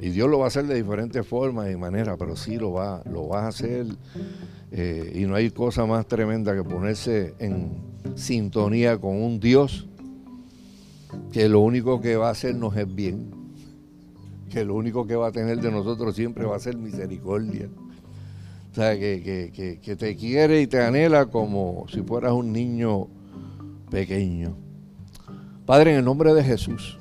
Y 0.00 0.10
Dios 0.10 0.28
lo 0.28 0.38
va 0.38 0.46
a 0.46 0.48
hacer 0.48 0.66
de 0.66 0.74
diferentes 0.74 1.26
formas 1.26 1.70
y 1.70 1.76
maneras, 1.76 2.16
pero 2.18 2.36
sí 2.36 2.56
lo 2.56 2.72
va, 2.72 3.02
lo 3.10 3.34
a 3.34 3.48
hacer. 3.48 3.86
Eh, 4.70 5.12
y 5.14 5.24
no 5.24 5.34
hay 5.34 5.50
cosa 5.50 5.86
más 5.86 6.06
tremenda 6.06 6.54
que 6.54 6.62
ponerse 6.62 7.34
en 7.38 7.93
sintonía 8.14 8.98
con 8.98 9.20
un 9.22 9.40
Dios 9.40 9.86
que 11.32 11.48
lo 11.48 11.60
único 11.60 12.00
que 12.00 12.16
va 12.16 12.28
a 12.28 12.32
hacernos 12.32 12.76
es 12.76 12.92
bien. 12.92 13.30
Que 14.50 14.64
lo 14.64 14.74
único 14.74 15.06
que 15.06 15.16
va 15.16 15.28
a 15.28 15.32
tener 15.32 15.60
de 15.60 15.70
nosotros 15.70 16.14
siempre 16.14 16.44
va 16.44 16.56
a 16.56 16.60
ser 16.60 16.76
misericordia. 16.76 17.68
O 18.70 18.74
sea, 18.74 18.98
que, 18.98 19.78
que 19.82 19.96
te 19.96 20.16
quiere 20.16 20.60
y 20.60 20.66
te 20.66 20.80
anhela 20.82 21.26
como 21.26 21.86
si 21.88 22.02
fueras 22.02 22.32
un 22.32 22.52
niño 22.52 23.08
pequeño. 23.90 24.56
Padre, 25.66 25.92
en 25.92 25.98
el 25.98 26.04
nombre 26.04 26.34
de 26.34 26.44
Jesús, 26.44 26.98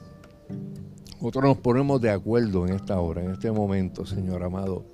nosotros 1.24 1.44
nos 1.44 1.58
ponemos 1.58 2.02
de 2.02 2.10
acuerdo 2.10 2.68
en 2.68 2.74
esta 2.74 3.00
hora, 3.00 3.24
en 3.24 3.32
este 3.32 3.52
momento, 3.52 4.06
Señor 4.06 4.44
amado, 4.44 4.86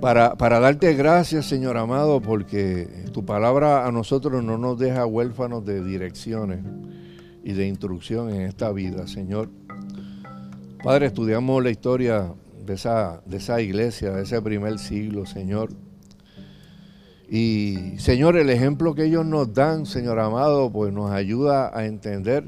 para, 0.00 0.36
para 0.36 0.60
darte 0.60 0.94
gracias, 0.94 1.46
Señor 1.46 1.76
amado, 1.76 2.20
porque 2.20 3.06
tu 3.12 3.24
palabra 3.24 3.86
a 3.86 3.92
nosotros 3.92 4.44
no 4.44 4.56
nos 4.56 4.78
deja 4.78 5.06
huérfanos 5.06 5.64
de 5.64 5.82
direcciones 5.82 6.60
y 7.42 7.52
de 7.52 7.66
instrucción 7.66 8.30
en 8.30 8.42
esta 8.42 8.70
vida, 8.72 9.06
Señor. 9.06 9.50
Padre, 10.82 11.06
estudiamos 11.06 11.62
la 11.62 11.70
historia 11.70 12.32
de 12.64 12.74
esa, 12.74 13.22
de 13.26 13.38
esa 13.38 13.60
iglesia, 13.60 14.12
de 14.12 14.22
ese 14.22 14.40
primer 14.40 14.78
siglo, 14.78 15.26
Señor. 15.26 15.70
Y 17.28 17.98
Señor, 17.98 18.36
el 18.36 18.50
ejemplo 18.50 18.94
que 18.94 19.04
ellos 19.04 19.26
nos 19.26 19.52
dan, 19.52 19.84
Señor 19.84 20.18
amado, 20.20 20.70
pues 20.70 20.92
nos 20.92 21.10
ayuda 21.10 21.76
a 21.76 21.86
entender 21.86 22.44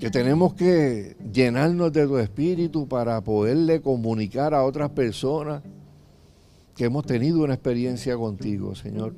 que 0.00 0.10
tenemos 0.10 0.54
que 0.54 1.16
llenarnos 1.32 1.92
de 1.92 2.06
tu 2.06 2.18
espíritu 2.18 2.88
para 2.88 3.20
poderle 3.22 3.80
comunicar 3.80 4.54
a 4.54 4.64
otras 4.64 4.90
personas 4.90 5.62
que 6.76 6.84
hemos 6.84 7.04
tenido 7.06 7.42
una 7.42 7.54
experiencia 7.54 8.16
contigo, 8.16 8.74
Señor. 8.74 9.14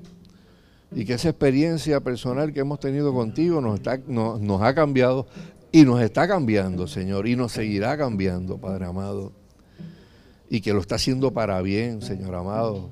Y 0.93 1.05
que 1.05 1.15
esa 1.15 1.29
experiencia 1.29 2.01
personal 2.01 2.53
que 2.53 2.61
hemos 2.61 2.79
tenido 2.81 3.13
contigo 3.13 3.61
nos, 3.61 3.77
está, 3.77 3.99
nos 4.07 4.63
ha 4.63 4.75
cambiado 4.75 5.27
y 5.73 5.85
nos 5.85 6.01
está 6.01 6.29
cambiando, 6.29 6.87
Señor, 6.87 7.27
y 7.27 7.35
nos 7.35 7.53
seguirá 7.53 7.97
cambiando, 7.97 8.59
Padre 8.59 8.87
amado. 8.87 9.33
Y 10.49 10.61
que 10.61 10.73
lo 10.73 10.81
está 10.81 10.95
haciendo 10.97 11.33
para 11.33 11.61
bien, 11.63 12.01
Señor 12.01 12.35
amado 12.35 12.91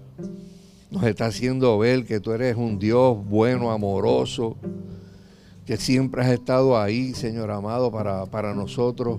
nos 0.93 1.05
está 1.05 1.25
haciendo 1.27 1.79
ver 1.79 2.05
que 2.05 2.21
tú 2.21 2.33
eres 2.33 2.55
un 2.55 2.79
Dios 2.79 3.17
bueno, 3.27 3.73
amoroso, 3.73 4.59
que 5.65 5.79
siempre 5.79 6.21
has 6.21 6.29
estado 6.29 6.79
ahí, 6.79 7.15
Señor 7.15 7.51
amado, 7.51 7.91
para, 7.91 8.27
para 8.27 8.55
nosotros, 8.55 9.19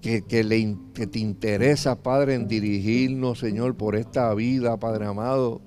que, 0.00 0.44
le, 0.44 0.76
que 0.94 1.06
te 1.06 1.18
interesa, 1.18 2.02
Padre, 2.02 2.34
en 2.34 2.48
dirigirnos, 2.48 3.38
Señor, 3.38 3.74
por 3.76 3.96
esta 3.96 4.32
vida, 4.34 4.78
Padre 4.78 5.06
amado, 5.06 5.60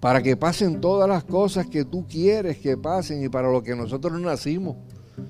para 0.00 0.22
que 0.22 0.36
pasen 0.36 0.80
todas 0.80 1.08
las 1.08 1.24
cosas 1.24 1.66
que 1.66 1.84
tú 1.84 2.06
quieres 2.06 2.58
que 2.58 2.76
pasen 2.76 3.24
y 3.24 3.28
para 3.28 3.50
lo 3.50 3.62
que 3.62 3.74
nosotros 3.74 4.20
nacimos 4.20 4.76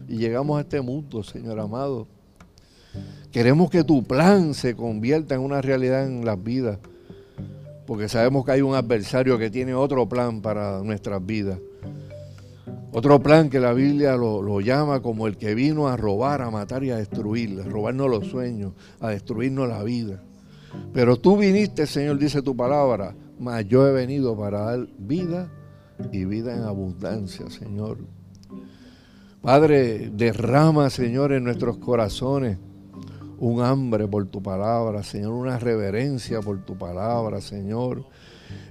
y 0.09 0.17
llegamos 0.17 0.59
a 0.59 0.63
este 0.63 0.81
mundo, 0.81 1.23
Señor 1.23 1.59
amado. 1.61 2.07
Queremos 3.31 3.71
que 3.71 3.83
tu 3.83 4.05
plan 4.05 4.55
se 4.55 4.77
convierta 4.77 5.35
en 5.35 5.41
una 5.41 5.61
realidad 5.61 6.07
en 6.07 6.25
las 6.25 6.43
vidas, 6.43 6.79
porque 7.87 8.09
sabemos 8.09 8.45
que 8.45 8.53
hay 8.53 8.61
un 8.61 8.75
adversario 8.75 9.39
que 9.39 9.51
tiene 9.51 9.75
otro 9.75 10.09
plan 10.09 10.41
para 10.41 10.81
nuestras 10.83 11.25
vidas. 11.25 11.59
Otro 12.93 13.21
plan 13.21 13.51
que 13.51 13.61
la 13.61 13.73
Biblia 13.73 14.17
lo, 14.17 14.61
llama 14.61 15.01
como 15.03 15.27
el 15.27 15.37
que 15.37 15.55
vino 15.55 15.89
a 15.89 15.97
robar, 15.97 16.43
a 16.43 16.51
matar 16.51 16.85
y 16.85 16.91
a 16.91 16.97
destruir, 16.97 17.61
a 17.61 17.65
robarnos 17.65 18.09
los 18.09 18.27
sueños, 18.29 18.73
a 19.01 19.11
destruirnos 19.11 19.69
la 19.69 19.83
vida. 19.83 20.23
Pero 20.93 21.17
tú 21.17 21.37
viniste, 21.37 21.87
Señor, 21.87 22.19
dice 22.19 22.43
tu 22.43 22.57
palabra, 22.57 23.15
mas 23.39 23.67
yo 23.67 23.87
he 23.87 23.93
venido 23.93 24.37
para 24.37 24.61
dar 24.61 24.87
vida 24.99 25.51
y 26.13 26.25
vida 26.25 26.57
en 26.57 26.63
abundancia, 26.63 27.51
Señor. 27.51 27.99
Padre, 29.43 30.11
derrama, 30.15 30.89
Señor, 30.89 31.33
en 31.33 31.45
nuestros 31.45 31.77
corazones 31.79 32.59
un 33.39 33.61
hambre 33.61 34.07
por 34.07 34.25
tu 34.27 34.43
palabra, 34.43 35.03
Señor, 35.03 35.33
una 35.33 35.59
reverencia 35.59 36.41
por 36.41 36.65
tu 36.65 36.79
palabra, 36.79 37.41
Señor, 37.41 38.05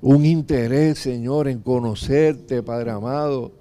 un 0.02 0.26
interés, 0.26 1.00
Señor, 1.00 1.48
en 1.48 1.60
conocerte, 1.60 2.64
Padre 2.64 2.92
amado, 2.92 3.52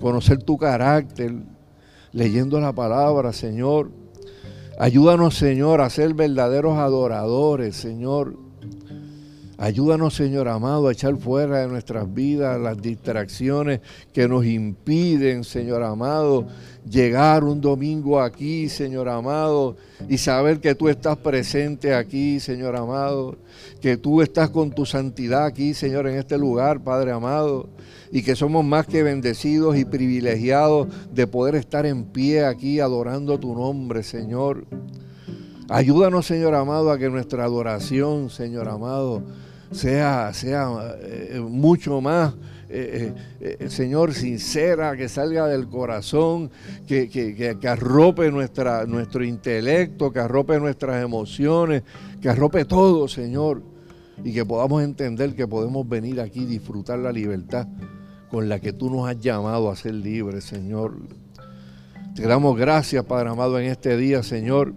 conocer 0.00 0.42
tu 0.42 0.56
carácter, 0.56 1.34
leyendo 2.12 2.58
la 2.60 2.72
palabra, 2.72 3.32
Señor. 3.32 3.90
Ayúdanos, 4.78 5.36
Señor, 5.36 5.80
a 5.80 5.90
ser 5.90 6.14
verdaderos 6.14 6.78
adoradores, 6.78 7.76
Señor 7.76 8.49
Ayúdanos, 9.60 10.14
Señor 10.14 10.48
amado, 10.48 10.88
a 10.88 10.92
echar 10.92 11.14
fuera 11.18 11.58
de 11.58 11.68
nuestras 11.68 12.14
vidas 12.14 12.58
las 12.58 12.80
distracciones 12.80 13.80
que 14.10 14.26
nos 14.26 14.46
impiden, 14.46 15.44
Señor 15.44 15.82
amado, 15.82 16.46
llegar 16.88 17.44
un 17.44 17.60
domingo 17.60 18.22
aquí, 18.22 18.70
Señor 18.70 19.10
amado, 19.10 19.76
y 20.08 20.16
saber 20.16 20.60
que 20.60 20.74
tú 20.74 20.88
estás 20.88 21.18
presente 21.18 21.94
aquí, 21.94 22.40
Señor 22.40 22.74
amado, 22.74 23.36
que 23.82 23.98
tú 23.98 24.22
estás 24.22 24.48
con 24.48 24.70
tu 24.70 24.86
santidad 24.86 25.44
aquí, 25.44 25.74
Señor, 25.74 26.06
en 26.06 26.16
este 26.16 26.38
lugar, 26.38 26.82
Padre 26.82 27.12
amado, 27.12 27.68
y 28.10 28.22
que 28.22 28.36
somos 28.36 28.64
más 28.64 28.86
que 28.86 29.02
bendecidos 29.02 29.76
y 29.76 29.84
privilegiados 29.84 30.88
de 31.12 31.26
poder 31.26 31.54
estar 31.54 31.84
en 31.84 32.04
pie 32.04 32.46
aquí 32.46 32.80
adorando 32.80 33.38
tu 33.38 33.54
nombre, 33.54 34.04
Señor. 34.04 34.64
Ayúdanos, 35.68 36.24
Señor 36.24 36.54
amado, 36.54 36.90
a 36.90 36.98
que 36.98 37.10
nuestra 37.10 37.44
adoración, 37.44 38.30
Señor 38.30 38.66
amado, 38.66 39.22
sea, 39.70 40.32
sea 40.34 40.96
eh, 41.02 41.40
mucho 41.40 42.00
más, 42.00 42.34
eh, 42.68 43.12
eh, 43.40 43.68
Señor, 43.68 44.14
sincera, 44.14 44.96
que 44.96 45.08
salga 45.08 45.46
del 45.46 45.68
corazón, 45.68 46.50
que, 46.86 47.08
que, 47.08 47.68
arrope 47.68 48.30
nuestra, 48.30 48.86
nuestro 48.86 49.24
intelecto, 49.24 50.12
que 50.12 50.20
arrope 50.20 50.58
nuestras 50.60 51.02
emociones, 51.02 51.82
que 52.20 52.28
arrope 52.28 52.64
todo, 52.64 53.08
Señor, 53.08 53.62
y 54.22 54.32
que 54.32 54.44
podamos 54.44 54.82
entender 54.82 55.34
que 55.34 55.46
podemos 55.46 55.88
venir 55.88 56.20
aquí 56.20 56.42
y 56.42 56.46
disfrutar 56.46 56.98
la 56.98 57.12
libertad 57.12 57.66
con 58.30 58.48
la 58.48 58.60
que 58.60 58.72
tú 58.72 58.90
nos 58.90 59.08
has 59.08 59.18
llamado 59.18 59.70
a 59.70 59.76
ser 59.76 59.94
libres, 59.94 60.44
Señor. 60.44 60.96
Te 62.14 62.22
damos 62.22 62.56
gracias, 62.56 63.04
Padre 63.04 63.30
amado, 63.30 63.58
en 63.58 63.66
este 63.66 63.96
día, 63.96 64.22
Señor 64.22 64.74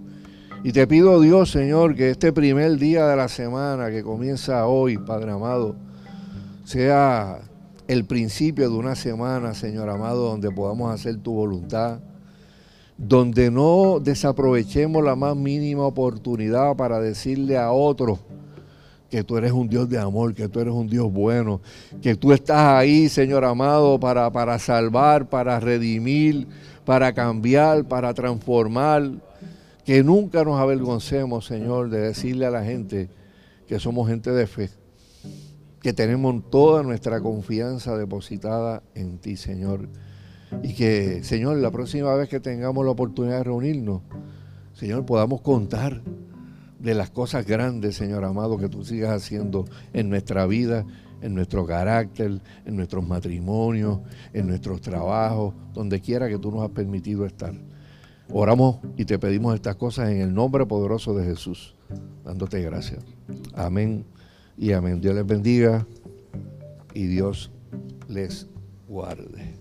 y 0.63 0.71
te 0.71 0.87
pido, 0.87 1.19
Dios, 1.19 1.51
Señor, 1.51 1.93
que 1.93 2.09
este 2.09 2.31
primer 2.31 2.77
día 2.77 3.05
de 3.05 3.17
la 3.17 3.27
semana 3.27 3.91
que 3.91 4.01
comienza 4.01 4.65
hoy, 4.65 4.97
Padre 4.97 5.31
amado, 5.31 5.75
sea 6.63 7.41
el 7.89 8.05
principio 8.05 8.69
de 8.69 8.75
una 8.77 8.95
semana, 8.95 9.53
Señor 9.53 9.89
amado, 9.89 10.29
donde 10.29 10.49
podamos 10.51 10.93
hacer 10.93 11.17
tu 11.17 11.33
voluntad, 11.33 11.99
donde 12.97 13.51
no 13.51 13.99
desaprovechemos 13.99 15.03
la 15.03 15.17
más 15.17 15.35
mínima 15.35 15.83
oportunidad 15.83 16.77
para 16.77 17.01
decirle 17.01 17.57
a 17.57 17.73
otros 17.73 18.19
que 19.09 19.21
tú 19.21 19.35
eres 19.35 19.51
un 19.51 19.67
Dios 19.67 19.89
de 19.89 19.99
amor, 19.99 20.33
que 20.33 20.47
tú 20.47 20.61
eres 20.61 20.73
un 20.73 20.87
Dios 20.87 21.11
bueno, 21.11 21.59
que 22.01 22.15
tú 22.15 22.31
estás 22.31 22.59
ahí, 22.59 23.09
Señor 23.09 23.43
amado, 23.43 23.99
para, 23.99 24.31
para 24.31 24.57
salvar, 24.59 25.27
para 25.27 25.59
redimir, 25.59 26.47
para 26.85 27.13
cambiar, 27.13 27.83
para 27.83 28.13
transformar 28.13 29.11
que 29.85 30.03
nunca 30.03 30.43
nos 30.43 30.59
avergoncemos, 30.59 31.45
Señor, 31.45 31.89
de 31.89 31.99
decirle 31.99 32.45
a 32.45 32.51
la 32.51 32.63
gente 32.63 33.09
que 33.67 33.79
somos 33.79 34.07
gente 34.07 34.31
de 34.31 34.47
fe, 34.47 34.69
que 35.81 35.93
tenemos 35.93 36.49
toda 36.49 36.83
nuestra 36.83 37.19
confianza 37.19 37.97
depositada 37.97 38.83
en 38.95 39.17
ti, 39.17 39.35
Señor. 39.35 39.89
Y 40.61 40.73
que, 40.73 41.23
Señor, 41.23 41.57
la 41.57 41.71
próxima 41.71 42.13
vez 42.15 42.29
que 42.29 42.39
tengamos 42.39 42.85
la 42.85 42.91
oportunidad 42.91 43.39
de 43.39 43.43
reunirnos, 43.43 44.01
Señor, 44.73 45.05
podamos 45.05 45.41
contar 45.41 46.01
de 46.79 46.93
las 46.93 47.09
cosas 47.09 47.45
grandes, 47.45 47.95
Señor 47.95 48.23
amado, 48.23 48.57
que 48.57 48.69
tú 48.69 48.85
sigas 48.85 49.11
haciendo 49.11 49.65
en 49.93 50.09
nuestra 50.09 50.45
vida, 50.45 50.85
en 51.21 51.33
nuestro 51.33 51.65
carácter, 51.65 52.41
en 52.65 52.75
nuestros 52.75 53.07
matrimonios, 53.07 53.99
en 54.33 54.47
nuestros 54.47 54.81
trabajos, 54.81 55.53
donde 55.73 56.01
quiera 56.01 56.27
que 56.27 56.37
tú 56.37 56.51
nos 56.51 56.63
has 56.63 56.69
permitido 56.69 57.25
estar. 57.25 57.53
Oramos 58.35 58.79
y 58.97 59.05
te 59.05 59.19
pedimos 59.19 59.53
estas 59.53 59.75
cosas 59.75 60.09
en 60.09 60.19
el 60.19 60.33
nombre 60.33 60.65
poderoso 60.65 61.13
de 61.13 61.23
Jesús, 61.23 61.75
dándote 62.25 62.61
gracias. 62.61 63.05
Amén 63.53 64.05
y 64.57 64.71
amén. 64.71 64.99
Dios 64.99 65.13
les 65.13 65.25
bendiga 65.25 65.85
y 66.95 67.05
Dios 67.05 67.51
les 68.07 68.47
guarde. 68.87 69.53